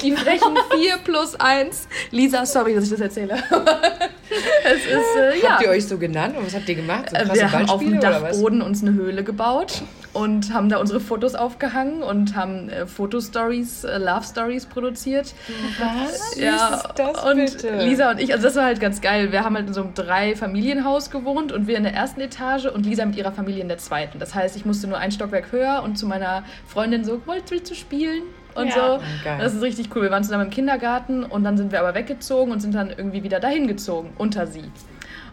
Die 0.00 0.12
frechen 0.12 0.56
4 0.80 0.98
plus 0.98 1.34
1. 1.34 1.88
Lisa, 2.10 2.46
sorry, 2.46 2.74
dass 2.74 2.84
ich 2.84 2.90
das 2.90 3.00
erzähle. 3.00 3.42
es 4.64 4.86
ist, 4.86 5.16
äh, 5.16 5.42
ja. 5.42 5.50
Habt 5.52 5.62
ihr 5.62 5.70
euch 5.70 5.86
so 5.86 5.98
genannt 5.98 6.36
und 6.36 6.46
was 6.46 6.54
habt 6.54 6.68
ihr 6.68 6.74
gemacht? 6.74 7.10
So 7.10 7.16
äh, 7.16 7.34
wir 7.34 7.52
haben 7.52 7.68
auf 7.68 7.80
dem 7.80 8.00
Dachboden 8.00 8.62
uns 8.62 8.82
eine 8.82 8.92
Höhle 8.94 9.24
gebaut 9.24 9.82
und 10.12 10.54
haben 10.54 10.68
da 10.68 10.78
unsere 10.78 11.00
Fotos 11.00 11.34
aufgehangen 11.34 12.02
und 12.02 12.36
haben 12.36 12.68
äh, 12.70 12.86
Fotostories, 12.86 13.84
äh, 13.84 13.98
Love 13.98 14.24
Stories 14.24 14.66
produziert. 14.66 15.34
Was? 15.78 16.36
Ja, 16.36 16.76
ist 16.76 16.88
das 16.96 17.24
und 17.24 17.36
bitte? 17.36 17.84
Lisa 17.84 18.12
und 18.12 18.20
ich, 18.20 18.32
also 18.32 18.44
das 18.44 18.56
war 18.56 18.64
halt 18.64 18.80
ganz 18.80 19.00
geil. 19.00 19.32
Wir 19.32 19.44
haben 19.44 19.56
halt 19.56 19.66
in 19.66 19.74
so 19.74 19.82
einem 19.82 19.94
Drei-Familienhaus 19.94 21.10
gewohnt 21.10 21.52
und 21.52 21.66
wir 21.66 21.76
in 21.76 21.82
der 21.82 21.94
ersten 21.94 22.20
Etage 22.20 22.66
und 22.66 22.86
Lisa 22.86 23.04
mit 23.04 23.16
ihrer 23.16 23.32
Familie 23.32 23.62
in 23.62 23.68
der 23.68 23.78
zweiten. 23.78 24.18
Das 24.18 24.34
heißt, 24.34 24.56
ich 24.56 24.64
musste 24.64 24.86
nur 24.86 24.98
ein 24.98 25.12
Stockwerk 25.12 25.52
höher 25.52 25.82
und 25.82 25.98
zu 25.98 26.06
meiner 26.06 26.44
Freundin 26.66 27.04
so, 27.04 27.20
willst 27.26 27.70
du 27.70 27.74
spielen? 27.74 28.22
Und 28.54 28.68
ja. 28.68 28.74
so. 28.74 28.80
Oh, 28.96 29.24
geil. 29.24 29.38
Das 29.40 29.54
ist 29.54 29.62
richtig 29.62 29.94
cool. 29.94 30.02
Wir 30.02 30.10
waren 30.10 30.24
zusammen 30.24 30.44
im 30.44 30.50
Kindergarten 30.50 31.24
und 31.24 31.44
dann 31.44 31.56
sind 31.56 31.72
wir 31.72 31.80
aber 31.80 31.94
weggezogen 31.94 32.52
und 32.52 32.60
sind 32.60 32.74
dann 32.74 32.90
irgendwie 32.90 33.22
wieder 33.22 33.40
dahin 33.40 33.66
gezogen, 33.66 34.12
unter 34.16 34.46
sie. 34.46 34.64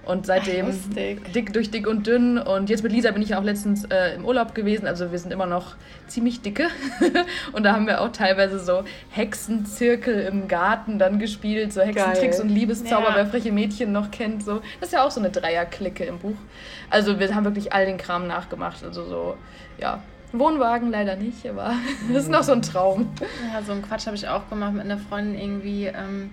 Und 0.03 0.25
seitdem 0.25 0.65
Lustig. 0.65 1.31
dick 1.31 1.53
durch 1.53 1.69
dick 1.69 1.87
und 1.87 2.07
dünn. 2.07 2.39
Und 2.39 2.71
jetzt 2.71 2.81
mit 2.81 2.91
Lisa 2.91 3.11
bin 3.11 3.21
ich 3.21 3.35
auch 3.35 3.43
letztens 3.43 3.85
äh, 3.85 4.15
im 4.15 4.25
Urlaub 4.25 4.55
gewesen. 4.55 4.87
Also 4.87 5.11
wir 5.11 5.19
sind 5.19 5.31
immer 5.31 5.45
noch 5.45 5.75
ziemlich 6.07 6.41
dicke. 6.41 6.67
und 7.53 7.63
da 7.63 7.73
haben 7.73 7.85
wir 7.85 8.01
auch 8.01 8.11
teilweise 8.11 8.59
so 8.59 8.83
Hexenzirkel 9.11 10.21
im 10.21 10.47
Garten 10.47 10.97
dann 10.97 11.19
gespielt. 11.19 11.71
So 11.71 11.81
Hexentricks 11.81 12.37
Geil. 12.37 12.47
und 12.47 12.49
Liebeszauber, 12.49 13.09
ja. 13.09 13.15
wer 13.15 13.25
freche 13.27 13.51
Mädchen 13.51 13.91
noch 13.91 14.09
kennt. 14.09 14.43
So. 14.43 14.61
Das 14.79 14.89
ist 14.89 14.93
ja 14.93 15.05
auch 15.05 15.11
so 15.11 15.19
eine 15.19 15.29
Dreierklicke 15.29 16.03
im 16.03 16.17
Buch. 16.17 16.37
Also 16.89 17.19
wir 17.19 17.35
haben 17.35 17.45
wirklich 17.45 17.71
all 17.71 17.85
den 17.85 17.97
Kram 17.97 18.25
nachgemacht. 18.25 18.83
Also 18.83 19.05
so, 19.05 19.37
ja, 19.79 20.01
Wohnwagen 20.33 20.91
leider 20.91 21.15
nicht, 21.15 21.47
aber 21.47 21.73
das 22.11 22.23
ist 22.23 22.29
noch 22.29 22.43
so 22.43 22.53
ein 22.53 22.61
Traum. 22.61 23.09
Ja, 23.53 23.61
so 23.61 23.71
ein 23.71 23.81
Quatsch 23.81 24.07
habe 24.07 24.15
ich 24.15 24.27
auch 24.27 24.49
gemacht 24.49 24.73
mit 24.73 24.83
einer 24.83 24.97
Freundin 24.97 25.39
irgendwie. 25.39 25.85
Ähm, 25.85 26.31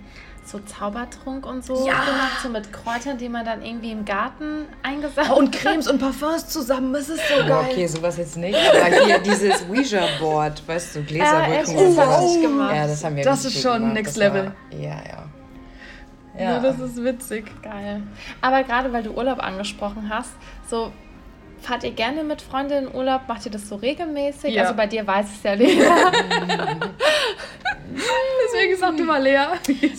so 0.48 0.58
Zaubertrunk 0.60 1.44
und 1.44 1.64
so 1.64 1.86
ja. 1.86 2.04
gemacht, 2.04 2.40
so 2.42 2.48
mit 2.48 2.72
Kräutern, 2.72 3.18
die 3.18 3.28
man 3.28 3.44
dann 3.44 3.62
irgendwie 3.62 3.92
im 3.92 4.04
Garten 4.04 4.64
eingesammelt 4.82 5.30
hat. 5.30 5.36
Und 5.36 5.52
Cremes 5.52 5.88
und 5.88 5.98
Parfums 5.98 6.48
zusammen, 6.48 6.92
das 6.92 7.08
ist 7.08 7.20
so 7.28 7.34
oh, 7.44 7.46
geil. 7.46 7.66
Okay, 7.70 7.86
sowas 7.86 8.16
jetzt 8.16 8.36
nicht, 8.36 8.56
aber 8.56 8.86
hier 9.04 9.18
dieses 9.18 9.68
Ouija-Board, 9.68 10.66
weißt 10.66 10.96
du, 10.96 11.02
Gläserbrücken 11.02 11.74
ja, 11.74 11.84
und 11.84 11.94
sowas. 11.94 12.40
gemacht. 12.40 12.74
Ja, 12.74 12.86
das 12.86 13.04
haben 13.04 13.16
wir 13.16 13.24
Das 13.24 13.44
ist 13.44 13.60
schon 13.60 13.80
gemacht. 13.80 13.94
Next 13.94 14.16
das 14.16 14.24
Level. 14.24 14.44
War, 14.44 14.80
ja, 14.80 14.88
ja. 14.88 15.24
Ja. 16.38 16.52
ja, 16.52 16.60
das 16.60 16.78
ist 16.78 17.02
witzig. 17.02 17.50
Geil. 17.62 18.02
Aber 18.40 18.62
gerade 18.62 18.92
weil 18.92 19.02
du 19.02 19.10
Urlaub 19.10 19.42
angesprochen 19.42 20.08
hast, 20.08 20.30
so 20.68 20.92
Fahrt 21.60 21.84
ihr 21.84 21.90
gerne 21.90 22.24
mit 22.24 22.42
Freundinnen 22.42 22.88
in 22.88 22.94
Urlaub? 22.94 23.22
Macht 23.28 23.44
ihr 23.46 23.52
das 23.52 23.68
so 23.68 23.76
regelmäßig? 23.76 24.54
Ja. 24.54 24.62
Also 24.62 24.74
bei 24.74 24.86
dir 24.86 25.06
weiß 25.06 25.26
es 25.36 25.42
ja 25.42 25.56
nicht. 25.56 25.78
Deswegen 28.46 28.76
sag 28.76 28.96
du 28.96 29.04
mal, 29.04 29.22
Lea. 29.22 29.46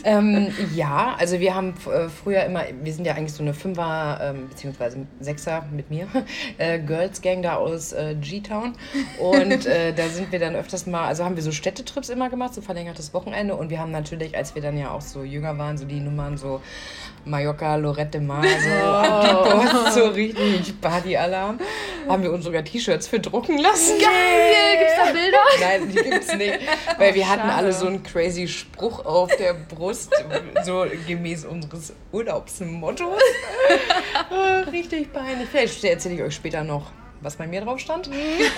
ähm, 0.04 0.48
ja, 0.76 1.16
also 1.18 1.40
wir 1.40 1.56
haben 1.56 1.74
äh, 1.92 2.10
früher 2.10 2.44
immer, 2.44 2.64
wir 2.82 2.94
sind 2.94 3.06
ja 3.06 3.14
eigentlich 3.14 3.34
so 3.34 3.44
eine 3.44 3.54
Fünfer, 3.54 4.20
ähm, 4.22 4.50
beziehungsweise 4.50 5.06
Sechser 5.20 5.66
mit 5.72 5.90
mir, 5.90 6.08
äh, 6.58 6.80
Girls 6.80 7.22
Gang 7.22 7.44
da 7.44 7.56
aus 7.56 7.94
äh, 7.94 8.16
G-Town. 8.20 8.74
Und 9.20 9.66
äh, 9.66 9.94
da 9.94 10.08
sind 10.08 10.32
wir 10.32 10.40
dann 10.40 10.56
öfters 10.56 10.88
mal, 10.88 11.06
also 11.08 11.26
haben 11.26 11.36
wir 11.36 11.44
so 11.44 11.52
Städtetrips 11.52 12.10
immer 12.10 12.30
gemacht, 12.30 12.54
so 12.54 12.62
verlängertes 12.62 13.14
Wochenende. 13.14 13.56
Und 13.56 13.70
wir 13.70 13.80
haben 13.80 13.92
natürlich, 13.92 14.36
als 14.38 14.56
wir 14.56 14.62
dann 14.62 14.78
ja 14.78 14.92
auch 14.92 15.02
so 15.02 15.24
jünger 15.24 15.58
waren, 15.58 15.78
so 15.78 15.86
die 15.86 16.00
Nummern 16.00 16.38
so 16.38 16.62
Mallorca, 17.26 17.76
Lorette 17.76 18.20
Mar, 18.20 18.44
so, 18.44 19.90
oh. 19.90 19.92
so 19.92 20.08
richtig 20.10 20.80
Partyalarm. 20.82 21.49
Haben 22.08 22.24
wir 22.24 22.32
uns 22.32 22.46
sogar 22.46 22.64
T-Shirts 22.64 23.08
für 23.08 23.20
drucken 23.20 23.58
lassen. 23.58 23.98
Geil! 24.00 24.78
Gibt's 24.80 24.96
da 24.98 25.12
Bilder? 25.12 25.38
Nein, 25.60 25.90
die 25.90 26.10
gibt's 26.10 26.36
nicht. 26.36 26.60
Weil 26.98 27.16
wir 27.16 27.30
hatten 27.30 27.50
alle 27.50 27.74
so 27.74 27.88
einen 27.88 28.04
crazy 28.04 28.48
Spruch 28.48 29.06
auf 29.06 29.36
der 29.38 29.54
Brust, 29.54 30.14
so 30.66 30.86
gemäß 31.08 31.46
unseres 31.46 31.94
Urlaubsmottos. 32.12 33.22
Oh, 34.32 34.70
richtig 34.70 35.12
peinlich. 35.14 35.48
Vielleicht 35.50 35.84
erzähle 35.84 36.16
ich 36.16 36.22
euch 36.22 36.36
später 36.36 36.64
noch 36.64 36.92
was 37.22 37.36
bei 37.36 37.48
mir 37.48 37.62
drauf 37.62 37.80
stand. 37.80 38.10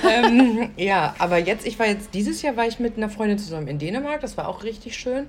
ähm, 0.07 0.69
ja, 0.77 1.15
aber 1.17 1.37
jetzt, 1.37 1.65
ich 1.65 1.79
war 1.79 1.87
jetzt, 1.87 2.13
dieses 2.13 2.41
Jahr 2.41 2.57
war 2.57 2.67
ich 2.67 2.79
mit 2.79 2.97
einer 2.97 3.09
Freundin 3.09 3.39
zusammen 3.39 3.67
in 3.67 3.79
Dänemark, 3.79 4.21
das 4.21 4.37
war 4.37 4.47
auch 4.47 4.63
richtig 4.63 4.97
schön. 4.97 5.27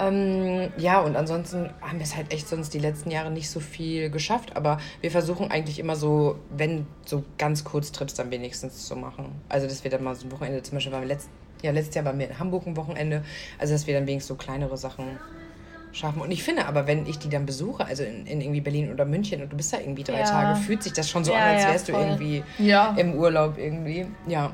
Ähm, 0.00 0.72
ja, 0.78 1.00
und 1.00 1.16
ansonsten 1.16 1.70
haben 1.82 1.98
wir 1.98 2.04
es 2.04 2.16
halt 2.16 2.32
echt 2.32 2.48
sonst 2.48 2.72
die 2.72 2.78
letzten 2.78 3.10
Jahre 3.10 3.30
nicht 3.30 3.50
so 3.50 3.60
viel 3.60 4.10
geschafft, 4.10 4.56
aber 4.56 4.78
wir 5.00 5.10
versuchen 5.10 5.50
eigentlich 5.50 5.78
immer 5.78 5.94
so, 5.94 6.38
wenn 6.50 6.86
so 7.04 7.22
ganz 7.36 7.64
Kurztrips 7.64 8.14
dann 8.14 8.30
wenigstens 8.30 8.86
zu 8.86 8.96
machen. 8.96 9.26
Also, 9.48 9.66
dass 9.66 9.84
wir 9.84 9.90
dann 9.90 10.02
mal 10.02 10.14
so 10.14 10.26
ein 10.26 10.32
Wochenende, 10.32 10.62
zum 10.62 10.76
Beispiel 10.76 10.92
beim 10.92 11.06
letzten, 11.06 11.30
ja, 11.62 11.70
letztes 11.72 11.94
Jahr 11.94 12.06
waren 12.06 12.18
wir 12.18 12.28
in 12.28 12.38
Hamburg 12.38 12.66
ein 12.66 12.76
Wochenende, 12.76 13.22
also 13.58 13.74
dass 13.74 13.86
wir 13.86 13.94
dann 13.94 14.06
wenigstens 14.06 14.28
so 14.28 14.34
kleinere 14.36 14.78
Sachen 14.78 15.18
schaffen. 15.92 16.22
Und 16.22 16.30
ich 16.30 16.42
finde 16.42 16.66
aber, 16.66 16.86
wenn 16.86 17.06
ich 17.06 17.18
die 17.18 17.28
dann 17.28 17.44
besuche, 17.44 17.84
also 17.84 18.02
in, 18.02 18.26
in 18.26 18.40
irgendwie 18.40 18.60
Berlin 18.60 18.92
oder 18.92 19.04
München 19.04 19.42
und 19.42 19.52
du 19.52 19.56
bist 19.56 19.72
da 19.72 19.78
irgendwie 19.78 20.04
drei 20.04 20.20
ja. 20.20 20.24
Tage, 20.24 20.60
fühlt 20.60 20.82
sich 20.82 20.92
das 20.92 21.10
schon 21.10 21.24
so 21.24 21.32
ja, 21.32 21.38
an, 21.38 21.56
als 21.56 21.66
wärst 21.66 21.88
ja, 21.88 21.94
du 21.94 22.00
irgendwie 22.00 22.44
im 22.96 23.14
Urlaub 23.14 23.58
irgendwie. 23.58 24.06
Ja. 24.26 24.52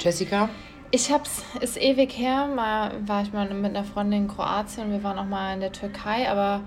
Jessica? 0.00 0.48
Ich 0.94 1.10
hab's, 1.10 1.42
ist 1.62 1.80
ewig 1.80 2.18
her, 2.18 2.48
mal 2.54 2.92
war 3.06 3.22
ich 3.22 3.32
mal 3.32 3.48
mit 3.48 3.74
einer 3.74 3.82
Freundin 3.82 4.24
in 4.24 4.28
Kroatien 4.28 4.92
wir 4.92 5.02
waren 5.02 5.18
auch 5.18 5.24
mal 5.24 5.54
in 5.54 5.60
der 5.60 5.72
Türkei, 5.72 6.28
aber 6.28 6.60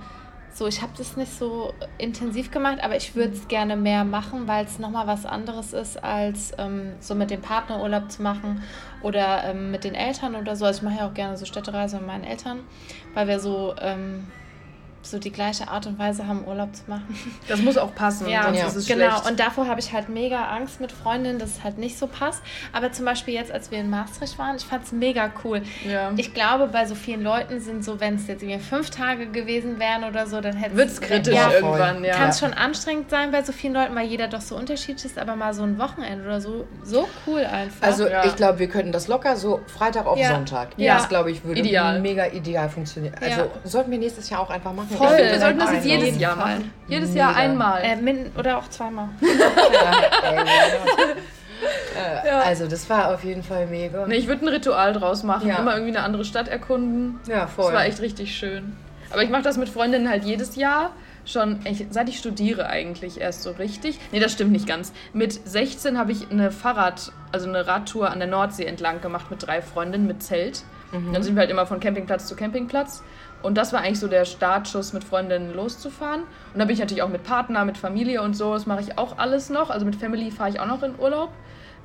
so, 0.52 0.66
ich 0.66 0.82
habe 0.82 0.94
das 0.98 1.16
nicht 1.16 1.32
so 1.32 1.76
intensiv 2.00 2.50
gemacht, 2.50 2.80
aber 2.82 2.96
ich 2.96 3.16
würde 3.16 3.34
es 3.34 3.48
gerne 3.48 3.76
mehr 3.76 4.04
machen, 4.04 4.48
weil 4.48 4.66
es 4.66 4.80
nochmal 4.80 5.06
was 5.06 5.28
anderes 5.28 5.74
ist, 5.74 6.04
als 6.04 6.54
ähm, 6.58 6.94
so 7.02 7.14
mit 7.14 7.30
dem 7.30 7.42
Partner 7.42 7.84
Urlaub 7.84 8.10
zu 8.10 8.24
machen 8.24 8.64
oder 9.04 9.44
ähm, 9.44 9.70
mit 9.70 9.84
den 9.84 9.94
Eltern 9.94 10.34
oder 10.34 10.56
so. 10.56 10.66
Also 10.66 10.80
ich 10.80 10.84
mache 10.84 11.02
ja 11.02 11.08
auch 11.08 11.14
gerne 11.14 11.38
so 11.38 11.46
Städtereise 11.46 11.98
mit 11.98 12.08
meinen 12.08 12.24
Eltern, 12.24 12.62
weil 13.14 13.28
wir 13.28 13.40
so 13.40 13.76
ähm, 13.80 14.26
so 15.06 15.20
die 15.20 15.32
gleiche 15.32 15.68
Art 15.68 15.88
und 15.88 16.00
Weise 16.00 16.28
haben, 16.28 16.46
Urlaub 16.46 16.76
zu 16.76 16.84
machen. 16.88 17.06
Das 17.48 17.62
muss 17.62 17.78
auch 17.78 17.94
passen, 17.94 18.28
ja, 18.28 18.44
sonst 18.44 18.58
ja. 18.58 18.68
ist 18.68 18.76
es 18.76 18.88
genau. 18.88 19.10
Schlecht. 19.12 19.30
Und 19.30 19.40
davor 19.40 19.68
habe 19.68 19.80
ich 19.80 19.94
halt 19.94 20.10
mega 20.10 20.46
Angst 20.46 20.82
mit 20.82 20.92
Freundinnen, 20.92 21.38
dass 21.38 21.58
es 21.58 21.64
halt 21.64 21.78
nicht 21.78 21.98
so 21.98 22.08
passt. 22.08 22.42
Aber 22.74 22.92
zum 22.92 23.06
Beispiel 23.06 23.34
jetzt, 23.34 23.52
als 23.52 23.72
wir 23.72 23.80
in 23.80 23.90
Maastricht 23.90 24.38
waren, 24.40 24.56
ich 24.56 24.66
fand 24.66 24.86
es 24.86 24.92
mega 24.92 25.32
cool. 25.44 25.62
Ja. 25.88 26.12
Ich 26.18 26.34
glaube, 26.34 26.68
bei 26.68 26.86
so 26.86 26.96
vielen 26.96 27.22
Leuten 27.22 27.60
sind 27.60 27.84
so, 27.84 28.00
wenn 28.00 28.16
es 28.16 28.28
jetzt 28.28 28.42
irgendwie 28.42 28.60
fünf 28.60 28.90
Tage 28.90 29.28
gewesen 29.28 29.80
wären 29.80 30.04
oder 30.06 30.28
so, 30.28 30.42
dann 30.42 30.56
hätte 30.56 30.72
es... 30.72 30.78
Wird 30.78 30.90
es 30.90 31.02
kritisch 31.02 31.36
ja, 31.36 31.52
irgendwann, 31.52 32.04
ja. 32.04 32.16
Kann 32.16 32.30
es 32.30 32.40
schon 32.40 32.54
anstrengend 32.54 33.10
sein 33.10 33.32
bei 33.32 33.44
so 33.44 33.52
vielen 33.52 33.74
Leuten, 33.74 33.96
weil 33.96 34.08
jeder 34.08 34.28
doch 34.28 34.42
so 34.42 34.56
unterschiedlich 34.56 35.06
ist, 35.06 35.20
aber 35.20 35.36
mal 35.36 35.54
so 35.54 35.64
ein 35.64 35.78
Wochenende 35.78 36.26
oder 36.26 36.42
so, 36.42 36.66
so 36.84 37.08
cool 37.28 37.42
einfach. 37.42 37.88
Also 37.88 38.08
ja. 38.08 38.26
ich 38.26 38.36
glaube, 38.36 38.60
wir 38.60 38.70
könnten 38.70 38.92
das 38.92 39.08
locker 39.08 39.36
so 39.36 39.62
Freitag 39.68 40.06
auf 40.06 40.20
Sonntag. 40.20 40.70
Ja. 40.78 40.96
Das, 40.96 41.10
glaube 41.10 41.32
ich, 41.32 41.44
würde 41.44 41.60
ideal. 41.60 42.02
mega 42.02 42.26
ideal 42.28 42.70
funktionieren. 42.70 43.16
Also 43.22 43.52
sollten 43.64 43.92
wir 43.92 43.98
nächstes 43.98 44.30
Jahr 44.30 44.42
auch 44.42 44.50
einfach 44.50 44.74
machen. 44.74 44.95
Voll. 44.98 45.18
wir 45.18 45.40
sollten 45.40 45.60
das 45.60 45.72
jetzt 45.72 45.86
jedes 45.86 46.20
Jahr 46.20 46.36
machen. 46.36 46.72
Jedes 46.88 47.10
Mega. 47.10 47.22
Jahr 47.22 47.36
einmal. 47.36 47.82
Äh, 47.84 47.96
min 47.98 48.32
oder 48.38 48.58
auch 48.58 48.70
zweimal. 48.70 49.10
ja, 49.22 50.44
äh, 52.24 52.28
ja. 52.28 52.40
Also 52.42 52.68
das 52.68 52.90
war 52.90 53.14
auf 53.14 53.24
jeden 53.24 53.44
Fall 53.44 53.68
mega. 53.68 54.06
Nee, 54.08 54.16
ich 54.16 54.28
würde 54.28 54.46
ein 54.46 54.50
Ritual 54.50 54.94
draus 54.94 55.24
machen. 55.24 55.48
Ja. 55.48 55.58
Immer 55.58 55.74
irgendwie 55.74 55.96
eine 55.96 56.06
andere 56.06 56.26
Stadt 56.26 56.48
erkunden. 56.48 57.20
Ja, 57.28 57.48
voll. 57.48 57.66
Das 57.66 57.74
war 57.74 57.86
echt 57.86 58.02
richtig 58.02 58.36
schön. 58.36 58.76
Aber 59.12 59.24
ich 59.24 59.30
mache 59.30 59.44
das 59.44 59.58
mit 59.58 59.70
Freundinnen 59.70 60.10
halt 60.10 60.24
jedes 60.24 60.56
Jahr. 60.56 60.92
Schon 61.26 61.60
ich, 61.66 61.88
seit 61.90 62.08
ich 62.08 62.20
studiere 62.20 62.68
eigentlich 62.68 63.20
erst 63.20 63.44
so 63.44 63.52
richtig. 63.52 64.00
Nee, 64.12 64.20
das 64.20 64.34
stimmt 64.34 64.52
nicht 64.52 64.68
ganz. 64.68 64.94
Mit 65.12 65.34
16 65.48 65.98
habe 65.98 66.12
ich 66.12 66.30
eine 66.30 66.52
Fahrrad, 66.52 67.12
also 67.32 67.50
eine 67.50 67.66
Radtour 67.66 68.12
an 68.12 68.20
der 68.20 68.28
Nordsee 68.28 68.66
entlang 68.66 69.02
gemacht 69.02 69.32
mit 69.32 69.46
drei 69.46 69.62
Freundinnen 69.62 70.06
mit 70.06 70.22
Zelt. 70.22 70.64
Mhm. 70.92 71.14
Dann 71.14 71.24
sind 71.24 71.36
wir 71.36 71.42
halt 71.42 71.50
immer 71.50 71.66
von 71.66 71.80
Campingplatz 71.80 72.28
zu 72.28 72.36
Campingplatz. 72.36 73.02
Und 73.46 73.56
das 73.56 73.74
war 73.74 73.82
eigentlich 73.82 74.00
so 74.00 74.08
der 74.08 74.26
Startschuss, 74.26 74.92
mit 74.92 75.04
Freundinnen 75.04 75.54
loszufahren. 75.54 76.22
Und 76.22 76.60
da 76.60 76.66
bin 76.66 76.74
ich 76.74 76.80
natürlich 76.80 77.04
auch 77.04 77.10
mit 77.10 77.24
Partner, 77.24 77.64
mit 77.64 77.78
Familie 77.78 78.24
und 78.24 78.36
so. 78.36 78.54
Das 78.54 78.66
mache 78.66 78.82
ich 78.82 78.98
auch 78.98 79.20
alles 79.20 79.52
noch. 79.52 79.70
Also 79.70 79.86
mit 79.86 79.96
Family 79.96 80.32
fahre 80.32 80.50
ich 80.50 80.60
auch 80.60 80.66
noch 80.66 80.82
in 80.82 81.00
Urlaub. 81.00 81.30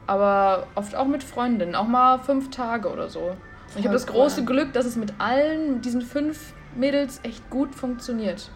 Aber 0.07 0.67
oft 0.75 0.97
auch 0.97 1.05
mit 1.05 1.23
Freundinnen. 1.23 1.75
Auch 1.75 1.87
mal 1.87 2.19
fünf 2.19 2.51
Tage 2.51 2.91
oder 2.91 3.11
so. 3.11 3.21
Und 3.21 3.37
ich 3.79 3.85
habe 3.85 3.93
das 3.93 4.07
große 4.07 4.45
Glück, 4.47 4.73
dass 4.73 4.87
es 4.87 4.97
mit 4.97 5.13
allen, 5.19 5.75
mit 5.75 5.85
diesen 5.85 6.01
fünf 6.01 6.55
Mädels 6.75 7.21
echt 7.25 7.51
gut 7.51 7.75
funktioniert. 7.75 8.51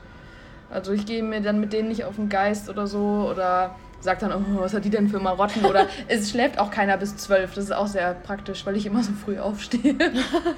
Also 0.71 0.93
ich 0.93 1.05
gehe 1.05 1.23
mir 1.23 1.43
dann 1.43 1.61
mit 1.61 1.75
denen 1.75 1.89
nicht 1.89 2.05
auf 2.05 2.17
den 2.17 2.31
Geist 2.31 2.71
oder 2.71 2.87
so 2.87 3.29
oder 3.31 3.75
sagt 4.05 4.23
dann, 4.23 4.33
oh, 4.33 4.61
was 4.61 4.75
hat 4.75 4.85
die 4.85 4.91
denn 4.91 5.09
für 5.09 5.19
Marotten? 5.19 5.65
Oder 5.65 5.89
es 6.09 6.31
schläft 6.31 6.59
auch 6.59 6.71
keiner 6.71 6.97
bis 6.99 7.17
zwölf. 7.17 7.55
Das 7.55 7.65
ist 7.65 7.73
auch 7.73 7.87
sehr 7.87 8.15
praktisch, 8.15 8.65
weil 8.67 8.77
ich 8.77 8.85
immer 8.87 9.03
so 9.03 9.13
früh 9.13 9.39
aufstehe. 9.39 9.97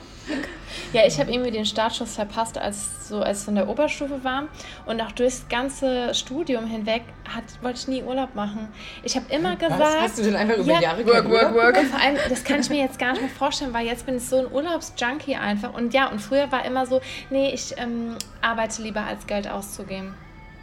ja, 0.93 1.03
ich 1.07 1.19
habe 1.21 1.31
irgendwie 1.31 1.53
den 1.53 1.65
Startschuss 1.65 2.17
verpasst, 2.17 2.59
als 2.59 3.09
so 3.09 3.21
als 3.21 3.43
es 3.43 3.49
in 3.49 3.55
der 3.55 3.69
Oberstufe 3.69 4.25
war. 4.25 4.49
Und 4.85 5.01
auch 5.01 5.13
durchs 5.13 5.47
ganze 5.49 6.13
Studium 6.13 6.67
hinweg 6.67 7.03
hat, 7.33 7.45
wollte 7.63 7.79
ich 7.79 7.89
nie 7.89 8.03
Urlaub 8.03 8.35
machen. 8.35 8.69
Ich 9.05 9.15
habe 9.15 9.27
immer 9.33 9.55
gesagt. 9.55 9.81
Was? 9.81 10.01
Hast 10.01 10.19
du 10.19 10.23
denn 10.25 10.35
einfach 10.35 10.57
über 10.57 10.73
ja, 10.73 10.81
Jahre 10.81 11.07
work, 11.07 11.31
work, 11.31 11.55
work. 11.55 11.79
Und 11.79 11.87
vor 11.87 12.01
allem, 12.01 12.17
das 12.29 12.43
kann 12.43 12.61
ich 12.61 12.69
mir 12.69 12.81
jetzt 12.81 12.99
gar 12.99 13.13
nicht 13.13 13.23
mehr 13.23 13.31
vorstellen, 13.31 13.73
weil 13.73 13.87
jetzt 13.87 14.07
bin 14.07 14.17
ich 14.17 14.25
so 14.25 14.39
ein 14.39 14.53
Urlaubsjunkie 14.53 15.37
einfach. 15.37 15.73
Und 15.73 15.95
ja, 15.95 16.09
und 16.09 16.21
früher 16.21 16.51
war 16.51 16.65
immer 16.65 16.85
so, 16.85 17.01
nee, 17.31 17.55
ich 17.55 17.75
ähm, 17.79 18.17
arbeite 18.43 18.83
lieber 18.83 19.03
als 19.03 19.25
Geld 19.29 19.49
auszugeben. 19.49 20.15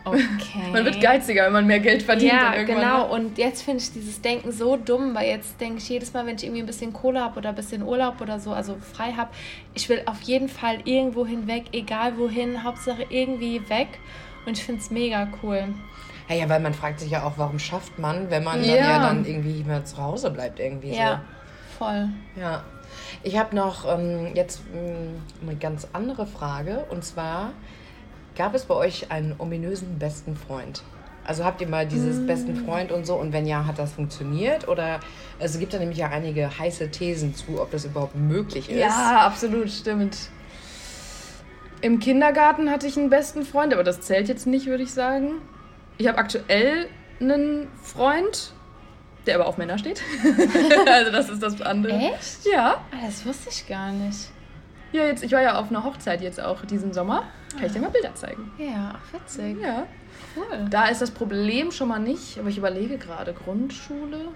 Okay. 0.05 0.69
man 0.71 0.83
wird 0.85 1.01
geiziger, 1.01 1.45
wenn 1.45 1.53
man 1.53 1.67
mehr 1.67 1.79
Geld 1.79 2.03
verdient. 2.03 2.33
Ja, 2.33 2.63
genau. 2.63 3.07
Ne? 3.07 3.13
Und 3.13 3.37
jetzt 3.37 3.63
finde 3.63 3.81
ich 3.81 3.91
dieses 3.93 4.21
Denken 4.21 4.51
so 4.51 4.75
dumm, 4.75 5.15
weil 5.15 5.29
jetzt 5.29 5.59
denke 5.61 5.77
ich 5.77 5.87
jedes 5.87 6.13
Mal, 6.13 6.25
wenn 6.25 6.35
ich 6.35 6.43
irgendwie 6.43 6.61
ein 6.61 6.65
bisschen 6.65 6.91
Kohle 6.91 7.21
habe 7.21 7.39
oder 7.39 7.49
ein 7.49 7.55
bisschen 7.55 7.83
Urlaub 7.83 8.19
oder 8.19 8.39
so, 8.39 8.51
also 8.51 8.75
frei 8.93 9.13
habe, 9.13 9.29
ich 9.73 9.87
will 9.87 10.01
auf 10.05 10.21
jeden 10.23 10.49
Fall 10.49 10.79
irgendwo 10.83 11.25
hinweg, 11.25 11.65
egal 11.71 12.17
wohin, 12.17 12.63
Hauptsache 12.63 13.05
irgendwie 13.09 13.61
weg. 13.69 13.87
Und 14.45 14.57
ich 14.57 14.63
finde 14.63 14.81
es 14.81 14.91
mega 14.91 15.27
cool. 15.41 15.73
Ja, 16.29 16.35
ja, 16.35 16.49
weil 16.49 16.59
man 16.59 16.73
fragt 16.73 16.99
sich 16.99 17.11
ja 17.11 17.23
auch, 17.23 17.33
warum 17.37 17.59
schafft 17.59 17.99
man, 17.99 18.29
wenn 18.29 18.43
man 18.43 18.63
ja. 18.63 18.75
dann 18.75 18.83
ja 18.83 18.99
dann 18.99 19.25
irgendwie 19.25 19.63
mehr 19.63 19.85
zu 19.85 19.97
Hause 19.97 20.31
bleibt 20.31 20.59
irgendwie 20.59 20.95
ja, 20.95 21.21
so. 21.77 21.85
voll. 21.85 22.09
Ja. 22.35 22.63
Ich 23.23 23.37
habe 23.37 23.55
noch 23.55 23.85
ähm, 23.87 24.31
jetzt 24.33 24.61
ähm, 24.73 25.21
eine 25.41 25.55
ganz 25.57 25.87
andere 25.93 26.25
Frage 26.27 26.85
und 26.89 27.03
zwar 27.03 27.51
Gab 28.35 28.55
es 28.55 28.65
bei 28.65 28.75
euch 28.75 29.11
einen 29.11 29.35
ominösen 29.37 29.99
besten 29.99 30.35
Freund? 30.35 30.83
Also 31.25 31.45
habt 31.45 31.61
ihr 31.61 31.67
mal 31.67 31.87
dieses 31.87 32.17
mm. 32.17 32.27
besten 32.27 32.55
Freund 32.65 32.91
und 32.91 33.05
so 33.05 33.15
und 33.15 33.31
wenn 33.31 33.45
ja, 33.45 33.65
hat 33.65 33.79
das 33.79 33.93
funktioniert? 33.93 34.67
Oder 34.67 34.99
also 35.39 35.59
gibt 35.59 35.73
da 35.73 35.79
nämlich 35.79 35.99
ja 35.99 36.09
einige 36.09 36.57
heiße 36.57 36.89
Thesen 36.91 37.35
zu, 37.35 37.61
ob 37.61 37.71
das 37.71 37.85
überhaupt 37.85 38.15
möglich 38.15 38.69
ist. 38.69 38.77
Ja, 38.77 39.21
absolut, 39.25 39.69
stimmt. 39.69 40.17
Im 41.81 41.99
Kindergarten 41.99 42.69
hatte 42.69 42.87
ich 42.87 42.97
einen 42.97 43.09
besten 43.09 43.45
Freund, 43.45 43.73
aber 43.73 43.83
das 43.83 44.01
zählt 44.01 44.27
jetzt 44.27 44.47
nicht, 44.47 44.65
würde 44.65 44.83
ich 44.83 44.91
sagen. 44.91 45.41
Ich 45.97 46.07
habe 46.07 46.17
aktuell 46.17 46.87
einen 47.19 47.67
Freund, 47.81 48.53
der 49.25 49.35
aber 49.35 49.47
auf 49.47 49.57
Männer 49.57 49.77
steht. 49.77 50.01
also 50.85 51.11
das 51.11 51.29
ist 51.29 51.43
das 51.43 51.61
andere. 51.61 51.93
Echt? 51.93 52.45
Ja. 52.51 52.83
Ah, 52.91 53.05
das 53.05 53.25
wusste 53.25 53.49
ich 53.49 53.67
gar 53.67 53.91
nicht. 53.91 54.29
Ja, 54.93 55.05
jetzt, 55.05 55.23
ich 55.23 55.31
war 55.31 55.41
ja 55.41 55.59
auf 55.59 55.69
einer 55.69 55.83
Hochzeit 55.83 56.21
jetzt 56.21 56.39
auch 56.39 56.63
diesen 56.65 56.93
Sommer. 56.93 57.23
Kann 57.55 57.65
ich 57.65 57.73
dir 57.73 57.79
mal 57.79 57.89
Bilder 57.89 58.13
zeigen? 58.13 58.51
Ja, 58.59 58.93
ach, 58.95 59.13
witzig. 59.13 59.57
Ja. 59.59 59.87
Cool. 60.35 60.67
Da 60.69 60.85
ist 60.85 61.01
das 61.01 61.11
Problem 61.11 61.71
schon 61.71 61.87
mal 61.87 61.99
nicht, 61.99 62.37
aber 62.39 62.49
ich 62.49 62.57
überlege 62.57 62.97
gerade, 62.99 63.33
Grundschule. 63.33 64.27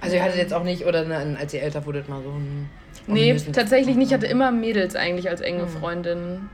Also 0.00 0.16
ihr 0.16 0.22
hattet 0.22 0.36
jetzt 0.36 0.54
auch 0.54 0.64
nicht, 0.64 0.86
oder 0.86 1.06
als 1.38 1.52
ihr 1.52 1.62
älter 1.62 1.84
wurdet, 1.84 2.08
mal 2.08 2.22
so 2.22 2.30
ein... 2.30 2.68
Nee, 3.06 3.36
tatsächlich 3.52 3.96
nicht. 3.96 4.08
Ich 4.08 4.14
hatte 4.14 4.26
immer 4.26 4.50
Mädels 4.50 4.96
eigentlich 4.96 5.28
als 5.28 5.42
enge 5.42 5.64
mhm. 5.64 5.68
Freundinnen. 5.68 6.50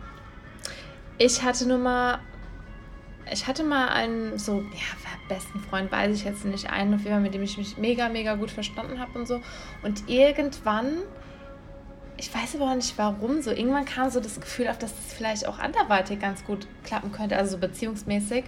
Ich 1.19 1.43
hatte 1.43 1.67
nur 1.67 1.79
mal... 1.79 2.19
Ich 3.33 3.47
hatte 3.47 3.63
mal 3.63 3.89
einen 3.89 4.39
so, 4.39 4.59
ja, 4.61 5.29
besten 5.29 5.61
Freund, 5.61 5.91
weiß 5.91 6.15
ich 6.15 6.25
jetzt 6.25 6.45
nicht, 6.45 6.71
einen, 6.71 7.01
mit 7.23 7.33
dem 7.33 7.43
ich 7.43 7.57
mich 7.57 7.79
mega, 7.79 8.09
mega 8.09 8.35
gut 8.35 8.51
verstanden 8.51 8.99
habe 8.99 9.19
und 9.19 9.27
so. 9.27 9.41
Und 9.83 10.09
irgendwann 10.09 10.99
ich 12.23 12.33
weiß 12.33 12.55
aber 12.55 12.71
auch 12.71 12.75
nicht 12.77 12.97
warum, 12.99 13.43
so 13.43 13.51
irgendwann 13.51 13.85
kam 13.85 14.09
so 14.09 14.21
das 14.21 14.41
Gefühl 14.41 14.69
auf, 14.69 14.79
dass 14.79 14.95
das 14.95 15.13
vielleicht 15.13 15.45
auch 15.49 15.59
anderweitig 15.59 16.21
ganz 16.21 16.45
gut 16.45 16.69
klappen 16.85 17.11
könnte, 17.11 17.37
also 17.37 17.53
so 17.53 17.59
beziehungsmäßig. 17.59 18.45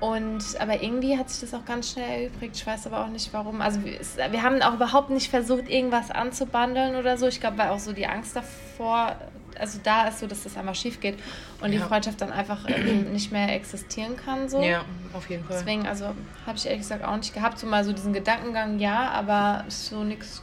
Und 0.00 0.42
aber 0.58 0.82
irgendwie 0.82 1.16
hat 1.16 1.30
sich 1.30 1.48
das 1.48 1.54
auch 1.58 1.64
ganz 1.64 1.92
schnell 1.92 2.24
erübrigt. 2.24 2.56
Ich 2.56 2.66
weiß 2.66 2.84
aber 2.88 3.04
auch 3.04 3.08
nicht 3.08 3.32
warum. 3.32 3.62
Also 3.62 3.82
wir, 3.84 4.00
wir 4.30 4.42
haben 4.42 4.60
auch 4.60 4.74
überhaupt 4.74 5.10
nicht 5.10 5.30
versucht, 5.30 5.70
irgendwas 5.70 6.10
anzubandeln 6.10 6.96
oder 6.96 7.16
so. 7.16 7.28
Ich 7.28 7.38
glaube, 7.40 7.58
weil 7.58 7.68
auch 7.68 7.78
so 7.78 7.92
die 7.92 8.08
Angst 8.08 8.34
davor, 8.34 9.14
also 9.56 9.78
da 9.84 10.08
ist 10.08 10.18
so, 10.18 10.26
dass 10.26 10.42
das 10.42 10.56
einfach 10.56 10.74
schief 10.74 10.98
geht 10.98 11.16
und 11.62 11.70
die 11.70 11.78
Ja. 11.78 11.86
Freundschaft 11.86 12.20
dann 12.20 12.32
einfach 12.32 12.68
ähm, 12.68 13.04
nicht 13.12 13.30
mehr 13.30 13.54
existieren 13.54 14.16
kann. 14.16 14.48
So. 14.48 14.60
Ja, 14.60 14.84
auf 15.14 15.30
jeden 15.30 15.44
Fall. 15.44 15.58
Deswegen, 15.60 15.86
also 15.86 16.06
habe 16.44 16.56
ich 16.56 16.66
ehrlich 16.66 16.80
gesagt 16.82 17.04
auch 17.04 17.16
nicht 17.16 17.32
gehabt. 17.32 17.60
So 17.60 17.68
mal 17.68 17.84
so 17.84 17.92
diesen 17.92 18.12
Gedankengang, 18.12 18.80
ja, 18.80 19.10
aber 19.10 19.64
so 19.68 20.02
nichts 20.02 20.42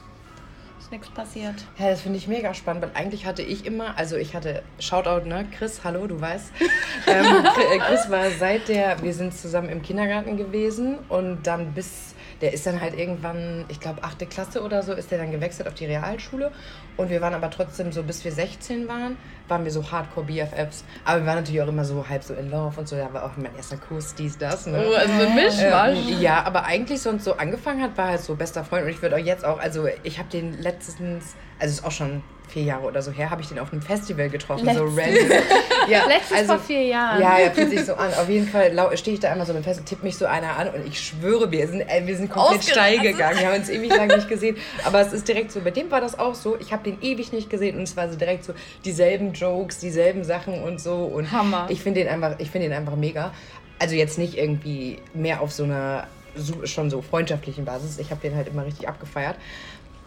nichts 0.94 1.10
passiert. 1.10 1.56
Ja, 1.78 1.90
das 1.90 2.02
finde 2.02 2.18
ich 2.18 2.28
mega 2.28 2.54
spannend, 2.54 2.84
weil 2.84 2.92
eigentlich 2.94 3.26
hatte 3.26 3.42
ich 3.42 3.66
immer, 3.66 3.98
also 3.98 4.16
ich 4.16 4.36
hatte, 4.36 4.64
Shoutout, 4.80 5.28
ne, 5.28 5.46
Chris, 5.52 5.82
hallo, 5.84 6.08
du 6.08 6.22
weißt. 6.22 6.52
ähm, 7.08 7.26
äh, 7.26 7.80
Chris 7.80 8.10
war 8.10 8.30
seit 8.32 8.70
der, 8.70 9.02
wir 9.02 9.14
sind 9.14 9.34
zusammen 9.34 9.70
im 9.70 9.82
Kindergarten 9.82 10.38
gewesen 10.38 11.00
und 11.10 11.44
dann 11.44 11.74
bis, 11.74 12.16
der 12.44 12.52
ist 12.52 12.66
dann 12.66 12.82
halt 12.82 13.00
irgendwann, 13.00 13.64
ich 13.70 13.80
glaube, 13.80 14.04
achte 14.04 14.26
Klasse 14.26 14.62
oder 14.64 14.84
so, 14.84 14.92
ist 14.92 15.12
der 15.12 15.18
dann 15.18 15.32
gewechselt 15.32 15.66
auf 15.66 15.76
die 15.76 15.86
Realschule. 15.86 16.52
Und 16.98 17.10
wir 17.10 17.22
waren 17.22 17.34
aber 17.34 17.50
trotzdem 17.50 17.94
so, 17.94 18.04
bis 18.04 18.26
wir 18.26 18.34
16 18.34 18.90
waren, 18.90 19.16
waren 19.48 19.64
wir 19.64 19.72
so 19.72 19.90
Hardcore 19.90 20.26
BFFs. 20.26 20.84
Aber 21.06 21.22
wir 21.22 21.26
waren 21.26 21.38
natürlich 21.38 21.62
auch 21.62 21.70
immer 21.70 21.86
so 21.86 22.06
halb 22.10 22.22
so 22.22 22.34
in 22.34 22.52
Love 22.52 22.82
und 22.82 22.90
so, 22.90 22.98
da 22.98 23.14
war 23.14 23.24
auch 23.24 23.38
mein 23.38 23.56
erster 23.56 23.78
Kuss, 23.78 24.14
dies, 24.16 24.38
das, 24.38 24.68
ne. 24.68 24.84
Oh, 24.86 24.94
also 24.94 25.14
so 25.14 25.26
ein 25.26 25.36
Mischmasch. 25.36 26.12
Ähm, 26.12 26.22
ja, 26.22 26.44
aber 26.44 26.66
eigentlich 26.66 27.02
sonst 27.02 27.24
so 27.24 27.38
angefangen 27.38 27.82
hat, 27.82 27.98
war 27.98 28.10
halt 28.10 28.20
so 28.20 28.36
bester 28.36 28.66
Freund 28.66 28.84
und 28.84 28.90
ich 28.90 29.02
würde 29.02 29.16
auch 29.16 29.20
jetzt 29.20 29.46
auch, 29.46 29.62
also 29.62 29.88
ich 30.04 30.20
habe 30.20 30.28
den 30.28 30.62
letztens, 30.62 31.36
also 31.60 31.72
ist 31.72 31.86
auch 31.86 31.92
schon 31.92 32.24
vier 32.50 32.64
Jahre 32.64 32.84
oder 32.86 33.02
so 33.02 33.12
her, 33.12 33.30
habe 33.32 33.42
ich 33.42 33.48
den 33.50 33.58
auf 33.60 33.72
einem 33.72 33.82
Festival 33.82 34.30
getroffen, 34.30 34.66
so 34.76 34.86
Letztens. 34.86 35.32
random. 35.32 35.38
Ja, 35.90 36.06
Letztes 36.08 36.44
vor 36.48 36.60
vier 36.60 36.84
Jahren. 36.84 37.22
Ja, 37.22 37.40
ja, 37.40 37.50
fühlt 37.52 37.70
sich 37.72 37.84
so 37.84 37.96
an. 37.96 38.14
Auf 38.14 38.30
jeden 38.30 38.48
Fall 38.48 38.72
stehe 38.98 39.16
ich 39.16 39.20
da 39.20 39.32
einmal 39.32 39.46
so 39.46 39.52
im 39.54 39.64
Fest 39.64 39.82
und 39.82 39.86
tippt 39.86 40.02
mich 40.04 40.18
so 40.18 40.26
einer 40.26 40.56
an 40.58 40.70
und 40.70 40.88
ich 40.88 40.98
schwöre, 41.02 41.52
wir 41.52 41.68
sind, 41.68 41.82
äh, 41.82 42.02
wir 42.06 42.16
sind 42.16 42.30
komplett 42.30 42.60
Ausgerastet. 42.60 42.74
steil 42.74 43.00
gegangen. 43.00 43.40
Wir 43.40 43.48
haben 43.48 43.56
uns 43.60 43.70
ewig 43.70 43.90
lang 43.94 44.08
nicht 44.08 44.30
gesehen. 44.30 44.56
Aber 44.86 45.02
es 45.02 45.12
ist 45.12 45.28
direkt 45.28 45.52
so, 45.52 45.60
bei 45.60 45.72
dem 45.72 45.92
war 45.92 46.00
das 46.00 46.18
auch 46.18 46.36
so. 46.36 46.56
Ich 46.60 46.72
habe 46.72 46.84
den 46.90 47.02
ewig 47.02 47.34
nicht 47.34 47.50
gesehen 47.50 47.76
und 47.76 47.84
es 47.84 47.98
war 47.98 48.08
so 48.10 48.16
direkt 48.18 48.46
so 48.46 48.54
dieselben 48.86 49.34
Jokes, 49.34 49.80
dieselben 49.80 50.24
Sachen 50.24 50.64
und 50.64 50.80
so. 50.80 50.96
Und 51.04 51.34
Hammer. 51.34 51.66
Ich 51.70 51.82
finde 51.82 52.02
den 52.02 52.10
einfach, 52.10 52.36
ich 52.40 52.50
finde 52.50 52.70
den 52.70 52.78
einfach 52.78 52.96
mega. 52.96 53.34
Also 53.80 53.96
jetzt 53.96 54.18
nicht 54.18 54.38
irgendwie 54.38 55.00
mehr 55.14 55.42
auf 55.42 55.52
so 55.52 55.64
einer 55.66 56.08
so- 56.36 56.66
schon 56.66 56.90
so 56.90 57.02
freundschaftlichen 57.02 57.66
Basis. 57.66 58.00
Ich 58.00 58.10
habe 58.12 58.22
den 58.22 58.36
halt 58.38 58.48
immer 58.48 58.66
richtig 58.66 58.88
abgefeiert. 58.88 59.36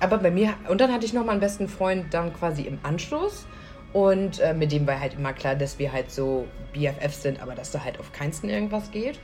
Aber 0.01 0.19
bei 0.19 0.31
mir, 0.31 0.55
und 0.69 0.81
dann 0.81 0.93
hatte 0.93 1.07
ich 1.07 1.13
noch 1.13 1.25
mal 1.25 1.33
einen 1.33 1.41
besten 1.41 1.69
Freund 1.69 2.13
dann 2.13 2.33
quasi 2.35 2.63
im 2.63 2.79
Anschluss. 2.83 3.47
Und 3.93 4.41
äh, 4.41 4.53
mit 4.53 4.73
dem 4.73 4.87
war 4.87 5.01
halt 5.01 5.15
immer 5.15 5.33
klar, 5.33 5.55
dass 5.55 5.79
wir 5.79 5.91
halt 5.91 6.11
so 6.11 6.47
BFFs 6.75 7.23
sind, 7.23 7.41
aber 7.41 7.55
dass 7.55 7.71
da 7.71 7.83
halt 7.83 7.99
auf 7.99 8.13
keinsten 8.13 8.51
irgendwas 8.51 8.91
geht. 8.91 9.19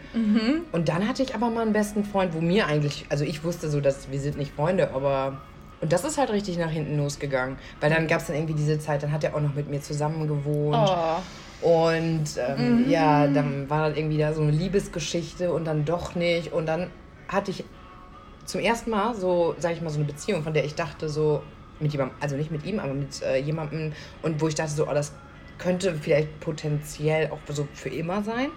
Und 0.73 0.89
dann 0.89 1.07
hatte 1.07 1.23
ich 1.23 1.35
aber 1.35 1.51
mal 1.51 1.61
einen 1.61 1.75
besten 1.75 2.05
Freund, 2.05 2.33
wo 2.33 2.41
mir 2.41 2.67
eigentlich, 2.67 3.05
also 3.11 3.25
ich 3.25 3.45
wusste 3.45 3.69
so, 3.69 3.81
dass 3.83 4.11
wir 4.11 4.19
sind 4.19 4.39
nicht 4.39 4.55
Freunde, 4.55 4.93
aber. 4.95 5.43
Und 5.83 5.93
das 5.93 6.05
ist 6.05 6.17
halt 6.17 6.31
richtig 6.31 6.59
nach 6.59 6.71
hinten 6.71 6.97
losgegangen. 6.97 7.59
Weil 7.81 7.91
dann 7.91 8.07
gab 8.07 8.21
es 8.21 8.29
dann 8.29 8.37
irgendwie 8.37 8.55
diese 8.55 8.79
Zeit, 8.79 9.03
dann 9.03 9.13
hat 9.13 9.25
er 9.25 9.35
auch 9.35 9.41
noch 9.41 9.55
mit 9.55 9.69
mir 9.69 9.83
zusammen 9.83 10.27
gewohnt. 10.27 10.89
Oh. 10.89 11.69
Und 11.69 12.25
ähm, 12.39 12.89
ja, 12.89 13.27
dann 13.27 13.69
war 13.69 13.89
das 13.89 13.99
irgendwie 13.99 14.17
da 14.17 14.33
so 14.33 14.43
eine 14.43 14.53
Liebesgeschichte 14.53 15.53
und 15.53 15.65
dann 15.65 15.85
doch 15.85 16.15
nicht. 16.15 16.53
Und 16.53 16.67
dann 16.67 16.89
hatte 17.29 17.51
ich 17.51 17.65
zum 18.45 18.61
ersten 18.61 18.91
Mal 18.91 19.15
so, 19.15 19.55
sag 19.59 19.73
ich 19.73 19.81
mal, 19.81 19.91
so 19.91 19.99
eine 19.99 20.07
Beziehung, 20.07 20.43
von 20.43 20.55
der 20.55 20.65
ich 20.65 20.75
dachte, 20.75 21.09
so 21.09 21.43
mit 21.81 21.93
jemandem, 21.93 22.17
also 22.21 22.37
nicht 22.37 22.51
mit 22.51 22.65
ihm, 22.65 22.79
aber 22.79 22.95
mit 22.95 23.23
äh, 23.23 23.39
jemandem, 23.39 23.93
und 24.23 24.41
wo 24.41 24.49
ich 24.49 24.55
dachte, 24.55 24.73
so, 24.73 24.89
oh, 24.89 24.95
das 24.95 25.13
könnte 25.59 25.95
vielleicht 25.95 26.41
potenziell 26.41 27.31
auch 27.31 27.39
so 27.49 27.67
für 27.75 27.89
immer 27.89 28.23
sein. 28.23 28.51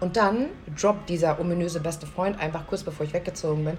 Und 0.00 0.16
dann 0.16 0.46
droppt 0.80 1.08
dieser 1.10 1.38
ominöse 1.38 1.80
beste 1.80 2.06
Freund 2.06 2.38
einfach 2.40 2.66
kurz 2.66 2.82
bevor 2.82 3.04
ich 3.04 3.12
weggezogen 3.12 3.64
bin. 3.64 3.76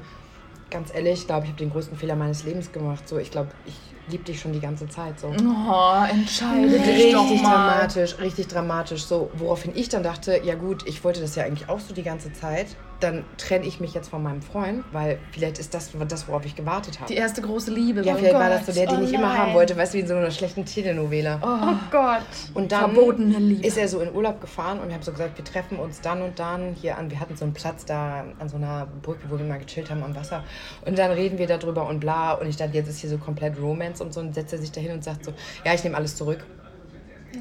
Ganz 0.70 0.94
ehrlich, 0.94 1.22
ich 1.22 1.28
glaube, 1.28 1.46
ich 1.46 1.50
habe 1.50 1.60
den 1.60 1.72
größten 1.72 1.98
Fehler 1.98 2.16
meines 2.16 2.44
Lebens 2.44 2.72
gemacht. 2.72 3.08
So, 3.08 3.18
ich 3.18 3.32
glaube, 3.32 3.50
ich 3.66 3.76
liebe 4.10 4.24
dich 4.24 4.40
schon 4.40 4.54
die 4.54 4.60
ganze 4.60 4.88
Zeit. 4.88 5.20
So. 5.20 5.28
Oh, 5.28 6.04
entscheide 6.10 6.68
dich 6.70 6.88
Richtig 6.88 7.14
doch 7.14 7.30
mal. 7.42 7.42
dramatisch, 7.42 8.18
richtig 8.20 8.48
dramatisch. 8.48 9.04
So, 9.04 9.30
woraufhin 9.36 9.72
ich 9.76 9.90
dann 9.90 10.04
dachte, 10.04 10.42
ja 10.44 10.56
gut, 10.56 10.88
ich 10.88 11.04
wollte 11.04 11.22
das 11.22 11.36
ja 11.36 11.44
eigentlich 11.44 11.70
auch 11.70 11.80
so 11.80 11.94
die 11.94 12.04
ganze 12.04 12.34
Zeit. 12.34 12.68
Dann 13.00 13.26
trenne 13.38 13.66
ich 13.66 13.80
mich 13.80 13.96
jetzt 13.96 14.10
von 14.10 14.22
meinem 14.22 14.44
Freund, 14.44 14.84
weil 14.92 15.18
vielleicht 15.32 15.58
ist 15.58 15.74
das 15.74 15.90
das, 16.08 16.28
worauf 16.28 16.46
ich 16.46 16.56
gewartet 16.56 17.00
habe. 17.00 17.12
Die 17.12 17.18
erste 17.18 17.42
große 17.42 17.72
Liebe. 17.72 18.04
Ja, 18.04 18.14
vielleicht 18.14 18.36
war 18.36 18.50
Gott, 18.50 18.60
das 18.60 18.68
so 18.68 18.74
der, 18.74 18.86
den 18.86 19.00
oh 19.00 19.04
ich 19.04 19.12
immer 19.12 19.36
haben 19.36 19.56
wollte, 19.56 19.76
weißt 19.76 19.94
du, 19.96 19.98
wie 19.98 20.02
in 20.02 20.08
so 20.08 20.14
einer 20.14 20.30
schlechten 20.30 20.66
Telenovela. 20.66 21.40
Oh 21.42 21.78
Gott. 21.90 22.22
Und 22.54 22.72
dann 22.72 22.94
Verbotene 22.94 23.40
Liebe. 23.40 23.66
ist 23.66 23.80
er 23.80 23.88
so 23.88 24.02
in 24.02 24.14
Urlaub 24.14 24.40
gefahren 24.40 24.80
und 24.80 24.90
ich 24.90 24.94
habe 24.94 25.04
so 25.04 25.12
gesagt, 25.12 25.36
wir 25.36 25.44
treffen 25.44 25.80
uns 25.80 26.00
dann 26.02 26.22
und 26.22 26.38
dann 26.38 26.76
hier 26.80 26.96
an. 27.00 27.10
Wir 27.10 27.20
hatten 27.20 27.36
so 27.36 27.44
einen 27.44 27.56
Platz 27.56 27.86
da 27.86 28.24
an 28.38 28.50
so 28.50 28.58
einer 28.58 28.88
Brücke, 29.02 29.22
wo 29.30 29.40
wir 29.40 29.46
mal 29.46 29.58
gechillt 29.58 29.90
haben 29.90 30.04
am 30.04 30.16
Wasser. 30.16 30.44
Und 30.86 31.00
dann 31.00 31.10
reden 31.10 31.40
wir 31.40 31.48
darüber 31.48 31.88
und 31.88 32.02
bla. 32.02 32.34
Und 32.34 32.46
ich 32.46 32.58
dachte, 32.58 32.74
jetzt 32.76 32.88
ist 32.88 33.00
hier 33.00 33.10
so 33.10 33.18
komplett 33.18 33.60
Romance 33.60 33.91
und 34.00 34.14
so. 34.14 34.20
Und 34.22 34.34
setzt 34.34 34.54
er 34.54 34.60
sich 34.60 34.72
dahin 34.72 34.92
und 34.92 35.04
sagt 35.04 35.26
so, 35.26 35.34
ja, 35.66 35.74
ich 35.74 35.84
nehme 35.84 35.98
alles 35.98 36.16
zurück. 36.16 36.46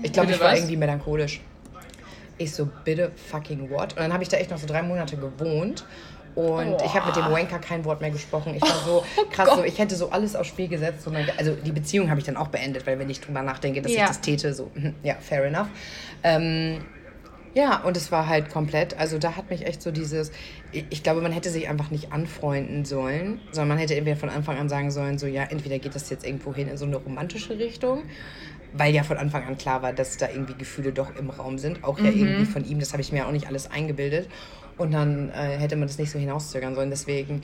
Ich 0.02 0.12
glaube, 0.12 0.32
ich 0.32 0.40
war 0.40 0.52
was? 0.52 0.58
irgendwie 0.58 0.76
melancholisch. 0.76 1.40
Ich 2.38 2.52
so, 2.54 2.68
bitte 2.84 3.12
fucking 3.30 3.70
what? 3.70 3.92
Und 3.92 3.98
dann 4.00 4.12
habe 4.12 4.22
ich 4.22 4.28
da 4.28 4.38
echt 4.38 4.50
noch 4.50 4.58
so 4.58 4.66
drei 4.66 4.82
Monate 4.82 5.16
gewohnt. 5.16 5.84
Und 6.34 6.80
ich 6.82 6.94
habe 6.94 7.06
mit 7.06 7.16
dem 7.16 7.30
Wanker 7.30 7.58
kein 7.58 7.84
Wort 7.84 8.00
mehr 8.00 8.10
gesprochen. 8.10 8.54
Ich 8.54 8.62
war 8.62 8.82
so 8.84 9.04
krass, 9.30 9.48
so, 9.56 9.64
ich 9.64 9.78
hätte 9.78 9.96
so 9.96 10.10
alles 10.10 10.36
aufs 10.36 10.48
Spiel 10.48 10.68
gesetzt. 10.68 11.06
Dann, 11.06 11.16
also 11.36 11.54
die 11.54 11.72
Beziehung 11.72 12.08
habe 12.08 12.20
ich 12.20 12.26
dann 12.26 12.36
auch 12.36 12.48
beendet, 12.48 12.86
weil 12.86 12.98
wenn 12.98 13.10
ich 13.10 13.20
drüber 13.20 13.42
nachdenke, 13.42 13.82
dass 13.82 13.92
Ja. 13.92 14.02
ich 14.02 14.08
das 14.08 14.20
täte, 14.20 14.54
so, 14.54 14.70
mhm, 14.74 14.94
ja, 15.02 15.16
fair 15.20 15.44
enough. 15.44 15.66
Ähm, 16.22 16.84
ja, 17.54 17.82
und 17.82 17.96
es 17.96 18.12
war 18.12 18.28
halt 18.28 18.50
komplett, 18.50 18.96
also 18.98 19.18
da 19.18 19.36
hat 19.36 19.50
mich 19.50 19.66
echt 19.66 19.82
so 19.82 19.90
dieses, 19.90 20.30
ich 20.72 21.02
glaube, 21.02 21.20
man 21.20 21.32
hätte 21.32 21.50
sich 21.50 21.68
einfach 21.68 21.90
nicht 21.90 22.12
anfreunden 22.12 22.84
sollen, 22.84 23.40
sondern 23.50 23.68
man 23.68 23.78
hätte 23.78 23.96
entweder 23.96 24.16
von 24.16 24.28
Anfang 24.28 24.56
an 24.58 24.68
sagen 24.68 24.90
sollen, 24.90 25.18
so 25.18 25.26
ja, 25.26 25.42
entweder 25.42 25.78
geht 25.78 25.94
das 25.94 26.10
jetzt 26.10 26.24
irgendwo 26.24 26.54
hin 26.54 26.68
in 26.68 26.76
so 26.76 26.84
eine 26.84 26.96
romantische 26.96 27.58
Richtung, 27.58 28.02
weil 28.72 28.94
ja 28.94 29.02
von 29.02 29.16
Anfang 29.16 29.44
an 29.44 29.58
klar 29.58 29.82
war, 29.82 29.92
dass 29.92 30.16
da 30.16 30.28
irgendwie 30.28 30.54
Gefühle 30.54 30.92
doch 30.92 31.16
im 31.16 31.30
Raum 31.30 31.58
sind, 31.58 31.82
auch 31.82 31.98
ja 31.98 32.10
irgendwie 32.10 32.44
von 32.44 32.64
ihm, 32.64 32.78
das 32.78 32.92
habe 32.92 33.02
ich 33.02 33.10
mir 33.10 33.26
auch 33.26 33.32
nicht 33.32 33.48
alles 33.48 33.68
eingebildet. 33.70 34.28
Und 34.78 34.92
dann 34.92 35.30
äh, 35.30 35.58
hätte 35.58 35.76
man 35.76 35.88
das 35.88 35.98
nicht 35.98 36.10
so 36.10 36.18
hinauszögern 36.18 36.74
sollen, 36.74 36.88
deswegen, 36.90 37.42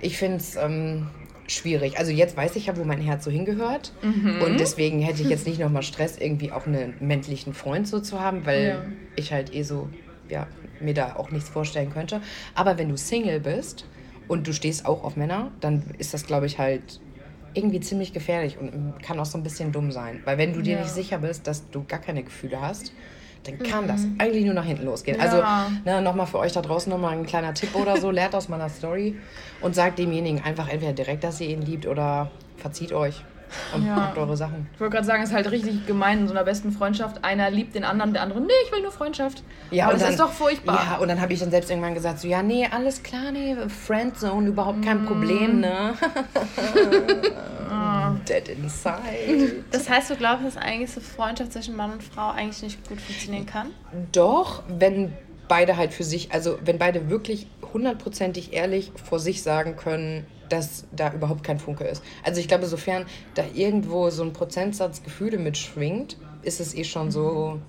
ich 0.00 0.16
finde 0.16 0.38
es 0.38 0.56
ähm, 0.56 1.08
schwierig. 1.54 1.98
Also 1.98 2.12
jetzt 2.12 2.36
weiß 2.36 2.56
ich 2.56 2.66
ja, 2.66 2.76
wo 2.76 2.84
mein 2.84 3.00
Herz 3.00 3.24
so 3.24 3.30
hingehört 3.30 3.92
und 4.38 4.60
deswegen 4.60 5.00
hätte 5.00 5.22
ich 5.22 5.28
jetzt 5.28 5.46
nicht 5.46 5.58
nochmal 5.60 5.82
Stress, 5.82 6.16
irgendwie 6.18 6.52
auch 6.52 6.66
einen 6.66 6.96
männlichen 7.00 7.54
Freund 7.54 7.86
so 7.88 8.00
zu 8.00 8.20
haben, 8.20 8.46
weil 8.46 8.68
Ja. 8.68 8.92
ich 9.16 9.32
halt 9.32 9.52
eh 9.52 9.62
so, 9.62 9.90
ja, 10.30 10.48
mir 10.78 10.94
da 10.94 11.16
auch 11.16 11.30
nichts 11.30 11.48
vorstellen 11.50 11.90
könnte. 11.90 12.22
Aber 12.54 12.78
wenn 12.78 12.88
du 12.88 12.96
Single 12.96 13.40
bist 13.40 13.88
und 14.26 14.46
du 14.46 14.52
stehst 14.52 14.86
auch 14.86 15.04
auf 15.04 15.16
Männer, 15.16 15.52
dann 15.60 15.90
ist 15.98 16.14
das, 16.14 16.24
glaube 16.26 16.46
ich, 16.46 16.58
halt 16.58 17.00
irgendwie 17.52 17.80
ziemlich 17.80 18.12
gefährlich 18.12 18.58
und 18.58 19.02
kann 19.02 19.18
auch 19.18 19.26
so 19.26 19.36
ein 19.36 19.42
bisschen 19.42 19.72
dumm 19.72 19.90
sein. 19.90 20.20
Weil 20.24 20.38
wenn 20.38 20.52
du 20.52 20.62
dir 20.62 20.74
Ja. 20.74 20.80
nicht 20.80 20.92
sicher 20.92 21.18
bist, 21.18 21.46
dass 21.46 21.70
du 21.70 21.84
gar 21.84 22.00
keine 22.00 22.22
Gefühle 22.22 22.60
hast, 22.60 22.94
dann 23.44 23.58
kann 23.58 23.88
das 23.88 24.06
eigentlich 24.18 24.44
nur 24.44 24.54
nach 24.54 24.64
hinten 24.64 24.84
losgehen. 24.84 25.18
Ja. 25.18 25.24
Also 25.24 25.42
ne, 25.84 26.02
nochmal 26.02 26.26
für 26.26 26.38
euch 26.38 26.52
da 26.52 26.60
draußen 26.60 26.90
nochmal 26.90 27.16
ein 27.16 27.26
kleiner 27.26 27.54
Tipp 27.54 27.74
oder 27.74 27.96
so, 27.96 28.10
lernt 28.10 28.34
aus 28.34 28.48
meiner 28.48 28.68
Story 28.68 29.16
und 29.60 29.74
sagt 29.74 29.98
demjenigen 29.98 30.42
einfach 30.42 30.68
entweder 30.68 30.92
direkt, 30.92 31.24
dass 31.24 31.40
ihr 31.40 31.48
ihn 31.48 31.62
liebt 31.62 31.86
oder 31.86 32.30
verzieht 32.56 32.92
euch 32.92 33.24
und 33.74 33.86
Ja. 33.86 33.96
macht 33.96 34.18
eure 34.18 34.36
Sachen. 34.36 34.68
Ich 34.74 34.80
wollte 34.80 34.94
gerade 34.94 35.06
sagen, 35.06 35.22
es 35.22 35.30
ist 35.30 35.34
halt 35.34 35.50
richtig 35.50 35.86
gemein 35.86 36.20
in 36.20 36.28
so 36.28 36.34
einer 36.34 36.44
besten 36.44 36.72
Freundschaft. 36.72 37.24
Einer 37.24 37.50
liebt 37.50 37.74
den 37.74 37.84
anderen, 37.84 38.12
der 38.12 38.22
andere, 38.22 38.40
nee, 38.40 38.48
ich 38.66 38.72
will 38.72 38.82
nur 38.82 38.92
Freundschaft. 38.92 39.42
Ja, 39.70 39.84
Aber 39.84 39.94
und 39.94 40.00
das 40.00 40.08
dann- 40.08 40.12
ist 40.14 40.20
doch 40.20 40.32
furchtbar. 40.32 40.86
Ja, 40.92 40.98
und 40.98 41.08
dann 41.08 41.20
habe 41.20 41.32
ich 41.32 41.40
dann 41.40 41.50
selbst 41.50 41.70
irgendwann 41.70 41.94
gesagt, 41.94 42.18
so, 42.20 42.28
ja, 42.28 42.42
nee, 42.42 42.66
alles 42.70 43.02
klar, 43.02 43.32
nee, 43.32 43.56
Friendzone, 43.86 44.48
überhaupt 44.48 44.82
kein 44.84 45.04
Problem, 45.04 45.60
ne? 45.60 45.94
Dead 48.28 48.48
inside. 48.48 49.64
Das 49.70 49.88
heißt, 49.88 50.10
du 50.10 50.16
glaubst, 50.16 50.44
dass 50.44 50.56
eigentlich 50.56 50.90
so 50.90 51.00
Freundschaft 51.00 51.52
zwischen 51.52 51.76
Mann 51.76 51.92
und 51.92 52.02
Frau 52.02 52.30
eigentlich 52.30 52.62
nicht 52.62 52.88
gut 52.88 53.00
funktionieren 53.00 53.46
kann? 53.46 53.68
Doch, 54.12 54.62
wenn 54.68 55.12
beide 55.48 55.76
halt 55.76 55.92
für 55.92 56.04
sich, 56.04 56.32
also 56.32 56.58
wenn 56.64 56.78
beide 56.78 57.10
wirklich 57.10 57.46
hundertprozentig 57.72 58.52
ehrlich 58.52 58.92
vor 59.04 59.18
sich 59.18 59.42
sagen 59.42 59.76
können, 59.76 60.26
dass 60.50 60.84
da 60.92 61.12
überhaupt 61.12 61.42
kein 61.44 61.58
Funke 61.58 61.84
ist. 61.84 62.02
Also 62.24 62.40
ich 62.40 62.48
glaube, 62.48 62.66
sofern 62.66 63.06
da 63.34 63.44
irgendwo 63.54 64.10
so 64.10 64.22
ein 64.22 64.32
Prozentsatz 64.34 65.02
Gefühle 65.02 65.38
mitschwingt, 65.38 66.16
ist 66.42 66.60
es 66.60 66.74
eh 66.74 66.84
schon 66.84 67.10
so 67.10 67.60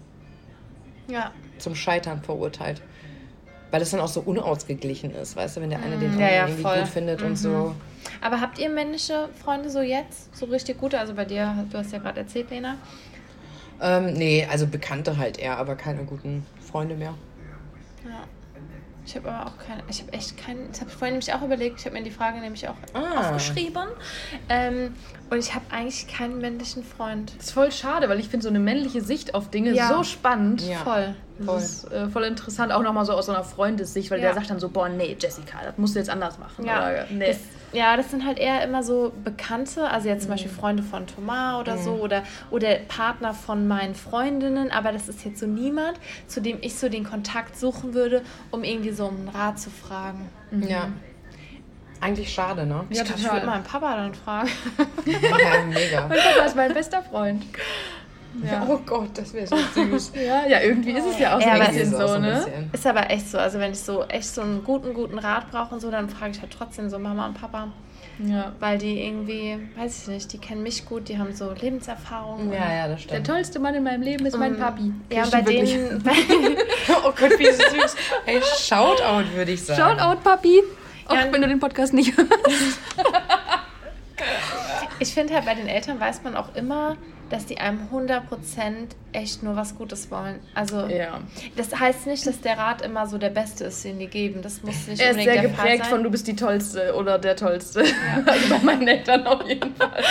Ja. 1.07 1.31
zum 1.57 1.75
Scheitern 1.75 2.21
verurteilt. 2.21 2.81
Weil 3.71 3.81
es 3.81 3.91
dann 3.91 4.01
auch 4.01 4.09
so 4.09 4.19
unausgeglichen 4.19 5.11
ist, 5.15 5.37
weißt 5.37 5.55
du, 5.57 5.61
wenn 5.61 5.69
der 5.69 5.79
eine 5.81 5.97
den 5.97 6.09
Mm, 6.13 6.19
Ja, 6.19 6.25
anderen 6.25 6.33
ja, 6.35 6.43
irgendwie 6.47 6.61
voll. 6.63 6.79
gut 6.79 6.87
findet 6.89 7.21
und 7.21 7.37
so. 7.37 7.73
Aber 8.19 8.41
habt 8.41 8.59
ihr 8.59 8.69
männliche 8.69 9.29
Freunde 9.41 9.69
so 9.69 9.79
jetzt? 9.79 10.35
So 10.35 10.47
richtig 10.47 10.77
gute? 10.79 10.99
Also 10.99 11.13
bei 11.13 11.23
dir, 11.23 11.65
du 11.71 11.77
hast 11.77 11.93
ja 11.93 11.99
gerade 11.99 12.19
erzählt, 12.19 12.49
Lena. 12.49 12.75
Ähm, 13.79 14.13
nee, 14.13 14.45
also 14.49 14.67
Bekannte 14.67 15.17
halt 15.17 15.39
eher, 15.39 15.57
aber 15.57 15.75
keine 15.75 16.03
guten 16.03 16.45
Freunde 16.59 16.95
mehr. 16.95 17.13
Ja. 18.03 18.23
Ich 19.05 19.15
habe 19.15 19.31
aber 19.31 19.47
auch 19.47 19.57
keine, 19.65 19.81
ich 19.89 19.99
habe 20.01 20.13
echt 20.13 20.37
keinen, 20.37 20.67
das 20.69 20.79
habe 20.81 20.91
ich 20.91 20.95
vorhin 20.95 21.15
nämlich 21.15 21.33
auch 21.33 21.41
überlegt, 21.41 21.79
ich 21.79 21.85
habe 21.85 21.97
mir 21.97 22.03
die 22.03 22.11
Frage 22.11 22.39
nämlich 22.39 22.67
auch 22.67 22.75
Ah. 22.93 23.19
aufgeschrieben. 23.21 23.83
Ähm, 24.47 24.93
und 25.29 25.39
ich 25.39 25.53
habe 25.55 25.65
eigentlich 25.71 26.07
keinen 26.07 26.37
männlichen 26.39 26.83
Freund. 26.83 27.33
Das 27.37 27.47
ist 27.47 27.51
voll 27.53 27.71
schade, 27.71 28.09
weil 28.09 28.19
ich 28.19 28.29
finde 28.29 28.43
so 28.43 28.49
eine 28.49 28.59
männliche 28.59 29.01
Sicht 29.01 29.33
auf 29.33 29.49
Dinge 29.49 29.71
Ja. 29.73 29.87
so 29.89 30.03
spannend. 30.03 30.61
Ja. 30.61 30.77
Voll. 30.77 31.15
Das 31.39 31.45
Voll. 31.47 31.57
ist 31.57 31.91
äh, 31.91 32.09
voll 32.09 32.23
interessant, 32.25 32.71
auch 32.71 32.83
nochmal 32.83 33.05
so 33.05 33.13
aus 33.13 33.25
so 33.25 33.31
einer 33.31 33.43
Freundessicht, 33.43 34.11
weil 34.11 34.19
Ja. 34.19 34.25
der 34.27 34.35
sagt 34.35 34.51
dann 34.51 34.59
so, 34.59 34.69
boah, 34.69 34.87
nee, 34.87 35.17
Jessica, 35.19 35.57
das 35.65 35.77
musst 35.77 35.95
du 35.95 35.99
jetzt 35.99 36.09
anders 36.09 36.37
machen. 36.37 36.65
Ja, 36.65 36.81
Oder, 36.87 37.05
nee. 37.09 37.27
das, 37.27 37.39
ja, 37.73 37.95
das 37.97 38.11
sind 38.11 38.25
halt 38.25 38.37
eher 38.37 38.63
immer 38.63 38.83
so 38.83 39.13
Bekannte, 39.23 39.89
also 39.89 40.07
jetzt 40.07 40.23
zum 40.23 40.31
Beispiel 40.31 40.51
Freunde 40.51 40.83
von 40.83 41.07
Thomas 41.07 41.59
oder 41.59 41.77
so 41.77 41.91
oder, 41.93 42.23
oder 42.49 42.75
Partner 42.75 43.33
von 43.33 43.67
meinen 43.67 43.95
Freundinnen, 43.95 44.71
aber 44.71 44.91
das 44.91 45.07
ist 45.07 45.23
jetzt 45.23 45.39
so 45.39 45.47
niemand, 45.47 45.99
zu 46.27 46.41
dem 46.41 46.57
ich 46.61 46.75
so 46.75 46.89
den 46.89 47.03
Kontakt 47.03 47.57
suchen 47.57 47.93
würde, 47.93 48.23
um 48.51 48.63
irgendwie 48.63 48.91
so 48.91 49.05
um 49.05 49.17
einen 49.17 49.29
Rat 49.29 49.59
zu 49.59 49.69
fragen. 49.69 50.29
Ja. 50.67 50.89
Eigentlich 52.01 52.33
schade, 52.33 52.65
ne? 52.65 52.83
Ja, 52.89 53.03
ich 53.03 53.15
ich 53.15 53.31
würde 53.31 53.45
meinen 53.45 53.63
Papa 53.63 53.95
dann 53.95 54.13
fragen. 54.13 54.49
Ja, 55.05 55.63
mega. 55.63 56.07
Mein 56.07 56.17
Papa 56.19 56.45
ist 56.45 56.55
mein 56.55 56.73
bester 56.73 57.03
Freund. 57.03 57.43
Ja. 58.45 58.65
Oh 58.69 58.79
Gott, 58.85 59.09
das 59.15 59.33
wäre 59.33 59.45
so 59.47 59.55
süß. 59.75 60.13
Ja, 60.15 60.45
ja, 60.47 60.61
irgendwie 60.61 60.91
ist 60.91 61.05
es 61.05 61.19
ja 61.19 61.35
auch 61.35 61.41
so 61.41 61.47
Ja, 61.47 61.53
ein 61.55 61.61
aber 61.61 61.71
bisschen 61.71 61.91
so, 61.91 62.05
ein 62.07 62.21
ne? 62.21 62.33
bisschen. 62.45 62.69
Ist 62.71 62.87
aber 62.87 63.09
echt 63.09 63.29
so, 63.29 63.37
also 63.37 63.59
wenn 63.59 63.71
ich 63.73 63.79
so 63.79 64.03
echt 64.05 64.27
so 64.27 64.41
einen 64.41 64.63
guten, 64.63 64.93
guten 64.93 65.19
Rat 65.19 65.51
brauche 65.51 65.73
und 65.75 65.81
so, 65.81 65.91
dann 65.91 66.09
frage 66.09 66.31
ich 66.31 66.41
halt 66.41 66.51
trotzdem 66.57 66.89
so 66.89 66.97
Mama 66.97 67.25
und 67.27 67.33
Papa, 67.39 67.67
Ja. 68.19 68.53
weil 68.61 68.77
die 68.77 69.03
irgendwie, 69.05 69.57
weiß 69.77 70.03
ich 70.03 70.07
nicht, 70.07 70.31
die 70.33 70.37
kennen 70.37 70.63
mich 70.63 70.85
gut, 70.85 71.09
die 71.09 71.17
haben 71.19 71.33
so 71.33 71.51
Lebenserfahrung. 71.51 72.53
Ja, 72.53 72.73
ja, 72.73 72.87
das 72.87 73.01
Der 73.01 73.15
stimmt. 73.15 73.27
tollste 73.27 73.59
Mann 73.59 73.75
in 73.75 73.83
meinem 73.83 74.01
Leben 74.01 74.25
ist 74.25 74.37
mein 74.37 74.53
Mm. 74.53 74.59
Papi. 74.59 74.93
Ja, 75.11 75.25
bei 75.29 75.41
denen, 75.41 76.01
bei, 76.01 76.11
Oh 77.05 77.11
Gott, 77.11 77.37
wie 77.37 77.45
süß. 77.51 77.95
Ey, 78.25 78.41
Shoutout, 78.59 79.25
würde 79.35 79.51
ich 79.51 79.61
sagen. 79.63 79.97
Shoutout, 79.99 80.21
Papi. 80.23 80.61
Auch 81.07 81.15
Ja. 81.15 81.25
wenn 81.31 81.41
du 81.41 81.47
den 81.49 81.59
Podcast 81.59 81.93
nicht 81.93 82.15
hörst. 82.15 82.29
Ich 84.99 85.13
finde 85.13 85.33
halt, 85.33 85.45
bei 85.45 85.55
den 85.55 85.67
Eltern 85.67 85.99
weiß 85.99 86.23
man 86.23 86.35
auch 86.35 86.53
immer, 86.55 86.95
dass 87.31 87.45
die 87.47 87.57
einem 87.59 87.87
100% 87.91 88.19
echt 89.13 89.41
nur 89.41 89.55
was 89.55 89.75
Gutes 89.75 90.11
wollen. 90.11 90.39
Also, 90.53 90.85
Ja. 90.87 91.19
das 91.55 91.73
heißt 91.79 92.05
nicht, 92.05 92.27
dass 92.27 92.39
der 92.41 92.57
Rat 92.57 92.81
immer 92.83 93.07
so 93.07 93.17
der 93.17 93.29
beste 93.31 93.63
ist, 93.65 93.83
den 93.83 93.97
die 93.99 94.07
geben. 94.07 94.41
Das 94.41 94.61
muss 94.61 94.87
nicht 94.87 94.99
Er 95.01 95.11
ist 95.11 95.17
unbedingt 95.17 95.33
sehr 95.33 95.41
geprägt 95.49 95.87
von 95.87 96.03
du 96.03 96.11
bist 96.11 96.27
die 96.27 96.35
Tollste 96.35 96.93
oder 96.95 97.17
der 97.17 97.35
Tollste. 97.35 97.83
Also 98.25 98.49
bei 98.49 98.59
meinen 98.59 98.87
Eltern 98.87 99.25
auf 99.25 99.47
jeden 99.47 99.73
Fall. 99.75 100.03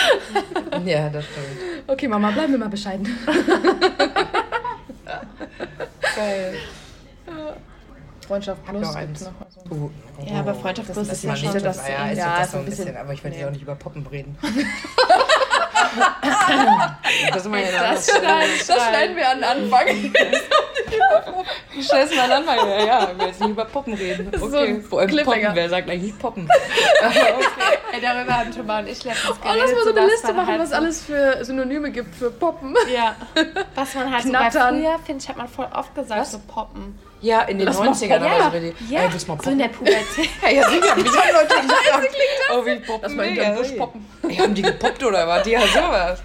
Ja, 0.85 1.09
das 1.09 1.23
stimmt. 1.25 1.47
Okay, 1.87 2.07
Mama, 2.07 2.31
bleiben 2.31 2.51
wir 2.53 2.59
mal 2.59 2.69
bescheiden. 2.69 3.07
Geil. 6.15 6.53
Freundschaft 8.27 8.63
plus 8.65 8.81
noch 8.81 8.99
gibt's 8.99 9.23
eins. 9.25 9.31
noch. 9.39 9.45
Also. 9.45 9.75
Uh, 9.75 9.89
Ja, 10.25 10.39
aber 10.39 10.53
Freundschaft 10.55 10.89
das 10.89 10.95
plus 10.95 11.09
ist 11.09 11.23
ja 11.23 11.29
mal 11.31 11.35
schon 11.37 11.53
nicht 11.53 11.65
das- 11.65 11.77
das, 11.77 11.87
ja, 11.87 12.07
ist 12.09 12.17
ja, 12.17 12.23
ja, 12.25 12.39
das 12.39 12.51
so 12.51 12.57
ein 12.57 12.63
ein 12.63 12.69
bisschen, 12.69 12.85
bisschen- 12.85 12.97
aber 13.01 13.13
ich 13.13 13.23
werde 13.23 13.35
nee. 13.35 13.41
ja 13.41 13.47
auch 13.47 13.51
nicht 13.51 13.61
über 13.63 13.75
Poppen 13.75 14.05
reden. 14.07 14.37
das 17.33 17.45
mal 17.47 17.61
Das 17.63 18.07
schneiden, 18.07 18.51
Das 18.67 18.87
schneiden 18.87 19.15
wir 19.15 19.29
an 19.29 19.37
den 19.37 19.43
Anfang. 19.43 19.87
Scheiß 21.81 22.15
mal 22.15 22.31
an, 22.31 22.45
ja, 22.45 22.85
ja, 22.85 23.11
wir 23.17 23.27
jetzt 23.27 23.39
nicht 23.41 23.49
über 23.49 23.65
Poppen 23.65 23.93
reden. 23.93 24.31
so 24.37 24.45
Okay, 24.45 24.67
ein 24.67 24.81
vor 24.83 24.99
allem. 25.01 25.23
Poppen, 25.23 25.49
wer 25.53 25.69
sagt 25.69 25.89
eigentlich 25.89 26.17
Poppen? 26.19 26.49
Ey, 27.93 28.01
darüber 28.01 28.37
haben 28.37 28.51
Thomas 28.55 28.81
und 28.81 28.87
ich 28.89 29.03
letztens 29.03 29.29
Oh, 29.31 29.35
lass 29.43 29.55
geredet. 29.55 29.75
mal 29.75 29.83
so 29.83 29.89
eine 29.99 30.07
Liste 30.07 30.33
machen, 30.33 30.47
halt 30.47 30.59
was 30.61 30.69
so- 30.69 30.75
alles 30.75 31.03
für 31.03 31.43
Synonyme 31.45 31.91
gibt 31.91 32.15
für 32.15 32.29
Poppen. 32.31 32.75
Ja, 32.93 33.15
was 33.75 33.93
man 33.95 34.11
halt 34.11 34.23
so 34.23 34.31
bei 34.31 34.37
Knattern. 34.39 34.79
früher, 34.79 34.99
finde 35.05 35.23
ich, 35.23 35.29
hat 35.29 35.37
man 35.37 35.47
voll 35.47 35.67
oft 35.73 35.95
gesagt, 35.95 36.25
so 36.27 36.39
poppen. 36.39 36.97
Ja, 37.21 37.41
in 37.43 37.59
den 37.59 37.67
Lass 37.67 37.77
mal 37.77 37.89
90ern 37.89 38.19
Poppen. 38.19 38.25
oder 38.35 38.51
so. 38.51 38.59
die- 38.59 38.93
Ja, 38.93 39.01
Ey, 39.01 39.09
mal 39.27 39.37
so 39.43 39.49
in 39.51 39.57
der? 39.59 39.67
Pubertät. 39.67 40.01
Ja, 40.41 40.49
ja, 40.49 40.69
sicher. 40.69 40.81
Wie 40.97 41.07
haben 41.07 41.33
Leute 41.33 41.61
gesagt? 41.61 42.15
Oh, 42.53 42.65
wie 42.65 42.75
poppen. 42.79 42.99
Lass 43.03 43.13
mal 43.13 43.25
hinterm 43.27 43.53
ja, 43.55 43.61
Busch 43.61 43.71
poppen. 43.77 44.05
Ey, 44.27 44.35
haben 44.37 44.53
die 44.55 44.61
gepoppt 44.63 45.03
oder 45.03 45.27
was? 45.27 45.47
Ja, 45.47 45.61
sowas. 45.61 46.23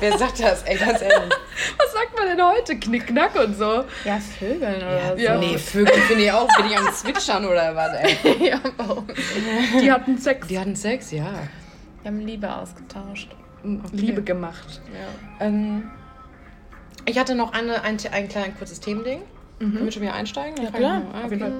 Wer 0.00 0.18
sagt 0.18 0.40
das? 0.42 0.62
Ey, 0.64 0.76
ganz 0.76 1.00
ehrlich. 1.02 1.32
Was 1.78 1.92
sagt 1.92 2.18
man 2.18 2.26
denn 2.36 2.44
heute? 2.44 2.76
Knickknack 2.78 3.36
und 3.36 3.56
so. 3.56 3.84
Ja, 4.04 4.18
Vögeln 4.38 4.76
oder 4.76 5.16
Ja. 5.16 5.34
so. 5.34 5.40
Nee, 5.40 5.56
Vögel 5.56 5.94
finde 6.02 6.24
ich 6.24 6.32
auch. 6.32 6.48
Bin 6.56 6.66
ich 6.66 6.76
am 6.76 6.92
Zwitschern 6.92 7.44
oder 7.46 7.74
was, 7.76 7.92
ey? 8.00 8.48
ja, 8.50 8.60
warum? 8.76 9.06
Die 9.80 9.92
hatten 9.92 10.18
Sex. 10.18 10.48
Die 10.48 10.58
hatten 10.58 10.74
Sex, 10.74 11.12
ja. 11.12 11.30
Wir 12.02 12.10
haben 12.10 12.20
Liebe 12.20 12.52
ausgetauscht. 12.52 13.28
Liebe 13.92 14.22
gemacht. 14.22 14.82
Ähm, 15.40 15.90
ich 17.06 17.18
hatte 17.18 17.34
noch 17.34 17.52
eine, 17.52 17.82
ein, 17.82 17.98
ein 18.12 18.28
kleines 18.28 18.58
kurzes 18.58 18.80
Themending. 18.80 19.22
Können 19.58 19.84
wir 19.84 19.92
schon 19.92 20.02
wieder 20.02 20.14
einsteigen? 20.14 20.56
Dann 20.56 20.64
Ja, 20.64 20.70
klar. 20.70 21.02
Auf 21.24 21.30
jeden. 21.30 21.40
Fall. 21.40 21.52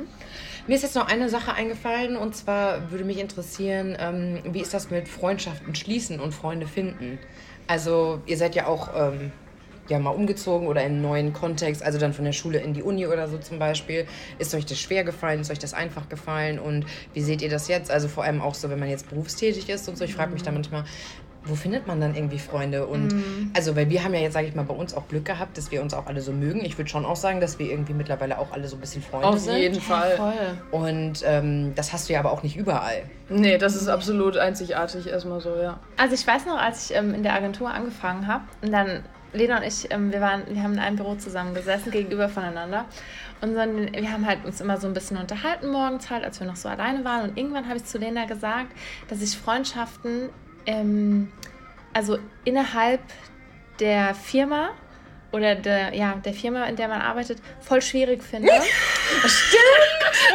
Mir 0.67 0.77
ist 0.77 0.83
jetzt 0.83 0.95
noch 0.95 1.09
eine 1.09 1.29
Sache 1.29 1.53
eingefallen 1.53 2.17
und 2.17 2.35
zwar 2.35 2.91
würde 2.91 3.05
mich 3.05 3.19
interessieren, 3.19 3.97
ähm, 3.99 4.41
wie 4.51 4.61
ist 4.61 4.73
das 4.73 4.91
mit 4.91 5.09
Freundschaften 5.09 5.75
schließen 5.75 6.21
und 6.21 6.33
Freunde 6.33 6.67
finden? 6.67 7.19
Also 7.67 8.23
ihr 8.25 8.39
seid 8.39 8.55
ja 8.55 8.67
auch 8.67 8.89
ähm, 8.97 9.31
ja 9.89 9.99
mal 9.99 10.11
umgezogen 10.11 10.67
oder 10.67 10.81
in 10.83 10.93
einen 10.93 11.03
neuen 11.03 11.33
Kontext, 11.33 11.83
also 11.83 11.99
dann 11.99 12.15
von 12.15 12.25
der 12.25 12.33
Schule 12.33 12.59
in 12.59 12.73
die 12.73 12.83
Uni 12.83 13.07
oder 13.07 13.29
so 13.29 13.39
zum 13.39 13.59
Beispiel. 13.59 14.07
Ist 14.39 14.55
euch 14.55 14.65
das 14.65 14.79
schwer 14.81 15.05
gefallen? 15.05 15.41
Ist 15.41 15.51
euch 15.51 15.59
das 15.59 15.75
einfach 15.75 16.09
gefallen? 16.09 16.59
Und 16.59 16.87
wie 17.13 17.21
seht 17.21 17.43
ihr 17.43 17.51
das 17.51 17.69
jetzt? 17.69 17.91
Also 17.91 18.09
vor 18.09 18.25
allem 18.25 18.41
auch 18.41 18.55
so, 18.55 18.71
wenn 18.71 18.79
man 18.79 18.89
jetzt 18.89 19.11
berufstätig 19.11 19.69
ist 19.69 19.89
und 19.89 19.99
so. 19.99 20.05
Ich 20.05 20.15
frage 20.15 20.33
mich 20.33 20.43
da 20.43 20.51
manchmal, 20.51 20.85
wo 21.47 21.55
findet 21.55 21.87
man 21.87 22.01
dann 22.01 22.15
irgendwie 22.15 22.39
Freunde? 22.39 22.87
Und 22.87 23.23
also, 23.55 23.77
weil 23.77 23.91
wir 23.91 24.03
haben 24.05 24.15
ja 24.15 24.21
jetzt, 24.21 24.35
sage 24.35 24.47
ich 24.47 24.55
mal, 24.55 24.65
bei 24.65 24.75
uns 24.75 24.95
auch 24.95 25.09
Glück 25.09 25.25
gehabt, 25.25 25.59
dass 25.59 25.71
wir 25.71 25.83
uns 25.83 25.95
auch 25.95 26.07
alle 26.07 26.21
so 26.21 26.33
mögen. 26.33 26.65
Ich 26.65 26.79
würde 26.79 26.91
schon 26.91 27.05
auch 27.05 27.17
sagen, 27.17 27.41
dass 27.41 27.59
wir 27.59 27.71
irgendwie 27.71 27.95
mittlerweile 27.95 28.39
auch 28.39 28.53
alle 28.53 28.69
so 28.69 28.77
ein 28.77 28.81
bisschen 28.81 29.03
Freunde 29.03 29.29
Auf 29.29 29.39
sind. 29.39 29.57
jeden 29.57 29.81
Fall. 29.81 30.17
Voll. 30.17 30.33
Und 30.71 31.23
ähm, 31.25 31.73
das 31.75 31.93
hast 31.93 32.09
du 32.09 32.15
ja 32.15 32.21
aber 32.21 32.33
auch 32.33 32.43
nicht 32.43 32.57
überall. 32.57 33.03
Nee, 33.29 33.59
das 33.59 33.75
ist 33.75 33.89
absolut 33.89 34.37
einzigartig 34.37 35.09
erstmal 35.09 35.41
so, 35.41 35.57
ja. 35.57 35.79
Also 35.97 36.15
ich 36.15 36.27
weiß 36.27 36.47
noch, 36.47 36.59
als 36.59 36.91
ich 36.91 36.97
ähm, 36.97 37.15
in 37.15 37.23
der 37.23 37.35
Agentur 37.35 37.71
angefangen 37.71 38.27
habe 38.27 38.45
und 38.63 38.73
dann 38.73 39.05
Lena 39.35 39.59
und 39.59 39.65
ich, 39.65 39.91
ähm, 39.91 40.13
wir 40.13 40.21
waren, 40.21 40.43
wir 40.49 40.63
haben 40.63 40.75
in 40.75 40.79
einem 40.79 40.97
Büro 40.97 41.17
zusammen 41.17 41.55
gesessen, 41.55 41.91
gegenüber 41.91 42.29
voneinander. 42.29 42.87
Und 43.41 43.55
dann, 43.55 43.93
wir 43.93 44.11
haben 44.11 44.27
halt 44.27 44.45
uns 44.45 44.61
immer 44.61 44.79
so 44.79 44.87
ein 44.87 44.95
bisschen 44.95 45.17
unterhalten 45.17 45.69
morgens 45.71 46.09
halt, 46.09 46.25
als 46.25 46.41
wir 46.41 46.47
noch 46.47 46.57
so 46.57 46.69
alleine 46.69 47.05
waren. 47.05 47.29
Und 47.29 47.37
irgendwann 47.37 47.67
habe 47.67 47.77
ich 47.77 47.85
zu 47.85 47.99
Lena 47.99 48.27
gesagt, 48.27 48.69
dass 49.09 49.21
ich 49.21 49.37
Freundschaften, 49.37 50.31
ähm, 50.67 51.31
also 51.93 52.19
innerhalb 52.45 53.01
der 53.81 54.15
Firma 54.15 54.71
oder 55.33 55.57
der, 55.57 55.95
ja, 55.95 56.15
der 56.25 56.33
Firma, 56.33 56.65
in 56.67 56.77
der 56.77 56.87
man 56.89 57.01
arbeitet, 57.01 57.39
voll 57.61 57.83
schwierig 57.83 58.23
finde. 58.23 58.51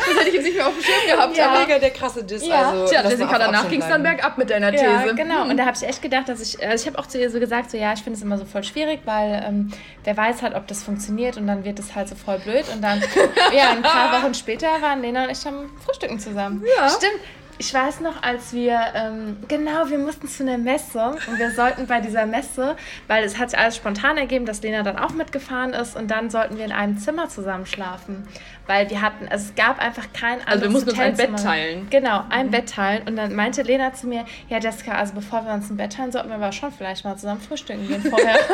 Das 0.06 0.18
hätte 0.18 0.30
ich 0.30 0.36
jetzt 0.36 0.44
nicht 0.44 0.56
mehr 0.58 0.68
auf 0.68 0.74
dem 0.74 0.84
Schirm 0.84 1.08
gehabt. 1.18 1.38
Ja. 1.38 1.50
aber- 1.52 1.60
mega 1.62 1.80
der 1.80 1.90
krasse 1.92 2.24
Diss. 2.24 2.46
Ja. 2.46 2.70
Also, 2.70 2.88
Tja, 2.88 3.02
Jessica, 3.10 3.38
danach 3.40 3.70
ging 3.70 3.82
es 3.82 3.88
dann 3.88 4.04
bergab 4.04 4.38
mit 4.38 4.50
deiner 4.50 4.74
Ja, 4.74 5.02
These. 5.04 5.16
genau. 5.16 5.44
Und 5.44 5.58
da 5.58 5.66
habe 5.66 5.78
ich 5.80 5.88
echt 5.88 6.02
gedacht, 6.02 6.28
dass 6.30 6.42
ich, 6.42 6.62
also 6.66 6.82
ich 6.84 6.88
habe 6.88 7.00
auch 7.02 7.08
zu 7.08 7.18
ihr 7.20 7.30
so 7.30 7.40
gesagt, 7.40 7.72
so 7.72 7.78
ja, 7.78 7.94
ich 7.94 8.02
finde 8.02 8.18
es 8.18 8.24
immer 8.24 8.38
so 8.38 8.46
voll 8.46 8.64
schwierig, 8.64 9.02
weil 9.06 9.44
ähm, 9.48 9.72
wer 10.04 10.16
weiß 10.18 10.42
halt, 10.42 10.56
ob 10.56 10.68
das 10.68 10.84
funktioniert 10.84 11.38
und 11.38 11.48
dann 11.48 11.64
wird 11.64 11.80
es 11.80 11.96
halt 11.96 12.08
so 12.10 12.16
voll 12.16 12.40
blöd. 12.40 12.66
Und 12.74 12.82
dann, 12.82 13.02
ja, 13.54 13.70
ein 13.72 13.82
paar 13.82 14.22
Wochen 14.22 14.34
später 14.34 14.68
waren 14.82 15.02
Lena 15.02 15.24
und 15.24 15.30
ich 15.32 15.42
dann 15.44 15.70
frühstücken 15.86 16.20
zusammen. 16.20 16.64
Ja. 16.78 16.90
Stimmt. 16.90 17.20
Ich 17.62 17.74
weiß 17.74 18.00
noch, 18.00 18.24
als 18.24 18.54
wir, 18.54 18.80
ähm, 18.96 19.36
genau, 19.50 19.90
wir 19.90 19.98
mussten 19.98 20.30
zu 20.30 20.44
einer 20.44 20.58
Messe 20.58 21.08
und 21.08 21.38
wir 21.38 21.52
sollten 21.52 21.88
bei 21.88 22.00
dieser 22.00 22.26
Messe, 22.26 22.78
weil 23.08 23.26
es 23.26 23.38
hat 23.38 23.50
sich 23.50 23.60
alles 23.60 23.76
spontan 23.76 24.18
ergeben, 24.18 24.46
dass 24.46 24.62
Lena 24.62 24.82
dann 24.82 24.98
auch 24.98 25.12
mitgefahren 25.12 25.74
ist 25.74 25.98
und 25.98 26.10
dann 26.10 26.30
sollten 26.30 26.58
wir 26.58 26.64
in 26.64 26.72
einem 26.72 26.98
Zimmer 26.98 27.28
zusammen 27.28 27.66
schlafen, 27.66 28.26
weil 28.70 28.88
wir 28.92 29.02
hatten, 29.02 29.28
also 29.28 29.48
es 29.50 29.56
gab 29.56 29.80
einfach 29.80 30.06
kein 30.14 30.34
anderes 30.42 30.48
Also 30.52 30.62
wir 30.66 30.70
mussten 30.70 30.90
uns 30.92 31.00
ein 31.00 31.16
Bett 31.18 31.28
Hotelzimmer. 31.28 31.52
teilen. 31.52 31.88
Genau, 31.90 32.24
ein 32.30 32.52
Bett 32.52 32.70
teilen. 32.70 33.02
Und 33.08 33.16
dann 33.16 33.34
meinte 33.34 33.64
Lena 33.64 33.94
zu 33.94 34.06
mir, 34.06 34.26
ja 34.48 34.60
Jessica, 34.60 34.92
also 34.94 35.14
bevor 35.16 35.44
wir 35.44 35.54
uns 35.54 35.70
ein 35.72 35.78
Bett 35.78 35.94
teilen, 35.94 36.12
sollten 36.12 36.30
wir 36.30 36.36
aber 36.36 36.52
schon 36.52 36.72
vielleicht 36.72 37.04
mal 37.04 37.16
zusammen 37.16 37.42
frühstücken 37.42 37.88
gehen 37.88 38.04
vorher. 38.04 38.38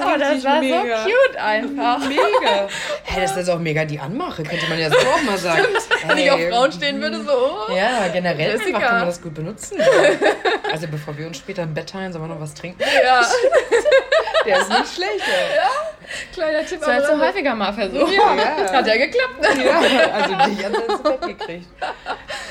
oh, 0.00 0.18
das 0.18 0.44
war 0.44 0.60
mega. 0.60 0.98
so 0.98 1.04
cute 1.10 1.36
einfach. 1.40 1.98
Mega. 2.08 2.68
Hä, 3.04 3.20
das 3.22 3.36
ist 3.36 3.48
auch 3.48 3.58
mega 3.58 3.84
die 3.86 3.98
Anmache, 3.98 4.42
könnte 4.42 4.66
man 4.68 4.78
ja 4.78 4.90
so 4.90 4.96
auch 4.98 5.22
mal 5.22 5.38
sagen. 5.38 5.64
Wenn 6.06 6.18
ich 6.18 6.30
auf 6.30 6.38
Hey, 6.38 6.50
Frauen 6.50 6.72
stehen 6.72 7.00
würde, 7.00 7.22
so. 7.22 7.32
oh. 7.32 7.72
Ja, 7.74 8.08
generell 8.12 8.52
Jessica. 8.52 8.76
einfach 8.76 8.88
kann 8.88 8.98
man 8.98 9.06
das 9.06 9.22
gut 9.22 9.34
benutzen. 9.34 9.78
Also 10.70 10.88
bevor 10.88 11.16
wir 11.16 11.26
uns 11.26 11.38
später 11.38 11.62
im 11.62 11.72
Bett 11.72 11.88
teilen, 11.90 12.12
sollen 12.12 12.24
wir 12.28 12.34
noch 12.34 12.40
was 12.40 12.52
trinken. 12.54 12.82
Ja, 12.82 13.22
Der 14.44 14.58
ist 14.58 14.68
nicht 14.68 14.94
schlecht, 14.94 15.22
ey. 15.26 15.58
Kleiner 16.32 16.64
Tipp. 16.66 16.82
Sollst 16.82 17.10
am 17.10 17.18
du 17.18 17.26
häufiger 17.26 17.54
mal 17.54 17.72
versuchen. 17.72 18.12
Ja, 18.12 18.34
Ja. 18.34 18.72
hat 18.72 18.86
ja 18.86 18.96
geklappt. 18.96 19.64
Ja, 19.64 19.78
also 20.12 20.50
dich 20.50 20.64
hat 20.64 20.72
ins 20.88 21.02
Bett 21.02 21.20
gekriegt. 21.22 21.68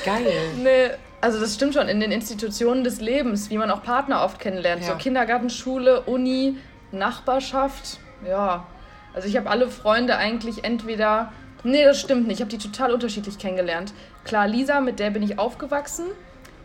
Geil. 0.04 0.32
Nee, 0.56 0.90
also 1.20 1.40
das 1.40 1.54
stimmt 1.54 1.74
schon, 1.74 1.88
in 1.88 2.00
den 2.00 2.12
Institutionen 2.12 2.84
des 2.84 3.00
Lebens, 3.00 3.50
wie 3.50 3.58
man 3.58 3.70
auch 3.70 3.82
Partner 3.82 4.22
oft 4.24 4.38
kennenlernt. 4.38 4.82
Ja. 4.82 4.88
So 4.92 4.96
Kindergarten, 4.96 5.50
Schule, 5.50 6.02
Uni, 6.02 6.58
Nachbarschaft. 6.92 7.98
Ja, 8.26 8.66
also 9.14 9.28
ich 9.28 9.36
habe 9.36 9.50
alle 9.50 9.68
Freunde 9.68 10.16
eigentlich 10.16 10.64
entweder... 10.64 11.32
Nee, 11.66 11.84
das 11.84 11.98
stimmt 11.98 12.26
nicht. 12.26 12.36
Ich 12.36 12.40
habe 12.42 12.50
die 12.50 12.58
total 12.58 12.92
unterschiedlich 12.92 13.38
kennengelernt. 13.38 13.94
Klar, 14.24 14.46
Lisa, 14.46 14.80
mit 14.80 14.98
der 15.00 15.08
bin 15.08 15.22
ich 15.22 15.38
aufgewachsen. 15.38 16.04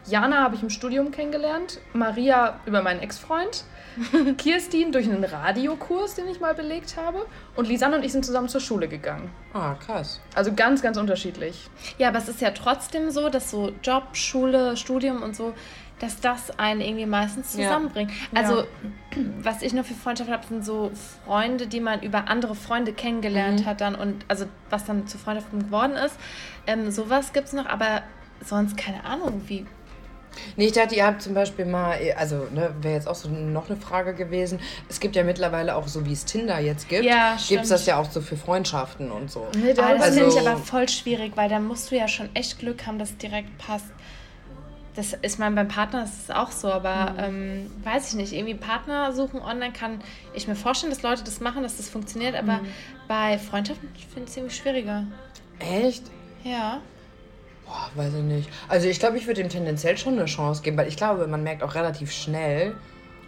Jana 0.06 0.44
habe 0.44 0.56
ich 0.56 0.62
im 0.62 0.70
Studium 0.70 1.12
kennengelernt. 1.12 1.80
Maria 1.94 2.60
über 2.66 2.82
meinen 2.82 3.00
Ex-Freund. 3.00 3.64
Kirstin 4.38 4.92
durch 4.92 5.10
einen 5.10 5.24
Radiokurs, 5.24 6.16
den 6.16 6.28
ich 6.28 6.40
mal 6.40 6.54
belegt 6.54 6.96
habe. 6.98 7.26
Und 7.56 7.68
Lisanne 7.68 7.98
und 7.98 8.04
ich 8.06 8.12
sind 8.12 8.26
zusammen 8.26 8.50
zur 8.50 8.62
Schule 8.62 8.88
gegangen. 8.88 9.30
Ah, 9.54 9.74
krass. 9.76 10.20
Also 10.36 10.54
ganz, 10.54 10.82
ganz 10.82 10.98
unterschiedlich. 10.98 11.70
Ja, 11.98 12.10
aber 12.10 12.18
es 12.20 12.28
ist 12.30 12.42
ja 12.42 12.52
trotzdem 12.52 13.12
so, 13.12 13.30
dass 13.30 13.52
so 13.52 13.72
Job, 13.84 14.16
Schule, 14.16 14.78
Studium 14.78 15.22
und 15.24 15.36
so 15.36 15.54
dass 16.02 16.22
das 16.22 16.58
einen 16.58 16.80
irgendwie 16.80 17.06
meistens 17.06 17.58
Ja. 17.58 17.64
zusammenbringt. 17.68 18.12
Ja. 18.34 18.40
Also, 18.40 18.64
was 19.42 19.62
ich 19.62 19.74
nur 19.74 19.84
für 19.84 19.94
Freundschaft 19.94 20.32
habe, 20.32 20.48
sind 20.48 20.64
so 20.64 20.92
Freunde, 21.26 21.68
die 21.68 21.82
man 21.82 22.02
über 22.02 22.30
andere 22.30 22.56
Freunde 22.56 22.94
kennengelernt 22.94 23.60
Mhm. 23.60 23.66
hat 23.66 23.82
dann 23.82 23.96
und 23.96 24.24
also 24.30 24.46
was 24.70 24.86
dann 24.86 25.08
zu 25.08 25.18
Freundschaften 25.18 25.60
geworden 25.66 25.98
ist. 25.98 26.16
Ähm, 26.68 26.90
sowas 26.90 27.34
gibt 27.34 27.48
es 27.48 27.54
noch, 27.54 27.66
aber 27.66 28.02
sonst 28.46 28.78
keine 28.78 29.04
Ahnung, 29.04 29.42
wie. 29.48 29.66
Nee, 30.56 30.68
ich 30.68 30.72
dachte, 30.74 30.96
ihr 30.96 31.06
habt 31.06 31.22
zum 31.22 31.34
Beispiel 31.34 31.66
mal, 31.66 31.98
also 32.18 32.48
ne, 32.54 32.74
wäre 32.82 32.96
jetzt 32.96 33.08
auch 33.08 33.16
so 33.16 33.30
noch 33.30 33.70
eine 33.70 33.80
Frage 33.80 34.14
gewesen. 34.14 34.60
Es 34.90 35.00
gibt 35.00 35.16
ja 35.16 35.24
mittlerweile 35.24 35.76
auch 35.76 35.88
so, 35.88 36.06
wie 36.06 36.14
es 36.14 36.26
Tinder 36.26 36.60
jetzt 36.60 36.90
gibt, 36.90 37.06
Ja, 37.06 37.38
gibt 37.48 37.64
es 37.64 37.70
das 37.70 37.86
ja 37.86 37.98
auch 37.98 38.10
so 38.10 38.22
für 38.22 38.38
Freundschaften 38.38 39.12
und 39.12 39.32
so. 39.32 39.48
Nee, 39.56 39.74
da 39.74 39.84
Ah, 39.88 39.94
das 39.94 40.02
Also- 40.04 40.20
finde 40.20 40.36
ich 40.36 40.48
aber 40.48 40.58
voll 40.58 40.90
schwierig, 40.90 41.34
weil 41.36 41.50
da 41.50 41.60
musst 41.60 41.92
du 41.92 41.96
ja 41.98 42.08
schon 42.08 42.30
echt 42.36 42.60
Glück 42.60 42.86
haben, 42.88 43.00
dass 43.00 43.12
es 43.12 43.18
direkt 43.18 43.58
passt. 43.58 43.86
Das 44.96 45.14
ist 45.14 45.40
mein 45.40 45.56
beim 45.56 45.68
Partner 45.70 46.04
ist 46.04 46.24
es 46.24 46.32
auch 46.36 46.52
so, 46.52 46.70
aber 46.72 47.14
ähm, 47.20 47.72
weiß 47.84 48.10
ich 48.10 48.16
nicht. 48.16 48.34
Irgendwie 48.34 48.56
Partner 48.56 49.14
suchen 49.14 49.40
online 49.42 49.72
kann 49.72 50.02
ich 50.34 50.48
mir 50.48 50.56
vorstellen, 50.56 50.92
dass 50.92 51.04
Leute 51.04 51.24
das 51.24 51.40
machen, 51.40 51.64
dass 51.64 51.78
das 51.78 51.88
funktioniert, 51.88 52.36
aber 52.36 52.60
bei 53.08 53.38
Freundschaften 53.38 53.88
finde 54.14 54.24
ich 54.26 54.30
es 54.32 54.38
irgendwie 54.38 54.56
schwieriger. 54.56 55.04
Echt? 55.60 56.04
Ja. 56.44 56.82
Boah, 57.70 57.92
weiß 57.94 58.16
ich 58.16 58.24
nicht. 58.24 58.50
Also 58.68 58.88
ich 58.88 59.00
glaube, 59.00 59.18
ich 59.20 59.28
würde 59.28 59.42
ihm 59.42 59.50
tendenziell 59.50 59.96
schon 59.96 60.14
eine 60.14 60.26
Chance 60.26 60.64
geben, 60.64 60.76
weil 60.78 60.88
ich 60.88 60.98
glaube, 60.98 61.28
man 61.28 61.44
merkt 61.44 61.62
auch 61.62 61.76
relativ 61.76 62.12
schnell, 62.12 62.74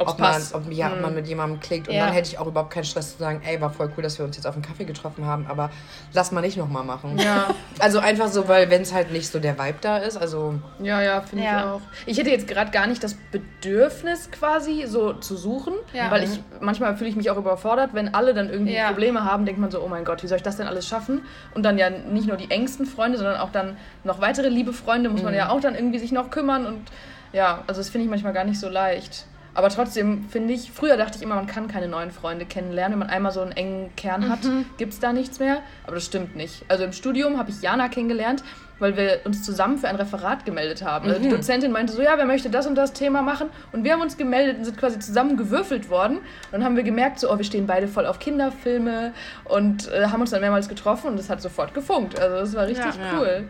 Ob's 0.02 0.12
ob 0.14 0.20
man, 0.20 0.41
ob, 0.54 0.72
ja, 0.72 0.91
ob 0.93 1.02
man 1.02 1.14
mit 1.14 1.28
jemandem 1.28 1.60
klickt. 1.60 1.88
Und 1.88 1.95
Ja. 1.95 2.06
dann 2.06 2.14
hätte 2.14 2.28
ich 2.30 2.38
auch 2.39 2.47
überhaupt 2.47 2.72
keinen 2.74 2.84
Stress 2.84 3.14
zu 3.14 3.18
sagen, 3.20 3.41
ey, 3.45 3.60
war 3.62 3.70
voll 3.72 3.91
cool, 3.95 4.04
dass 4.04 4.18
wir 4.18 4.26
uns 4.26 4.36
jetzt 4.36 4.45
auf 4.45 4.56
einen 4.56 4.64
Kaffee 4.64 4.86
getroffen 4.86 5.26
haben, 5.26 5.45
aber 5.47 5.70
lass 6.14 6.32
mal 6.32 6.41
nicht 6.41 6.58
nochmal 6.58 6.84
machen. 6.84 7.18
Ja. 7.18 7.47
Also 7.80 7.97
einfach 7.99 8.28
so, 8.28 8.47
weil 8.47 8.70
wenn 8.70 8.84
es 8.84 8.93
halt 8.93 9.12
nicht 9.12 9.28
so 9.32 9.39
der 9.39 9.58
Vibe 9.58 9.78
da 9.82 9.97
ist, 9.97 10.16
also 10.16 10.56
Ja, 10.84 11.02
ja, 11.02 11.22
finde 11.22 11.45
ich 11.45 11.49
Ja. 11.52 11.74
auch. 11.74 11.82
Ich 12.06 12.18
hätte 12.20 12.30
jetzt 12.30 12.47
gerade 12.47 12.70
gar 12.70 12.86
nicht 12.86 13.04
das 13.04 13.16
Bedürfnis 13.62 14.30
quasi 14.32 14.84
so 14.88 15.14
zu 15.14 15.36
suchen, 15.38 15.74
Ja. 15.93 16.12
weil 16.12 16.24
ich 16.24 16.41
manchmal 16.60 16.95
fühle 16.97 17.10
ich 17.10 17.16
mich 17.16 17.30
auch 17.30 17.38
überfordert, 17.38 17.91
wenn 17.93 18.14
alle 18.14 18.34
dann 18.34 18.49
irgendwie 18.49 18.74
Ja. 18.76 18.88
Probleme 18.88 19.24
haben, 19.24 19.45
denkt 19.45 19.60
man 19.62 19.72
so, 19.72 19.82
oh 19.82 19.88
mein 19.88 20.06
Gott, 20.06 20.24
wie 20.24 20.28
soll 20.28 20.38
ich 20.38 20.43
das 20.43 20.58
denn 20.58 20.68
alles 20.68 20.88
schaffen? 20.88 21.24
Und 21.56 21.64
dann 21.64 21.78
ja 21.78 21.89
nicht 21.89 22.28
nur 22.28 22.38
die 22.38 22.52
engsten 22.52 22.86
Freunde, 22.86 23.18
sondern 23.18 23.38
auch 23.38 23.52
dann 23.52 23.78
noch 24.04 24.22
weitere 24.22 24.49
liebe 24.49 24.74
Freunde 24.74 25.10
muss 25.10 25.24
man 25.24 25.34
ja 25.34 25.49
auch 25.49 25.60
dann 25.62 25.76
irgendwie 25.76 25.99
sich 25.99 26.12
noch 26.12 26.30
kümmern 26.30 26.66
und 26.66 26.91
ja, 27.34 27.64
also 27.68 27.80
das 27.80 27.89
finde 27.89 28.06
ich 28.06 28.10
manchmal 28.10 28.34
gar 28.34 28.43
nicht 28.43 28.60
so 28.60 28.68
leicht. 28.70 29.26
Aber 29.54 29.70
trotzdem 29.70 30.26
finde 30.30 30.54
ich, 30.54 30.72
früher 30.72 30.95
dachte 30.95 31.18
ich 31.18 31.24
immer, 31.24 31.36
man 31.36 31.47
kann 31.47 31.68
keine 31.68 31.88
neuen 31.88 32.12
Freunde 32.12 32.45
kennenlernen. 32.45 32.93
Wenn 32.93 33.08
man 33.08 33.10
einmal 33.10 33.32
so 33.34 33.41
einen 33.41 33.52
engen 33.52 33.93
Kern 33.97 34.30
hat, 34.30 34.39
gibt 34.78 34.93
es 34.93 34.99
da 34.99 35.12
nichts 35.12 35.39
mehr. 35.39 35.58
Aber 35.84 35.95
das 35.95 36.06
stimmt 36.06 36.36
nicht. 36.36 36.64
Also 36.70 36.84
im 36.86 36.93
Studium 36.93 37.38
habe 37.38 37.49
ich 37.52 37.62
Jana 37.62 37.89
kennengelernt, 37.89 38.43
weil 38.80 38.95
wir 38.95 39.20
uns 39.26 39.43
zusammen 39.43 39.78
für 39.78 39.89
ein 39.89 39.97
Referat 39.97 40.45
gemeldet 40.45 40.84
haben. 40.84 41.10
Also 41.10 41.22
die 41.22 41.28
Dozentin 41.30 41.72
meinte 41.72 41.91
so, 41.93 42.02
ja, 42.02 42.14
wer 42.18 42.26
möchte 42.26 42.49
das 42.49 42.66
und 42.66 42.76
das 42.76 42.93
Thema 42.93 43.22
machen? 43.22 43.49
Und 43.74 43.84
wir 43.84 43.91
haben 43.91 44.02
uns 44.02 44.16
gemeldet 44.18 44.58
und 44.58 44.64
sind 44.66 44.78
quasi 44.78 44.99
zusammen 44.99 45.36
gewürfelt 45.36 45.89
worden. 45.89 46.18
Und 46.20 46.24
dann 46.54 46.64
haben 46.64 46.78
wir 46.78 46.84
gemerkt, 46.84 47.20
so, 47.20 47.30
oh, 47.30 47.38
wir 47.38 47.43
stehen 47.45 47.68
beide 47.68 47.88
voll 47.89 48.06
auf 48.06 48.20
Kinderfilme 48.20 49.12
und 49.45 49.91
äh, 49.91 50.06
haben 50.08 50.22
uns 50.22 50.32
dann 50.32 50.41
mehrmals 50.41 50.70
getroffen 50.70 51.08
und 51.12 51.20
es 51.20 51.30
hat 51.30 51.41
sofort 51.41 51.74
gefunkt. 51.74 52.18
Also 52.20 52.38
das 52.38 52.56
war 52.56 52.68
richtig 52.68 52.86
Ja. 52.95 53.20
cool. 53.20 53.43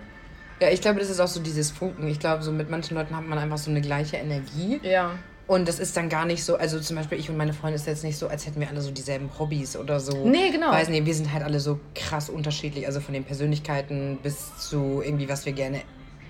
ja, 0.60 0.70
ich 0.70 0.82
glaube, 0.82 1.00
das 1.00 1.10
ist 1.12 1.20
auch 1.20 1.28
so 1.28 1.40
dieses 1.40 1.70
Funken. 1.72 2.08
Ich 2.08 2.20
glaube, 2.20 2.42
so 2.44 2.52
mit 2.52 2.70
manchen 2.72 2.98
Leuten 2.98 3.16
hat 3.16 3.26
man 3.26 3.38
einfach 3.38 3.58
so 3.60 3.70
eine 3.70 3.82
gleiche 3.82 4.18
Energie. 4.18 4.80
Ja. 4.84 5.12
Und 5.52 5.68
das 5.68 5.80
ist 5.80 5.98
dann 5.98 6.08
gar 6.08 6.24
nicht 6.24 6.46
so, 6.46 6.56
also 6.56 6.80
zum 6.80 6.96
Beispiel 6.96 7.20
ich 7.20 7.30
und 7.30 7.36
meine 7.36 7.52
Freunde 7.52 7.76
ist 7.76 7.86
jetzt 7.86 8.06
nicht 8.06 8.18
so, 8.18 8.30
als 8.30 8.46
hätten 8.46 8.62
wir 8.62 8.70
alle 8.70 8.80
so 8.80 8.90
dieselben 8.90 9.30
Hobbys 9.38 9.76
oder 9.76 10.00
so. 10.00 10.26
Nee, 10.26 10.50
genau. 10.50 10.72
Weiß 10.72 10.88
nicht, 10.88 11.06
wir 11.06 11.14
sind 11.14 11.34
halt 11.34 11.44
alle 11.44 11.60
so 11.60 11.78
krass 11.94 12.30
unterschiedlich, 12.30 12.88
also 12.88 13.02
von 13.02 13.14
den 13.14 13.26
Persönlichkeiten 13.26 14.18
bis 14.24 14.56
zu 14.60 15.02
irgendwie, 15.04 15.28
was 15.28 15.46
wir 15.46 15.52
gerne 15.52 15.82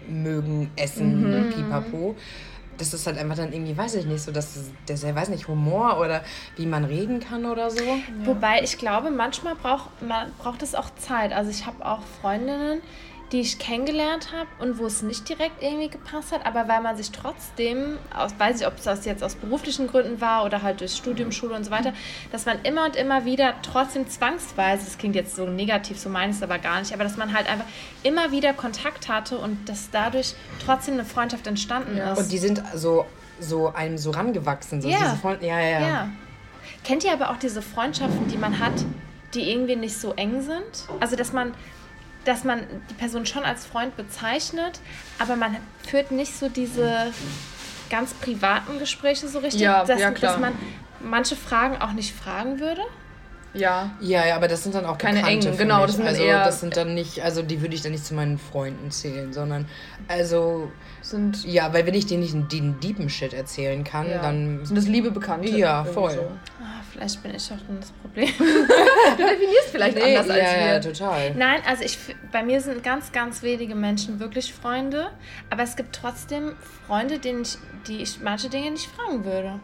mögen, 0.10 0.72
essen, 0.76 1.30
Mhm. 1.44 1.50
pipapo. 1.50 2.16
Das 2.80 2.96
ist 2.96 3.06
halt 3.06 3.20
einfach 3.20 3.36
dann 3.36 3.54
irgendwie, 3.54 3.78
weiß 3.78 3.94
ich 3.94 4.06
nicht, 4.08 4.24
so, 4.24 4.32
dass 4.32 4.58
das, 4.88 5.02
der 5.02 5.14
weiß 5.16 5.30
nicht, 5.30 5.48
Humor 5.48 6.00
oder 6.00 6.24
wie 6.58 6.66
man 6.66 6.84
reden 6.84 7.20
kann 7.20 7.46
oder 7.46 7.70
so. 7.70 7.84
Wobei 8.24 8.64
ich 8.64 8.80
glaube, 8.80 9.12
manchmal 9.12 9.54
braucht 9.54 10.02
man 10.02 10.32
braucht 10.40 10.64
es 10.64 10.74
auch 10.74 10.90
Zeit. 10.96 11.32
Also 11.32 11.52
ich 11.52 11.68
habe 11.68 11.86
auch 11.86 12.02
Freundinnen, 12.22 12.82
die 13.32 13.40
ich 13.40 13.60
kennengelernt 13.60 14.30
habe 14.34 14.50
und 14.60 14.78
wo 14.78 14.86
es 14.86 15.02
nicht 15.04 15.30
direkt 15.30 15.64
irgendwie 15.64 15.90
gepasst 15.90 16.34
hat, 16.34 16.46
aber 16.46 16.68
weil 16.68 16.82
man 16.82 16.98
sich 16.98 17.12
trotzdem, 17.12 17.98
aus, 18.14 18.32
weiß 18.38 18.62
ich, 18.62 18.68
ob 18.68 18.82
das 18.84 19.06
jetzt 19.06 19.24
aus 19.24 19.36
beruflichen 19.36 19.88
Gründen 19.88 20.20
war 20.20 20.44
oder 20.44 20.62
halt 20.62 20.82
durch 20.82 20.94
Studium, 20.94 21.32
Schule 21.32 21.56
und 21.56 21.64
so 21.64 21.72
weiter, 21.72 21.94
dass 22.32 22.46
man 22.46 22.62
immer 22.64 22.86
und 22.86 22.96
immer 22.98 23.24
wieder 23.24 23.54
trotzdem 23.62 24.10
zwangsweise, 24.10 24.84
das 24.84 24.98
klingt 24.98 25.16
jetzt 25.16 25.36
so 25.36 25.46
negativ, 25.46 25.98
so 25.98 26.10
meine 26.10 26.32
ich 26.32 26.38
es 26.38 26.44
aber 26.44 26.60
gar 26.60 26.80
nicht, 26.80 26.94
aber 26.94 27.04
dass 27.04 27.16
man 27.16 27.34
halt 27.34 27.50
einfach 27.50 27.66
immer 28.04 28.32
wieder 28.32 28.54
Kontakt 28.54 29.08
hatte 29.08 29.38
und 29.38 29.70
dass 29.70 29.90
dadurch 29.92 30.34
trotzdem 30.66 30.96
eine 30.96 31.06
Freundschaft 31.06 31.48
entstanden 31.48 31.98
ist. 31.98 32.18
Und 32.20 32.32
die 32.32 32.38
sind 32.38 32.62
so, 32.76 33.06
so 33.40 33.74
einem 33.74 33.98
so 33.98 34.12
rangewachsen. 34.12 34.82
So 34.82 34.90
Ja. 34.90 34.98
diese 35.00 35.16
Freunde, 35.16 35.46
ja, 35.48 35.60
ja, 35.60 35.70
ja. 35.70 35.88
Ja. 35.88 36.10
Kennt 36.84 37.04
ihr 37.06 37.14
aber 37.14 37.30
auch 37.30 37.38
diese 37.38 37.62
Freundschaften, 37.62 38.28
die 38.28 38.38
man 38.38 38.60
hat, 38.60 38.74
die 39.34 39.50
irgendwie 39.52 39.76
nicht 39.78 39.98
so 39.98 40.14
eng 40.14 40.42
sind? 40.42 40.88
Also, 41.00 41.16
dass 41.16 41.32
man, 41.32 41.54
dass 42.26 42.44
man 42.44 42.62
die 42.90 42.94
Person 42.94 43.26
schon 43.26 43.44
als 43.44 43.66
Freund 43.66 43.96
bezeichnet, 43.98 44.80
aber 45.20 45.36
man 45.36 45.58
führt 45.88 46.12
nicht 46.12 46.36
so 46.38 46.50
diese 46.50 47.12
ganz 47.90 48.14
privaten 48.14 48.80
Gespräche 48.80 49.28
so 49.28 49.40
richtig, 49.40 49.62
Ja, 49.62 49.84
dass, 49.84 50.00
ja, 50.00 50.12
klar. 50.12 50.34
dass 50.34 50.42
man 50.42 50.54
manche 51.00 51.36
Fragen 51.36 51.78
auch 51.82 51.92
nicht 51.94 52.16
fragen 52.16 52.60
würde. 52.60 52.82
Ja. 53.54 53.92
Ja, 54.00 54.26
ja, 54.26 54.38
aber 54.38 54.48
das 54.48 54.64
sind 54.64 54.76
dann 54.76 54.86
auch 54.86 54.98
Keine 54.98 55.20
Bekannte 55.22 55.48
engen, 55.50 55.58
genau, 55.58 55.86
das 55.86 55.98
sind 55.98 56.08
also, 56.08 56.24
eher- 56.24 56.46
das 56.46 56.62
sind 56.62 56.78
dann 56.78 56.94
nicht, 56.94 57.22
also 57.22 57.42
die 57.42 57.60
würde 57.62 57.76
ich 57.76 57.82
dann 57.82 57.92
nicht 57.92 58.06
zu 58.06 58.14
meinen 58.14 58.38
Freunden 58.38 58.92
zählen, 58.92 59.34
sondern 59.34 59.68
also 60.08 60.72
Sind, 61.02 61.44
ja, 61.44 61.74
weil 61.74 61.86
wenn 61.86 61.94
ich 61.96 62.06
denen 62.06 62.22
nicht 62.24 62.34
den 62.54 62.80
deepen 62.80 63.10
Shit 63.10 63.34
erzählen 63.34 63.84
kann, 63.84 64.10
ja. 64.10 64.22
dann 64.22 64.64
sind 64.66 64.78
das 64.78 64.88
liebe 64.88 65.12
Bekannte. 65.12 65.50
Ja, 65.50 65.84
voll. 65.84 66.14
So. 66.14 66.32
Vielleicht 66.92 67.24
bin 67.24 67.34
ich 67.34 67.44
auch 67.52 67.58
dann 67.68 67.80
das 67.80 67.92
Problem. 67.92 68.28
Du 68.38 69.24
definierst 69.24 69.70
vielleicht 69.72 69.98
nee, 69.98 70.18
anders 70.18 70.30
als 70.30 70.52
ja, 70.52 70.58
wir. 70.60 70.66
ja, 70.74 70.80
total. 70.80 71.36
Nein, 71.36 71.62
also 71.66 71.84
ich, 71.84 71.98
bei 72.32 72.44
mir 72.44 72.60
sind 72.62 72.84
ganz, 72.84 73.12
ganz 73.12 73.42
wenige 73.44 73.76
Menschen 73.76 74.20
wirklich 74.20 74.54
Freunde, 74.54 75.08
aber 75.50 75.64
es 75.64 75.76
gibt 75.76 75.96
trotzdem 75.96 76.54
Freunde, 76.88 77.20
denen 77.20 77.44
ich, 77.44 77.58
die 77.88 77.98
ich 78.02 78.20
manche 78.22 78.50
Dinge 78.50 78.72
nicht 78.72 78.90
fragen 78.92 79.24
würde. 79.26 79.60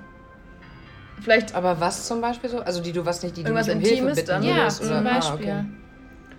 Vielleicht 1.21 1.55
Aber 1.55 1.79
was 1.79 2.07
zum 2.07 2.21
Beispiel 2.21 2.49
so? 2.49 2.59
Also 2.59 2.81
die 2.81 2.91
du 2.93 3.05
was 3.05 3.21
nicht, 3.23 3.35
die 3.35 3.43
du 3.43 3.49
Irgendwas 3.49 3.67
nicht 3.67 3.75
um 3.75 3.81
Hilfe 3.81 3.95
Intimes 3.95 4.15
bitten 4.17 4.27
dann? 4.27 4.43
Ja, 4.43 4.55
würdest? 4.57 4.83
zum? 4.83 5.03
Beispiel. 5.03 5.51
Ah, 5.51 5.59
okay. 5.59 5.65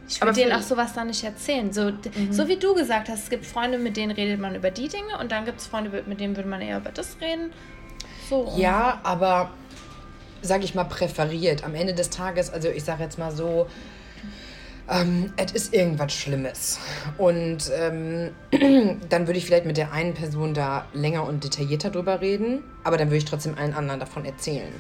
Ich 0.08 0.22
Aber 0.22 0.30
würde 0.30 0.40
denen 0.40 0.52
auch 0.58 0.62
sowas 0.62 0.92
dann 0.94 1.08
nicht 1.08 1.22
erzählen. 1.22 1.70
So, 1.72 1.90
d- 1.90 2.10
so 2.30 2.48
wie 2.48 2.56
du 2.56 2.74
gesagt 2.74 3.08
hast, 3.10 3.24
es 3.24 3.30
gibt 3.30 3.44
Freunde, 3.44 3.76
mit 3.76 3.96
denen 3.96 4.12
redet 4.12 4.40
man 4.40 4.54
über 4.54 4.70
die 4.70 4.88
Dinge 4.88 5.18
und 5.20 5.32
dann 5.32 5.44
gibt 5.44 5.60
es 5.60 5.66
Freunde, 5.66 6.02
mit 6.06 6.20
denen 6.20 6.34
würde 6.36 6.48
man 6.48 6.62
eher 6.62 6.78
über 6.78 6.90
das 6.90 7.16
reden. 7.20 7.50
So. 8.30 8.40
rum. 8.42 8.58
Ja, 8.58 9.00
aber 9.02 9.50
sag 10.42 10.64
ich 10.64 10.74
mal 10.74 10.84
präferiert. 10.84 11.64
Am 11.64 11.74
Ende 11.74 11.94
des 11.94 12.10
Tages, 12.10 12.50
also 12.50 12.68
ich 12.68 12.84
sage 12.84 13.02
jetzt 13.02 13.18
mal 13.18 13.30
so, 13.30 13.66
ähm, 14.90 15.32
es 15.36 15.52
ist 15.52 15.74
irgendwas 15.74 16.12
Schlimmes. 16.12 16.78
Und 17.18 17.70
ähm, 17.78 18.30
dann 19.08 19.26
würde 19.26 19.38
ich 19.38 19.46
vielleicht 19.46 19.66
mit 19.66 19.76
der 19.76 19.92
einen 19.92 20.14
Person 20.14 20.54
da 20.54 20.86
länger 20.94 21.24
und 21.24 21.44
detaillierter 21.44 21.90
drüber 21.90 22.20
reden, 22.20 22.62
aber 22.84 22.96
dann 22.96 23.08
würde 23.08 23.18
ich 23.18 23.24
trotzdem 23.24 23.56
allen 23.56 23.74
anderen 23.74 24.00
davon 24.00 24.24
erzählen. 24.24 24.72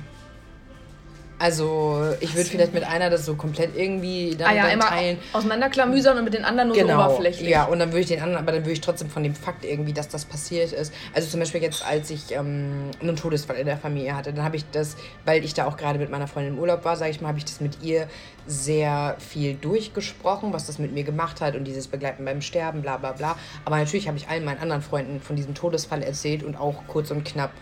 Also 1.38 2.14
ich 2.20 2.34
würde 2.34 2.48
vielleicht 2.50 2.74
mit 2.74 2.82
einer 2.84 3.10
das 3.10 3.24
so 3.24 3.34
komplett 3.36 3.76
irgendwie 3.76 4.34
dann, 4.36 4.48
ah, 4.50 4.54
ja, 4.54 4.62
dann 4.64 4.72
immer 4.72 4.86
teilen. 4.86 5.18
auseinanderklamüsern 5.32 6.18
und 6.18 6.24
mit 6.24 6.34
den 6.34 6.44
anderen 6.44 6.68
nur 6.70 6.76
so 6.76 6.82
Genau, 6.82 7.04
oberflächlich. 7.04 7.48
ja, 7.48 7.64
und 7.64 7.78
dann 7.78 7.90
würde 7.90 8.00
ich 8.00 8.06
den 8.08 8.20
anderen, 8.20 8.42
aber 8.42 8.52
dann 8.52 8.62
würde 8.62 8.72
ich 8.72 8.80
trotzdem 8.80 9.08
von 9.08 9.22
dem 9.22 9.34
Fakt 9.36 9.64
irgendwie, 9.64 9.92
dass 9.92 10.08
das 10.08 10.24
passiert 10.24 10.72
ist. 10.72 10.92
Also 11.14 11.28
zum 11.28 11.38
Beispiel 11.40 11.62
jetzt, 11.62 11.84
als 11.86 12.10
ich 12.10 12.32
ähm, 12.34 12.90
einen 13.00 13.14
Todesfall 13.16 13.56
in 13.56 13.66
der 13.66 13.76
Familie 13.76 14.16
hatte, 14.16 14.32
dann 14.32 14.44
habe 14.44 14.56
ich 14.56 14.64
das, 14.72 14.96
weil 15.24 15.44
ich 15.44 15.54
da 15.54 15.66
auch 15.66 15.76
gerade 15.76 15.98
mit 16.00 16.10
meiner 16.10 16.26
Freundin 16.26 16.54
im 16.54 16.58
Urlaub 16.58 16.84
war, 16.84 16.96
sage 16.96 17.12
ich 17.12 17.20
mal, 17.20 17.28
habe 17.28 17.38
ich 17.38 17.44
das 17.44 17.60
mit 17.60 17.82
ihr 17.82 18.08
sehr 18.46 19.16
viel 19.18 19.54
durchgesprochen, 19.54 20.52
was 20.52 20.66
das 20.66 20.78
mit 20.78 20.92
mir 20.92 21.04
gemacht 21.04 21.40
hat 21.40 21.54
und 21.54 21.64
dieses 21.64 21.86
Begleiten 21.86 22.24
beim 22.24 22.40
Sterben, 22.40 22.82
bla 22.82 22.96
bla 22.96 23.12
bla. 23.12 23.36
Aber 23.64 23.76
natürlich 23.78 24.08
habe 24.08 24.16
ich 24.16 24.28
allen 24.28 24.44
meinen 24.44 24.58
anderen 24.60 24.82
Freunden 24.82 25.20
von 25.20 25.36
diesem 25.36 25.54
Todesfall 25.54 26.02
erzählt 26.02 26.42
und 26.42 26.56
auch 26.56 26.74
kurz 26.88 27.10
und 27.10 27.24
knapp 27.24 27.52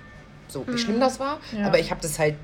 so, 0.49 0.64
wie 0.68 0.79
schlimm 0.79 1.01
das 1.01 1.18
war. 1.20 1.41
Ja. 1.59 1.66
Aber 1.66 1.79
ich 1.79 1.91
habe 1.91 2.01
das 2.01 2.18
halt 2.18 2.37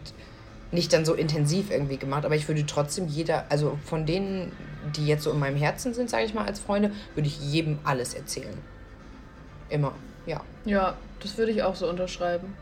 nicht 0.72 0.92
dann 0.92 1.04
so 1.04 1.14
intensiv 1.14 1.70
irgendwie 1.70 1.98
gemacht, 1.98 2.24
aber 2.24 2.34
ich 2.34 2.48
würde 2.48 2.64
trotzdem 2.66 3.06
jeder, 3.06 3.44
also 3.50 3.78
von 3.84 4.06
denen, 4.06 4.52
die 4.96 5.06
jetzt 5.06 5.22
so 5.22 5.30
in 5.30 5.38
meinem 5.38 5.56
Herzen 5.56 5.94
sind, 5.94 6.10
sage 6.10 6.24
ich 6.24 6.34
mal, 6.34 6.46
als 6.46 6.60
Freunde, 6.60 6.90
würde 7.14 7.28
ich 7.28 7.38
jedem 7.40 7.78
alles 7.84 8.14
erzählen. 8.14 8.56
Immer, 9.68 9.92
ja. 10.26 10.40
Ja, 10.64 10.96
das 11.20 11.36
würde 11.36 11.52
ich 11.52 11.62
auch 11.62 11.76
so 11.76 11.88
unterschreiben. 11.88 12.54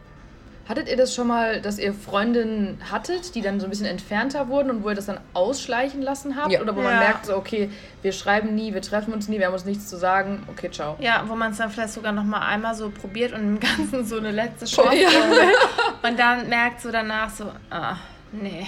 Hattet 0.68 0.88
ihr 0.88 0.96
das 0.96 1.12
schon 1.14 1.26
mal, 1.26 1.60
dass 1.60 1.78
ihr 1.78 1.92
Freundinnen 1.92 2.80
hattet, 2.92 3.34
die 3.34 3.42
dann 3.42 3.58
so 3.58 3.66
ein 3.66 3.70
bisschen 3.70 3.86
entfernter 3.86 4.46
wurden 4.48 4.70
und 4.70 4.84
wo 4.84 4.90
ihr 4.90 4.94
das 4.94 5.06
dann 5.06 5.18
ausschleichen 5.34 6.00
lassen 6.00 6.36
habt? 6.36 6.52
Ja. 6.52 6.60
Oder 6.60 6.76
wo 6.76 6.80
man 6.80 6.92
Ja. 6.92 6.98
merkt, 7.00 7.26
so, 7.26 7.36
okay, 7.36 7.70
wir 8.02 8.12
schreiben 8.12 8.54
nie, 8.54 8.72
wir 8.72 8.80
treffen 8.82 9.12
uns 9.12 9.28
nie, 9.28 9.38
wir 9.38 9.46
haben 9.46 9.52
uns 9.54 9.64
nichts 9.64 9.88
zu 9.88 9.96
sagen, 9.96 10.44
okay, 10.48 10.70
ciao. 10.70 10.96
Ja, 11.00 11.24
wo 11.26 11.34
man 11.34 11.50
es 11.52 11.58
dann 11.58 11.70
vielleicht 11.70 11.92
sogar 11.92 12.12
noch 12.12 12.22
mal 12.24 12.46
einmal 12.46 12.74
so 12.76 12.90
probiert 12.90 13.32
und 13.32 13.40
im 13.40 13.58
Ganzen 13.60 14.04
so 14.04 14.18
eine 14.18 14.30
letzte 14.30 14.66
Chance 14.66 14.94
Ja. 15.00 16.08
Und 16.08 16.18
dann 16.18 16.48
merkt 16.48 16.80
so 16.80 16.92
danach 16.92 17.30
so, 17.30 17.46
ah, 17.70 17.96
nee. 18.30 18.66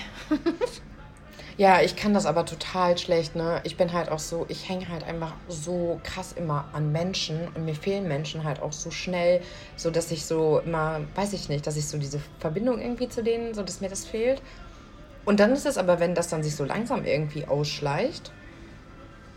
Ja, 1.57 1.82
ich 1.82 1.96
kann 1.96 2.14
das 2.14 2.26
aber 2.26 2.46
total 2.46 2.96
schlecht, 2.96 3.36
ne? 3.36 3.61
Ich 3.64 3.76
bin 3.76 3.92
halt 3.92 4.11
auch 4.11 4.18
so, 4.18 4.46
ich 4.48 4.68
hänge 4.68 4.88
halt 4.88 5.05
einfach 5.05 5.34
so 5.48 6.00
krass 6.03 6.32
immer 6.32 6.64
an 6.72 6.92
Menschen 6.92 7.48
und 7.55 7.64
mir 7.64 7.74
fehlen 7.74 8.09
Menschen 8.09 8.44
halt 8.44 8.61
auch 8.61 8.72
so 8.72 8.90
schnell, 8.90 9.42
so 9.76 9.90
dass 9.90 10.11
ich 10.11 10.24
so 10.24 10.61
immer, 10.61 11.00
weiß 11.14 11.32
ich 11.34 11.48
nicht, 11.48 11.66
dass 11.66 11.76
ich 11.76 11.86
so 11.86 11.98
diese 11.98 12.20
Verbindung 12.38 12.80
irgendwie 12.80 13.09
zu 13.09 13.22
denen, 13.22 13.55
so 13.55 13.62
dass 13.62 13.80
mir 13.80 13.88
das 13.88 14.07
fehlt. 14.07 14.40
Und 15.24 15.40
dann 15.40 15.53
ist 15.53 15.66
es 15.66 15.78
aber, 15.78 16.00
wenn 16.00 16.14
das 16.14 16.28
dann 16.28 16.42
sich 16.42 16.57
so 16.57 16.64
langsam 16.64 17.05
irgendwie 17.05 17.46
ausschleicht, 17.46 18.32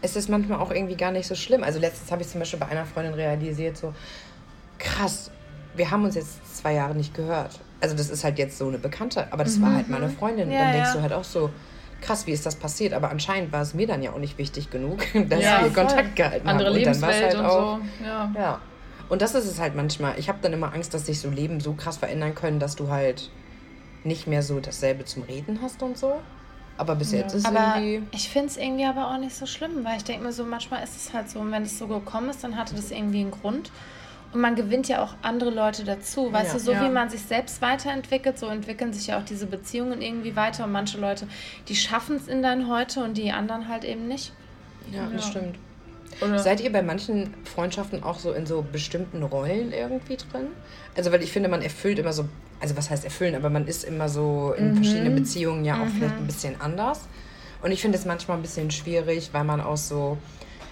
ist 0.01 0.15
es 0.15 0.29
manchmal 0.29 0.59
auch 0.59 0.71
irgendwie 0.71 0.95
gar 0.95 1.11
nicht 1.11 1.27
so 1.27 1.35
schlimm. 1.35 1.63
Also 1.63 1.79
letztens 1.79 2.11
habe 2.11 2.21
ich 2.21 2.27
zum 2.29 2.39
Beispiel 2.39 2.59
bei 2.59 2.67
einer 2.67 2.85
Freundin 2.85 3.13
realisiert, 3.13 3.77
so 3.77 3.93
krass, 4.79 5.31
wir 5.75 5.91
haben 5.91 6.05
uns 6.05 6.15
jetzt 6.15 6.57
zwei 6.57 6.73
Jahre 6.73 6.95
nicht 6.95 7.13
gehört. 7.13 7.59
Also 7.81 7.95
das 7.95 8.09
ist 8.09 8.23
halt 8.23 8.37
jetzt 8.39 8.57
so 8.57 8.67
eine 8.67 8.77
Bekannte, 8.77 9.31
aber 9.31 9.43
das 9.43 9.61
war 9.61 9.75
halt 9.75 9.89
meine 9.89 10.09
Freundin. 10.09 10.49
Ja, 10.49 10.59
dann 10.59 10.73
denkst 10.73 10.89
ja. 10.89 10.95
du 10.95 11.01
halt 11.01 11.13
auch 11.13 11.23
so, 11.23 11.49
krass, 12.05 12.27
wie 12.27 12.31
ist 12.31 12.45
das 12.45 12.55
passiert? 12.55 12.93
Aber 12.93 13.09
anscheinend 13.09 13.51
war 13.51 13.61
es 13.61 13.73
mir 13.73 13.87
dann 13.87 14.01
ja 14.03 14.11
auch 14.11 14.19
nicht 14.19 14.37
wichtig 14.37 14.69
genug, 14.69 14.99
dass 15.29 15.41
Ja, 15.41 15.63
wir 15.63 15.71
voll. 15.71 15.85
Kontakt 15.85 16.15
gehalten 16.15 16.47
Andere 16.47 16.69
haben. 16.69 16.77
Und 16.77 16.85
dann 16.85 17.01
war's 17.01 17.15
Lebenswelt 17.19 17.23
halt 17.23 17.35
und 17.39 17.45
auch, 17.45 17.77
so. 17.77 18.05
Ja. 18.05 18.31
Ja. 18.35 18.61
Und 19.09 19.21
das 19.21 19.35
ist 19.35 19.45
es 19.45 19.59
halt 19.59 19.75
manchmal. 19.75 20.17
Ich 20.17 20.29
habe 20.29 20.39
dann 20.41 20.53
immer 20.53 20.73
Angst, 20.73 20.93
dass 20.93 21.05
sich 21.05 21.19
so 21.19 21.29
Leben 21.29 21.59
so 21.59 21.73
krass 21.73 21.97
verändern 21.97 22.33
können, 22.33 22.59
dass 22.59 22.75
du 22.75 22.89
halt 22.89 23.29
nicht 24.03 24.27
mehr 24.27 24.41
so 24.43 24.59
dasselbe 24.59 25.05
zum 25.05 25.23
Reden 25.23 25.59
hast 25.61 25.81
und 25.83 25.97
so. 25.97 26.15
Aber 26.77 26.95
bis 26.95 27.11
jetzt 27.11 27.33
ist 27.33 27.45
Aber 27.45 27.75
irgendwie. 27.79 28.03
ich 28.11 28.29
finde 28.29 28.47
es 28.49 28.57
irgendwie 28.57 28.85
aber 28.85 29.07
auch 29.13 29.17
nicht 29.17 29.33
so 29.35 29.45
schlimm, 29.45 29.83
weil 29.85 29.97
ich 29.97 30.03
denke 30.03 30.25
mir 30.25 30.33
so, 30.33 30.43
manchmal 30.43 30.83
ist 30.83 30.95
es 30.95 31.13
halt 31.13 31.29
so, 31.29 31.39
und 31.39 31.51
wenn 31.51 31.63
es 31.63 31.77
so 31.79 31.87
gekommen 31.87 32.29
ist, 32.29 32.43
dann 32.43 32.57
hatte 32.57 32.75
das 32.75 32.91
irgendwie 32.91 33.21
einen 33.21 33.31
Grund. 33.31 33.71
Und 34.35 34.41
man 34.41 34.55
gewinnt 34.55 34.89
ja 34.89 35.01
auch 35.01 35.15
andere 35.21 35.49
Leute 35.49 35.85
dazu. 35.85 36.33
Weißt 36.33 36.51
Ja. 36.51 36.53
du, 36.59 36.59
so 36.59 36.71
Ja. 36.73 36.81
wie 36.81 36.89
man 36.89 37.09
sich 37.09 37.21
selbst 37.21 37.61
weiterentwickelt, 37.61 38.37
so 38.37 38.47
entwickeln 38.47 38.91
sich 38.91 39.07
ja 39.07 39.17
auch 39.17 39.23
diese 39.23 39.45
Beziehungen 39.47 40.01
irgendwie 40.01 40.35
weiter. 40.35 40.65
Und 40.65 40.73
manche 40.73 40.99
Leute, 40.99 41.25
die 41.69 41.75
schaffen 41.77 42.17
es 42.17 42.27
in 42.27 42.43
dein 42.43 42.67
Heute 42.67 43.01
und 43.01 43.15
die 43.15 43.31
anderen 43.31 43.69
halt 43.69 43.85
eben 43.85 44.09
nicht. 44.09 44.33
Ja, 44.91 45.07
das 45.09 45.23
Ja. 45.23 45.31
stimmt. 45.31 45.55
Oder 46.19 46.37
Seid 46.37 46.59
ihr 46.59 46.69
bei 46.69 46.81
manchen 46.81 47.33
Freundschaften 47.45 48.03
auch 48.03 48.19
so 48.19 48.33
in 48.33 48.45
so 48.45 48.61
bestimmten 48.61 49.23
Rollen 49.23 49.71
irgendwie 49.71 50.17
drin? 50.17 50.47
Also, 50.97 51.13
weil 51.13 51.23
ich 51.23 51.31
finde, 51.31 51.47
man 51.47 51.61
erfüllt 51.61 51.97
immer 51.97 52.11
so, 52.11 52.25
also 52.59 52.75
was 52.75 52.89
heißt 52.89 53.05
erfüllen, 53.05 53.35
aber 53.35 53.49
man 53.49 53.67
ist 53.67 53.85
immer 53.85 54.09
so 54.09 54.53
in 54.57 54.75
verschiedenen 54.75 55.15
Beziehungen 55.15 55.63
ja 55.63 55.81
auch 55.81 55.87
vielleicht 55.87 56.19
ein 56.19 56.27
bisschen 56.27 56.59
anders. 56.59 57.07
Und 57.61 57.71
ich 57.71 57.81
finde 57.81 57.97
es 57.97 58.03
manchmal 58.03 58.35
ein 58.37 58.41
bisschen 58.41 58.69
schwierig, 58.69 59.29
weil 59.31 59.45
man 59.45 59.61
auch 59.61 59.77
so, 59.77 60.17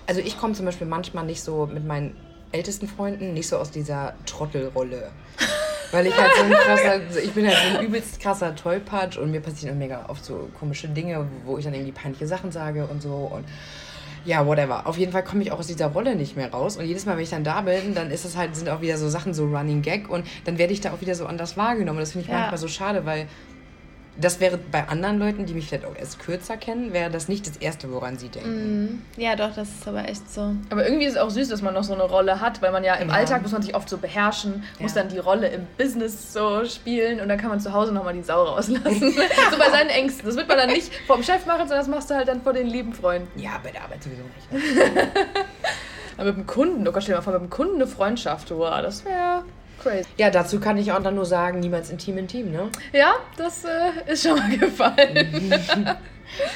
also 0.05 0.20
ich 0.20 0.38
komme 0.38 0.53
zum 0.53 0.66
Beispiel 0.66 0.86
manchmal 0.86 1.26
nicht 1.26 1.41
so 1.41 1.66
mit 1.66 1.86
meinen 1.86 2.14
ältesten 2.54 2.88
Freunden 2.88 3.34
nicht 3.34 3.47
so 3.47 3.58
aus 3.58 3.72
dieser 3.72 4.14
Trottelrolle. 4.26 5.12
Weil 5.91 6.08
ich 6.08 6.18
halt 6.18 6.32
so 6.36 6.43
ein 6.43 6.51
krasser, 6.51 6.99
ich 7.24 7.32
bin 7.34 7.45
halt 7.45 7.58
so 7.72 7.78
ein 7.78 7.86
übelst 7.86 8.20
krasser 8.20 8.56
Tollpatsch 8.56 9.18
und 9.18 9.30
mir 9.32 9.41
passieren 9.41 9.78
mega 9.78 10.06
oft 10.08 10.26
so 10.26 10.49
komische 10.60 10.88
Dinge, 10.88 11.28
wo 11.45 11.58
ich 11.60 11.66
dann 11.66 11.74
irgendwie 11.76 11.91
peinliche 11.91 12.26
Sachen 12.26 12.51
sage 12.51 12.88
und 12.88 13.01
so 13.01 13.14
und 13.32 13.45
ja, 14.26 14.47
whatever. 14.47 14.88
Auf 14.88 14.97
jeden 14.97 15.12
Fall 15.12 15.24
komme 15.24 15.43
ich 15.43 15.51
auch 15.51 15.60
aus 15.60 15.68
dieser 15.68 15.88
Rolle 15.88 16.16
nicht 16.16 16.38
mehr 16.38 16.49
raus. 16.49 16.78
Und 16.78 16.86
jedes 16.86 17.06
Mal, 17.06 17.18
wenn 17.18 17.24
ich 17.24 17.30
dann 17.30 17.43
da 17.43 17.60
bin, 17.62 17.93
dann 17.93 18.10
ist 18.10 18.24
es 18.24 18.38
halt, 18.38 18.56
sind 18.56 18.70
auch 18.70 18.80
wieder 18.82 18.97
so 18.97 19.10
Sachen, 19.10 19.34
so 19.34 19.45
Running 19.45 19.82
Gag 19.82 20.10
und 20.10 20.26
dann 20.45 20.58
werde 20.58 20.72
ich 20.72 20.80
da 20.82 20.93
auch 20.93 21.01
wieder 21.01 21.14
so 21.14 21.26
anders 21.26 21.58
wahrgenommen. 21.58 21.99
Das 21.99 22.14
finde 22.14 22.26
ich 22.26 22.32
Ja. 22.32 22.39
manchmal 22.39 22.58
so 22.58 22.70
schade, 22.70 23.06
weil 23.06 23.28
das 24.16 24.39
wäre 24.39 24.57
bei 24.72 24.88
anderen 24.88 25.18
Leuten, 25.18 25.45
die 25.45 25.53
mich 25.53 25.68
vielleicht 25.70 25.86
auch 25.86 25.95
erst 25.95 26.20
kürzer 26.20 26.55
kennen, 26.55 26.93
wäre 26.93 27.09
das 27.09 27.28
nicht 27.28 27.47
das 27.47 27.57
Erste, 27.57 27.91
woran 27.91 28.18
sie 28.18 28.30
denken. 28.30 29.03
Ja, 29.18 29.36
doch, 29.36 29.55
das 29.55 29.70
ist 29.70 29.88
aber 29.88 30.07
echt 30.07 30.32
so. 30.32 30.53
Aber 30.70 30.86
irgendwie 30.86 31.05
ist 31.05 31.14
es 31.14 31.18
auch 31.20 31.30
süß, 31.32 31.49
dass 31.49 31.61
man 31.64 31.74
noch 31.74 31.84
so 31.84 31.93
eine 31.93 32.03
Rolle 32.03 32.39
hat, 32.39 32.61
weil 32.61 32.72
man 32.72 32.84
ja 32.84 32.93
im 32.95 33.09
Ja. 33.09 33.16
Alltag 33.16 33.41
muss 33.41 33.51
man 33.51 33.61
sich 33.64 33.74
oft 33.76 33.89
so 33.89 33.97
beherrschen, 33.97 34.64
muss 34.80 34.93
Ja. 34.93 35.01
dann 35.01 35.09
die 35.11 35.18
Rolle 35.18 35.47
im 35.47 35.66
Business 35.78 36.32
so 36.32 36.64
spielen 36.66 37.20
und 37.22 37.28
dann 37.30 37.39
kann 37.39 37.49
man 37.49 37.59
zu 37.59 37.74
Hause 37.74 37.91
nochmal 37.91 38.14
die 38.14 38.22
Sau 38.24 38.43
rauslassen. 38.43 39.11
so 39.51 39.57
bei 39.57 39.70
seinen 39.72 39.89
Ängsten. 39.89 40.26
Das 40.28 40.36
wird 40.36 40.47
man 40.47 40.57
dann 40.57 40.70
nicht 40.70 40.91
vom 41.07 41.24
Chef 41.24 41.45
machen, 41.45 41.61
sondern 41.68 41.80
das 41.80 41.88
machst 41.88 42.09
du 42.09 42.16
halt 42.16 42.28
dann 42.28 42.41
vor 42.43 42.53
den 42.53 42.68
lieben 42.68 42.93
Freunden. 42.93 43.28
Ja, 43.41 43.59
bei 43.64 43.72
der 43.72 43.84
Arbeit 43.84 44.03
sowieso 44.03 44.22
nicht. 44.24 44.93
Aber 46.18 46.26
mit 46.26 46.38
dem 46.38 46.45
Kunden, 46.45 46.88
oh 46.88 46.91
Gott, 46.91 47.01
stell 47.03 47.14
dir 47.16 47.20
mal 47.20 47.24
vor, 47.24 47.34
mit 47.34 47.41
dem 47.41 47.49
Kunden 47.49 47.76
eine 47.76 47.88
Freundschaft, 47.88 48.51
wow, 48.51 48.80
das 48.82 49.03
wäre 49.05 49.43
crazy. 49.84 50.08
Ja, 50.18 50.30
dazu 50.30 50.60
kann 50.60 50.78
ich 50.78 50.92
auch 50.92 51.02
dann 51.04 51.16
nur 51.16 51.26
sagen, 51.26 51.60
niemals 51.60 51.90
intim 51.90 52.18
intim, 52.18 52.52
ne? 52.52 52.70
Ja, 52.92 53.16
das 53.38 53.66
äh, 53.66 54.12
ist 54.12 54.24
schon 54.24 54.38
mal 54.38 54.58
gefallen. 54.58 55.54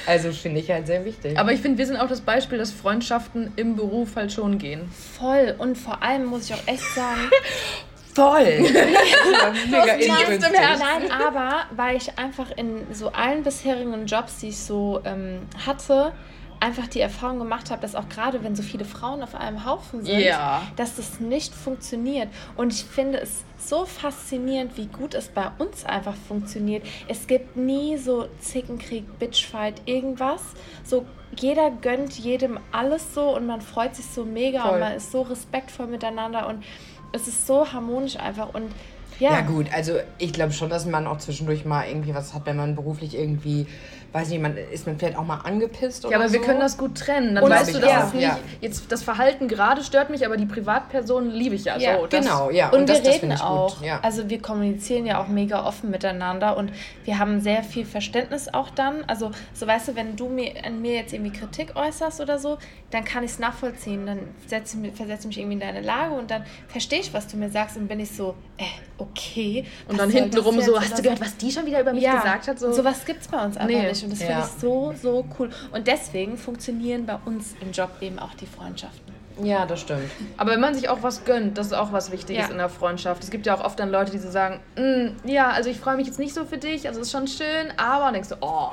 Also 0.05 0.31
finde 0.31 0.59
ich 0.59 0.71
halt 0.71 0.87
sehr 0.87 1.05
wichtig. 1.05 1.37
Aber 1.37 1.51
ich 1.51 1.61
finde, 1.61 1.77
wir 1.77 1.85
sind 1.85 1.97
auch 1.97 2.07
das 2.07 2.21
Beispiel, 2.21 2.57
dass 2.57 2.71
Freundschaften 2.71 3.51
im 3.57 3.75
Beruf 3.75 4.15
halt 4.15 4.31
schon 4.31 4.57
gehen. 4.57 4.89
Voll. 5.19 5.55
Und 5.57 5.77
vor 5.77 6.01
allem 6.01 6.25
muss 6.25 6.49
ich 6.49 6.55
auch 6.55 6.67
echt 6.67 6.83
sagen, 6.95 7.29
voll! 8.15 8.43
mega. 9.69 9.85
Herzen. 9.85 10.51
Nein, 10.51 11.11
aber 11.11 11.65
weil 11.75 11.97
ich 11.97 12.17
einfach 12.17 12.49
in 12.55 12.87
so 12.91 13.11
allen 13.11 13.43
bisherigen 13.43 14.05
Jobs, 14.05 14.39
die 14.39 14.49
ich 14.49 14.57
so 14.57 15.01
ähm, 15.05 15.41
hatte, 15.65 16.13
einfach 16.59 16.87
die 16.87 16.99
Erfahrung 17.01 17.39
gemacht 17.39 17.69
habe, 17.71 17.81
dass 17.81 17.95
auch 17.95 18.09
gerade 18.09 18.43
wenn 18.43 18.55
so 18.55 18.63
viele 18.63 18.85
Frauen 18.85 19.21
auf 19.21 19.35
einem 19.35 19.65
Haufen 19.65 20.03
sind, 20.03 20.19
Ja. 20.19 20.61
dass 20.75 20.95
das 20.95 21.19
nicht 21.19 21.53
funktioniert. 21.53 22.29
Und 22.55 22.73
ich 22.73 22.83
finde 22.83 23.19
es 23.21 23.43
so 23.57 23.85
faszinierend, 23.85 24.77
wie 24.77 24.87
gut 24.87 25.13
es 25.13 25.27
bei 25.27 25.51
uns 25.59 25.85
einfach 25.85 26.15
funktioniert. 26.27 26.83
Es 27.07 27.27
gibt 27.27 27.57
nie 27.57 27.97
so 27.97 28.27
Zickenkrieg, 28.39 29.19
Bitchfight, 29.19 29.81
irgendwas. 29.85 30.41
So 30.83 31.05
jeder 31.35 31.69
gönnt 31.69 32.17
jedem 32.17 32.57
alles 32.71 33.13
so 33.13 33.35
und 33.35 33.45
man 33.45 33.61
freut 33.61 33.95
sich 33.95 34.05
so 34.05 34.23
mega 34.25 34.61
Voll. 34.63 34.73
und 34.75 34.79
man 34.79 34.93
ist 34.93 35.11
so 35.11 35.21
respektvoll 35.23 35.87
miteinander 35.87 36.47
und 36.47 36.63
es 37.11 37.27
ist 37.27 37.45
so 37.45 37.71
harmonisch 37.71 38.15
einfach 38.17 38.53
und 38.53 38.71
ja, 39.19 39.31
Ja, 39.31 39.41
gut, 39.41 39.65
also 39.73 39.93
ich 40.19 40.31
glaube 40.31 40.53
schon, 40.53 40.69
dass 40.69 40.85
man 40.85 41.07
auch 41.07 41.17
zwischendurch 41.17 41.65
mal 41.65 41.87
irgendwie 41.87 42.13
was 42.13 42.33
hat, 42.33 42.45
wenn 42.45 42.55
man 42.57 42.75
beruflich 42.75 43.15
irgendwie, 43.17 43.65
weiß 44.13 44.29
nicht, 44.29 44.41
man 44.41 44.55
ist 44.57 44.87
man 44.87 44.97
vielleicht 44.97 45.17
auch 45.17 45.25
mal 45.25 45.41
angepisst 45.43 46.05
oder 46.05 46.13
Ja, 46.13 46.17
aber 46.19 46.27
so. 46.29 46.33
wir 46.33 46.41
können 46.41 46.59
das 46.59 46.77
gut 46.77 46.95
trennen. 46.97 47.35
Dann 47.35 47.43
Und 47.43 47.49
weißt 47.51 47.75
du, 47.75 47.79
dass 47.79 48.07
es 48.07 48.13
nicht. 48.13 48.23
ja. 48.23 48.39
Jetzt 48.61 48.91
das 48.91 49.03
Verhalten 49.03 49.47
gerade 49.47 49.83
stört 49.83 50.09
mich, 50.09 50.25
aber 50.25 50.37
die 50.37 50.45
Privatperson 50.45 51.29
liebe 51.29 51.55
ich 51.55 51.65
ja. 51.65 51.77
Ja, 51.77 51.99
so, 51.99 52.07
das- 52.07 52.25
Genau, 52.25 52.49
ja. 52.49 52.69
Und, 52.69 52.87
das, 52.89 53.03
wir 53.03 53.09
reden 53.09 53.19
finde 53.19 53.35
ich 53.35 53.41
auch. 53.41 53.77
Gut. 53.77 53.85
Ja. 53.85 53.99
Also 54.01 54.29
wir 54.29 54.41
kommunizieren 54.41 55.05
ja 55.05 55.21
auch 55.21 55.27
mega 55.27 55.65
offen 55.65 55.91
miteinander 55.91 56.57
und 56.57 56.71
wir 57.05 57.19
haben 57.19 57.41
sehr 57.41 57.63
viel 57.63 57.85
Verständnis 57.85 58.51
auch 58.53 58.69
dann. 58.69 59.03
Also 59.07 59.31
so 59.53 59.67
weißt 59.67 59.89
du, 59.89 59.95
wenn 59.95 60.15
du 60.15 60.29
mir 60.29 60.53
an 60.65 60.81
mir 60.81 60.95
jetzt 60.95 61.13
irgendwie 61.13 61.31
Kritik 61.37 61.75
äußerst 61.75 62.21
oder 62.21 62.39
so, 62.39 62.57
dann 62.91 63.03
kann 63.03 63.23
ich 63.23 63.31
es 63.31 63.39
nachvollziehen. 63.39 64.05
Dann 64.05 64.19
setze, 64.47 64.77
versetze 64.95 65.27
mich 65.27 65.37
irgendwie 65.37 65.55
in 65.55 65.59
deine 65.59 65.81
Lage 65.81 66.15
und 66.15 66.31
dann 66.31 66.43
verstehe 66.67 66.99
ich, 66.99 67.13
was 67.13 67.27
du 67.27 67.37
mir 67.37 67.49
sagst 67.49 67.77
und 67.77 67.87
bin 67.87 67.99
ich 67.99 68.11
so, 68.11 68.35
äh, 68.57 68.63
okay. 68.97 69.65
Und 69.87 69.93
was 69.97 69.97
dann 69.97 70.09
hintenrum 70.09 70.59
so, 70.61 70.79
hast 70.79 70.97
du 70.97 71.01
gehört, 71.03 71.21
was 71.21 71.37
die 71.37 71.51
schon 71.51 71.65
wieder 71.65 71.81
über 71.81 71.93
mich 71.93 72.03
ja, 72.03 72.15
gesagt 72.19 72.47
hat? 72.47 72.59
So. 72.59 72.71
sowas 72.71 73.05
gibt 73.05 73.21
es 73.21 73.27
bei 73.27 73.43
uns 73.43 73.57
einfach 73.57 73.67
Nee. 73.67 73.87
nicht. 73.89 73.96
Und 74.03 74.11
das 74.13 74.19
Ja. 74.19 74.25
finde 74.27 74.41
ich 74.41 74.61
so, 74.61 74.93
so 75.01 75.25
cool. 75.39 75.49
Und 75.73 75.87
deswegen 75.87 76.37
funktionieren 76.37 77.05
bei 77.05 77.17
uns 77.25 77.55
im 77.61 77.71
Job 77.71 77.89
eben 78.01 78.19
auch 78.19 78.33
die 78.35 78.45
Freundschaften. 78.47 79.13
ja, 79.43 79.67
das 79.67 79.81
stimmt. 79.81 80.09
Aber 80.37 80.49
wenn 80.51 80.59
man 80.59 80.73
sich 80.73 80.89
auch 80.89 81.03
was 81.03 81.23
gönnt, 81.23 81.59
das 81.59 81.67
ist 81.67 81.73
auch 81.73 81.91
was 81.91 82.11
Wichtiges 82.11 82.45
Ja. 82.47 82.51
in 82.51 82.57
der 82.57 82.69
Freundschaft. 82.69 83.23
Es 83.23 83.29
gibt 83.29 83.45
ja 83.45 83.55
auch 83.55 83.63
oft 83.63 83.79
dann 83.79 83.91
Leute, 83.91 84.11
die 84.11 84.17
so 84.17 84.31
sagen, 84.31 84.59
"Mm, 84.75 85.09
ja, 85.29 85.51
also 85.51 85.69
ich 85.69 85.79
freue 85.79 85.95
mich 85.95 86.07
jetzt 86.07 86.17
nicht 86.17 86.33
so 86.33 86.43
für 86.45 86.57
dich, 86.57 86.87
also 86.87 87.01
ist 87.01 87.11
schon 87.11 87.27
schön, 87.27 87.71
aber 87.77 88.07
und 88.07 88.13
denkst 88.13 88.29
du, 88.29 88.35
oh, 88.41 88.69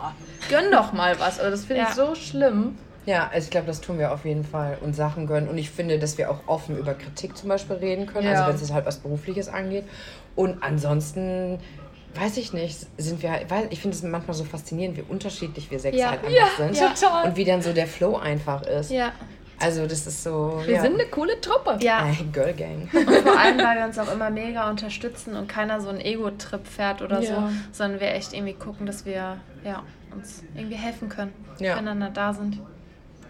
gönn 0.49 0.71
doch 0.73 0.95
mal 0.95 1.21
was. 1.21 1.39
Also 1.39 1.51
das 1.51 1.67
finde 1.67 1.83
ich 1.83 1.89
Ja. 1.91 1.95
so 2.07 2.15
schlimm. 2.15 2.79
Ja, 3.05 3.29
also 3.31 3.45
ich 3.45 3.51
glaube, 3.51 3.67
das 3.67 3.83
tun 3.83 3.99
wir 3.99 4.11
auf 4.13 4.25
jeden 4.25 4.45
Fall 4.45 4.79
und 4.81 4.97
Sachen 4.97 5.27
gönnen. 5.27 5.51
Und 5.51 5.59
ich 5.59 5.69
finde, 5.69 5.99
dass 5.99 6.17
wir 6.17 6.31
auch 6.31 6.39
offen 6.47 6.79
über 6.79 6.95
Kritik 6.95 7.37
zum 7.37 7.51
Beispiel 7.51 7.77
reden 7.77 8.07
können, 8.07 8.27
Ja. 8.27 8.47
also 8.47 8.47
wenn 8.49 8.55
es 8.55 8.73
halt 8.73 8.87
was 8.87 8.97
Berufliches 8.97 9.49
angeht. 9.49 9.85
Und 10.35 10.63
ansonsten, 10.63 11.59
weiß 12.15 12.37
ich 12.37 12.53
nicht, 12.53 12.87
sind 12.99 13.23
wir 13.23 13.31
weil 13.49 13.67
ich 13.71 13.81
finde 13.81 13.97
es 13.97 14.03
manchmal 14.03 14.35
so 14.37 14.45
faszinierend, 14.45 14.97
wie 14.97 15.03
unterschiedlich 15.03 15.71
wir 15.71 15.79
sechs 15.79 15.97
Ja. 15.99 16.11
halt 16.11 16.21
Ja, 16.31 16.45
einfach 16.45 16.57
sind. 16.59 16.77
ja. 16.77 16.89
total. 16.91 17.25
Und 17.29 17.37
wie 17.37 17.45
dann 17.45 17.63
so 17.63 17.73
der 17.73 17.87
Flow 17.87 18.17
einfach 18.17 18.63
ist. 18.63 18.91
Ja. 18.91 19.13
Also 19.61 19.87
das 19.87 20.07
ist 20.07 20.23
so. 20.25 20.61
Wir 20.67 20.75
ja. 20.75 20.83
sind 20.83 20.95
eine 20.95 21.07
coole 21.07 21.41
Truppe. 21.41 21.79
Ja. 21.81 22.09
Ey, 22.09 22.25
Girl 22.33 22.53
Gang. 22.55 22.89
Und 22.93 23.09
vor 23.23 23.39
allem, 23.39 23.57
weil 23.59 23.79
wir 23.79 23.85
uns 23.85 23.99
auch 23.99 24.13
immer 24.13 24.29
mega 24.31 24.69
unterstützen 24.69 25.35
und 25.37 25.47
keiner 25.49 25.81
so 25.81 25.89
einen 25.91 26.01
Ego-Trip 26.01 26.67
fährt 26.67 27.03
oder 27.03 27.21
Ja. 27.21 27.49
so, 27.49 27.53
sondern 27.73 28.01
wir 28.01 28.09
echt 28.15 28.33
irgendwie 28.33 28.55
gucken, 28.55 28.85
dass 28.85 29.07
wir 29.07 29.37
ja, 29.65 29.83
uns 30.13 30.43
irgendwie 30.57 30.75
helfen 30.77 31.09
können, 31.09 31.33
Ja. 31.61 31.75
füreinander 31.75 32.11
da 32.11 32.33
sind. 32.35 32.59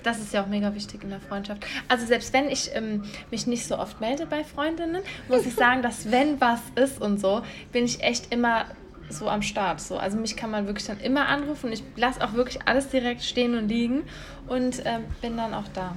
Das 0.05 0.21
ist 0.21 0.33
ja 0.33 0.43
auch 0.43 0.47
mega 0.47 0.75
wichtig 0.75 1.03
in 1.03 1.11
der 1.11 1.21
Freundschaft. 1.21 1.67
Also 1.89 2.07
selbst 2.07 2.33
wenn 2.33 2.49
ich 2.49 2.71
ähm, 2.75 3.03
mich 3.31 3.47
nicht 3.47 3.67
so 3.67 3.79
oft 3.79 4.01
melde 4.01 4.27
bei 4.27 4.45
Freundinnen, 4.45 5.03
muss 5.29 5.47
ich 5.47 5.55
sagen, 5.55 5.83
dass 5.83 6.13
wenn 6.13 6.41
was 6.41 6.61
ist 6.77 7.01
und 7.01 7.19
so, 7.19 7.43
bin 7.73 7.85
ich 7.85 8.03
echt 8.03 8.33
immer 8.33 8.67
so 9.09 9.29
am 9.29 9.43
Start. 9.43 9.81
So. 9.81 9.97
Also 9.97 10.17
mich 10.19 10.37
kann 10.37 10.51
man 10.51 10.67
wirklich 10.67 10.87
dann 10.87 11.01
immer 11.01 11.29
anrufen. 11.29 11.73
Ich 11.73 11.83
lasse 11.97 12.23
auch 12.23 12.35
wirklich 12.35 12.67
alles 12.67 12.89
direkt 12.89 13.23
stehen 13.23 13.57
und 13.57 13.69
liegen 13.69 14.05
und 14.47 14.83
ähm, 14.85 15.05
bin 15.21 15.37
dann 15.37 15.55
auch 15.55 15.69
da. 15.75 15.97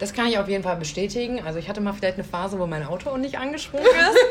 Das 0.00 0.12
kann 0.12 0.26
ich 0.26 0.38
auf 0.38 0.48
jeden 0.48 0.64
Fall 0.64 0.76
bestätigen. 0.76 1.40
Also 1.44 1.58
ich 1.58 1.68
hatte 1.68 1.80
mal 1.80 1.92
vielleicht 1.92 2.14
eine 2.14 2.24
Phase, 2.24 2.58
wo 2.58 2.66
mein 2.66 2.84
Auto 2.86 3.16
nicht 3.16 3.38
angesprungen 3.38 3.86
ist. 3.86 4.18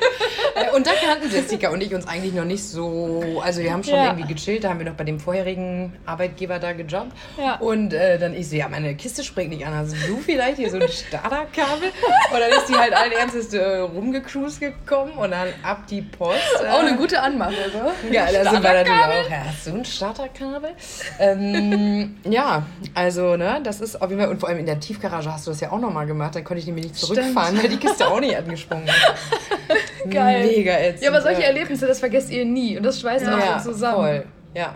Äh, 0.55 0.75
Und 0.75 0.87
da 0.87 0.91
kannten 1.05 1.29
Jessica 1.31 1.69
und 1.69 1.81
ich 1.81 1.93
uns 1.93 2.07
eigentlich 2.07 2.33
noch 2.33 2.43
nicht 2.45 2.63
so. 2.63 3.39
Also, 3.43 3.61
wir 3.61 3.71
haben 3.71 3.83
schon 3.83 3.93
Ja. 3.93 4.05
irgendwie 4.07 4.33
gechillt. 4.33 4.63
Da 4.63 4.69
haben 4.69 4.79
wir 4.79 4.85
noch 4.85 4.95
bei 4.95 5.03
dem 5.03 5.19
vorherigen 5.19 5.95
Arbeitgeber 6.05 6.57
da 6.59 6.73
gejobbt. 6.73 7.11
Ja. 7.37 7.55
Und 7.57 7.93
äh, 7.93 8.17
dann 8.17 8.33
ich 8.33 8.49
so, 8.49 8.55
ja, 8.55 8.67
meine 8.67 8.95
Kiste 8.95 9.23
springt 9.23 9.51
nicht 9.51 9.65
an. 9.65 9.75
Hast 9.75 9.93
du 10.07 10.17
vielleicht 10.17 10.57
hier 10.57 10.71
so 10.71 10.77
ein 10.79 10.87
Starterkabel? 10.89 11.89
Und 12.33 12.39
dann 12.39 12.49
ist 12.49 12.67
die 12.67 12.75
halt 12.75 12.93
allen 12.93 13.11
Ernstes 13.11 13.53
äh, 13.53 13.77
rumgecruised 13.77 14.59
gekommen 14.59 15.11
und 15.13 15.31
dann 15.31 15.49
ab 15.61 15.83
die 15.87 16.01
Post. 16.01 16.39
Äh, 16.63 16.69
Auch 16.69 16.79
eine 16.79 16.95
gute 16.97 17.21
Anmache, 17.21 17.53
so. 17.71 18.11
Ja, 18.11 18.25
da 18.31 18.49
sind 18.49 18.63
wir 18.63 18.73
natürlich 18.73 19.01
auch. 19.01 19.29
Ja, 19.29 19.43
hast 19.45 19.67
du 19.67 19.71
ein 19.71 19.85
Starterkabel? 19.85 20.71
ähm, 21.19 22.15
ja, 22.23 22.65
also, 22.95 23.35
ne, 23.37 23.59
das 23.63 23.81
ist 23.81 24.01
auf 24.01 24.09
jeden 24.09 24.21
Fall. 24.21 24.31
Und 24.31 24.39
vor 24.39 24.49
allem 24.49 24.59
in 24.59 24.65
der 24.65 24.79
Tiefgarage 24.79 25.31
hast 25.31 25.45
du 25.47 25.51
das 25.51 25.58
ja 25.61 25.71
auch 25.71 25.79
nochmal 25.79 26.05
gemacht. 26.05 26.35
Dann 26.35 26.43
konnte 26.43 26.59
ich 26.59 26.65
nämlich 26.67 26.85
nicht 26.85 26.95
zurückfahren, 26.95 27.57
weil 27.61 27.69
die 27.69 27.77
Kiste 27.77 28.07
auch 28.07 28.19
nicht 28.19 28.35
angesprungen 28.35 28.87
ist. 28.87 30.09
Geil. 30.09 30.45
Mega 30.47 30.73
ätzend. 30.79 31.03
Ja, 31.03 31.09
aber 31.09 31.21
solche 31.21 31.41
ja. 31.41 31.47
Erlebnisse, 31.47 31.87
das 31.87 31.99
vergesst 31.99 32.29
ihr 32.31 32.45
nie. 32.45 32.77
Und 32.77 32.83
das 32.83 32.99
schweißt 33.01 33.27
auch 33.27 33.37
ja, 33.39 33.59
so 33.59 33.71
zusammen. 33.71 33.95
Voll. 33.95 34.25
Ja, 34.55 34.75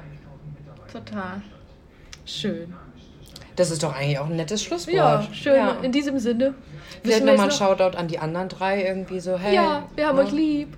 Total. 0.91 1.41
Schön. 2.25 2.73
das 3.55 3.71
ist 3.71 3.81
doch 3.83 3.95
eigentlich 3.95 4.19
auch 4.19 4.27
ein 4.27 4.35
nettes 4.35 4.63
Schlusswort. 4.63 4.95
Ja, 4.95 5.27
schön. 5.33 5.55
Ja. 5.55 5.77
In 5.81 5.91
diesem 5.91 6.19
Sinne. 6.19 6.53
Vielleicht 7.01 7.25
nochmal 7.25 7.45
ein 7.45 7.49
noch- 7.49 7.57
Shoutout 7.57 7.97
an 7.97 8.07
die 8.07 8.19
anderen 8.19 8.47
drei 8.47 8.83
irgendwie 8.85 9.19
so, 9.19 9.37
hey. 9.37 9.55
Ja, 9.55 9.83
wir 9.95 10.07
haben 10.07 10.17
ne? 10.17 10.23
euch 10.23 10.31
lieb. 10.31 10.77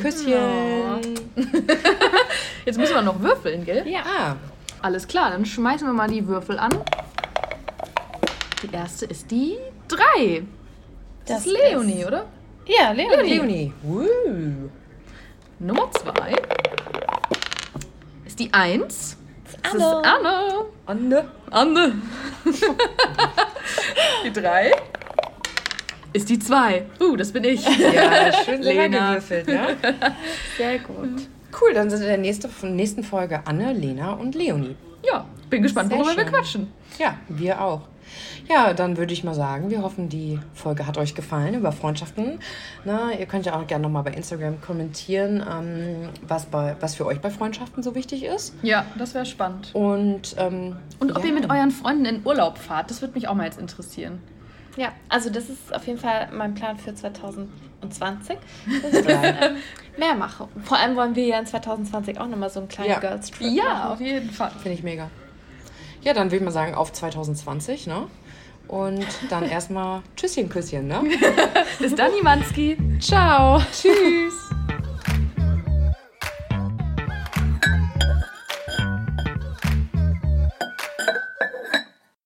Küsschen. 0.00 0.34
Jetzt 2.66 2.78
müssen 2.78 2.94
wir 2.94 3.02
noch 3.02 3.20
würfeln, 3.20 3.64
gell? 3.64 3.86
Ja. 3.88 4.00
Ah, 4.04 4.36
Alles 4.82 5.06
klar, 5.06 5.30
dann 5.30 5.46
schmeißen 5.46 5.86
wir 5.86 5.94
mal 5.94 6.08
die 6.08 6.26
Würfel 6.26 6.58
an. 6.58 6.72
Die 8.62 8.72
erste 8.72 9.06
ist 9.06 9.30
die 9.30 9.56
3. 9.88 10.42
Das, 11.26 11.44
Das 11.44 11.46
ist 11.46 11.52
Leonie, 11.52 12.00
ist- 12.00 12.06
oder? 12.06 12.26
Ja, 12.66 12.92
Leonie. 12.92 13.34
Leonie. 13.34 13.72
Woo. 13.82 14.06
Nummer 15.58 15.90
2 15.92 16.34
ist 18.26 18.38
die 18.38 18.52
1. 18.52 19.16
Das 19.62 19.74
ist 19.74 19.82
Anne. 19.82 20.64
Anne. 20.86 21.28
Anne. 21.50 21.94
Die 24.24 24.32
3 24.32 24.72
ist 26.12 26.28
die 26.28 26.38
2. 26.38 26.84
Uh, 27.00 27.16
das 27.16 27.32
bin 27.32 27.44
ich. 27.44 27.64
Ja, 27.78 28.32
schön 28.44 28.62
Lena. 28.62 29.10
gewürfelt, 29.10 29.46
ne? 29.46 29.76
Sehr 30.56 30.78
gut. 30.80 31.28
Cool, 31.60 31.74
dann 31.74 31.90
sind 31.90 32.00
in 32.02 32.06
der 32.08 32.18
nächste, 32.18 32.48
nächsten 32.62 33.04
Folge 33.04 33.40
Anne, 33.46 33.72
Lena 33.72 34.12
und 34.14 34.34
Leonie. 34.34 34.74
Ja, 35.04 35.26
bin 35.50 35.62
gespannt, 35.62 35.90
Sehr 35.90 35.98
worüber 35.98 36.16
wir 36.16 36.24
quatschen. 36.24 36.72
Ja, 36.98 37.16
wir 37.28 37.60
auch. 37.60 37.82
Ja, 38.48 38.74
dann 38.74 38.96
würde 38.96 39.12
ich 39.12 39.24
mal 39.24 39.34
sagen, 39.34 39.70
wir 39.70 39.82
hoffen, 39.82 40.08
die 40.08 40.38
Folge 40.54 40.86
hat 40.86 40.98
euch 40.98 41.14
gefallen 41.14 41.54
über 41.54 41.72
Freundschaften. 41.72 42.38
Na, 42.84 43.12
ihr 43.12 43.26
könnt 43.26 43.46
ja 43.46 43.54
auch 43.58 43.66
gerne 43.66 43.82
nochmal 43.82 44.02
bei 44.02 44.12
Instagram 44.12 44.60
kommentieren, 44.60 45.42
ähm, 45.50 46.08
was, 46.26 46.46
bei, 46.46 46.76
was 46.80 46.94
für 46.96 47.06
euch 47.06 47.20
bei 47.20 47.30
Freundschaften 47.30 47.82
so 47.82 47.94
wichtig 47.94 48.24
ist. 48.24 48.54
Ja, 48.62 48.84
das 48.98 49.14
wäre 49.14 49.24
spannend. 49.26 49.70
Und, 49.74 50.34
ähm, 50.38 50.76
Und 50.98 51.12
ob 51.16 51.22
ja. 51.22 51.28
ihr 51.28 51.34
mit 51.34 51.48
euren 51.50 51.70
Freunden 51.70 52.04
in 52.04 52.26
Urlaub 52.26 52.58
fahrt, 52.58 52.90
das 52.90 53.00
würde 53.00 53.14
mich 53.14 53.28
auch 53.28 53.34
mal 53.34 53.44
jetzt 53.44 53.60
interessieren. 53.60 54.20
Ja, 54.76 54.88
also 55.08 55.28
das 55.30 55.50
ist 55.50 55.74
auf 55.74 55.86
jeden 55.86 55.98
Fall 55.98 56.28
mein 56.32 56.54
Plan 56.54 56.78
für 56.78 56.94
2020, 56.94 58.38
dass 58.82 58.92
ich 58.94 59.06
ähm, 59.08 59.56
mehr 59.98 60.14
mache. 60.14 60.48
Vor 60.64 60.78
allem 60.78 60.96
wollen 60.96 61.14
wir 61.14 61.26
ja 61.26 61.38
in 61.38 61.46
2020 61.46 62.18
auch 62.18 62.26
nochmal 62.26 62.48
so 62.50 62.60
einen 62.60 62.68
kleinen 62.68 62.90
Ja. 62.90 62.98
Girls 62.98 63.30
Trip 63.30 63.48
Ja, 63.50 63.64
machen. 63.64 63.90
auf 63.92 64.00
jeden 64.00 64.30
Fall. 64.30 64.50
Finde 64.62 64.72
ich 64.78 64.82
mega. 64.82 65.10
Ja, 66.02 66.14
dann 66.14 66.28
würde 66.28 66.36
ich 66.36 66.42
mal 66.42 66.50
sagen, 66.50 66.74
auf 66.74 66.92
2020, 66.92 67.86
ne? 67.86 68.06
Und 68.68 69.06
dann 69.30 69.48
erstmal 69.48 70.02
Tschüsschen, 70.16 70.48
Küsschen, 70.48 70.88
ne? 70.88 71.02
Bis 71.78 71.94
dann, 71.94 72.12
Imanski. 72.18 72.76
Ciao. 73.00 73.60
Tschüss. 73.72 74.34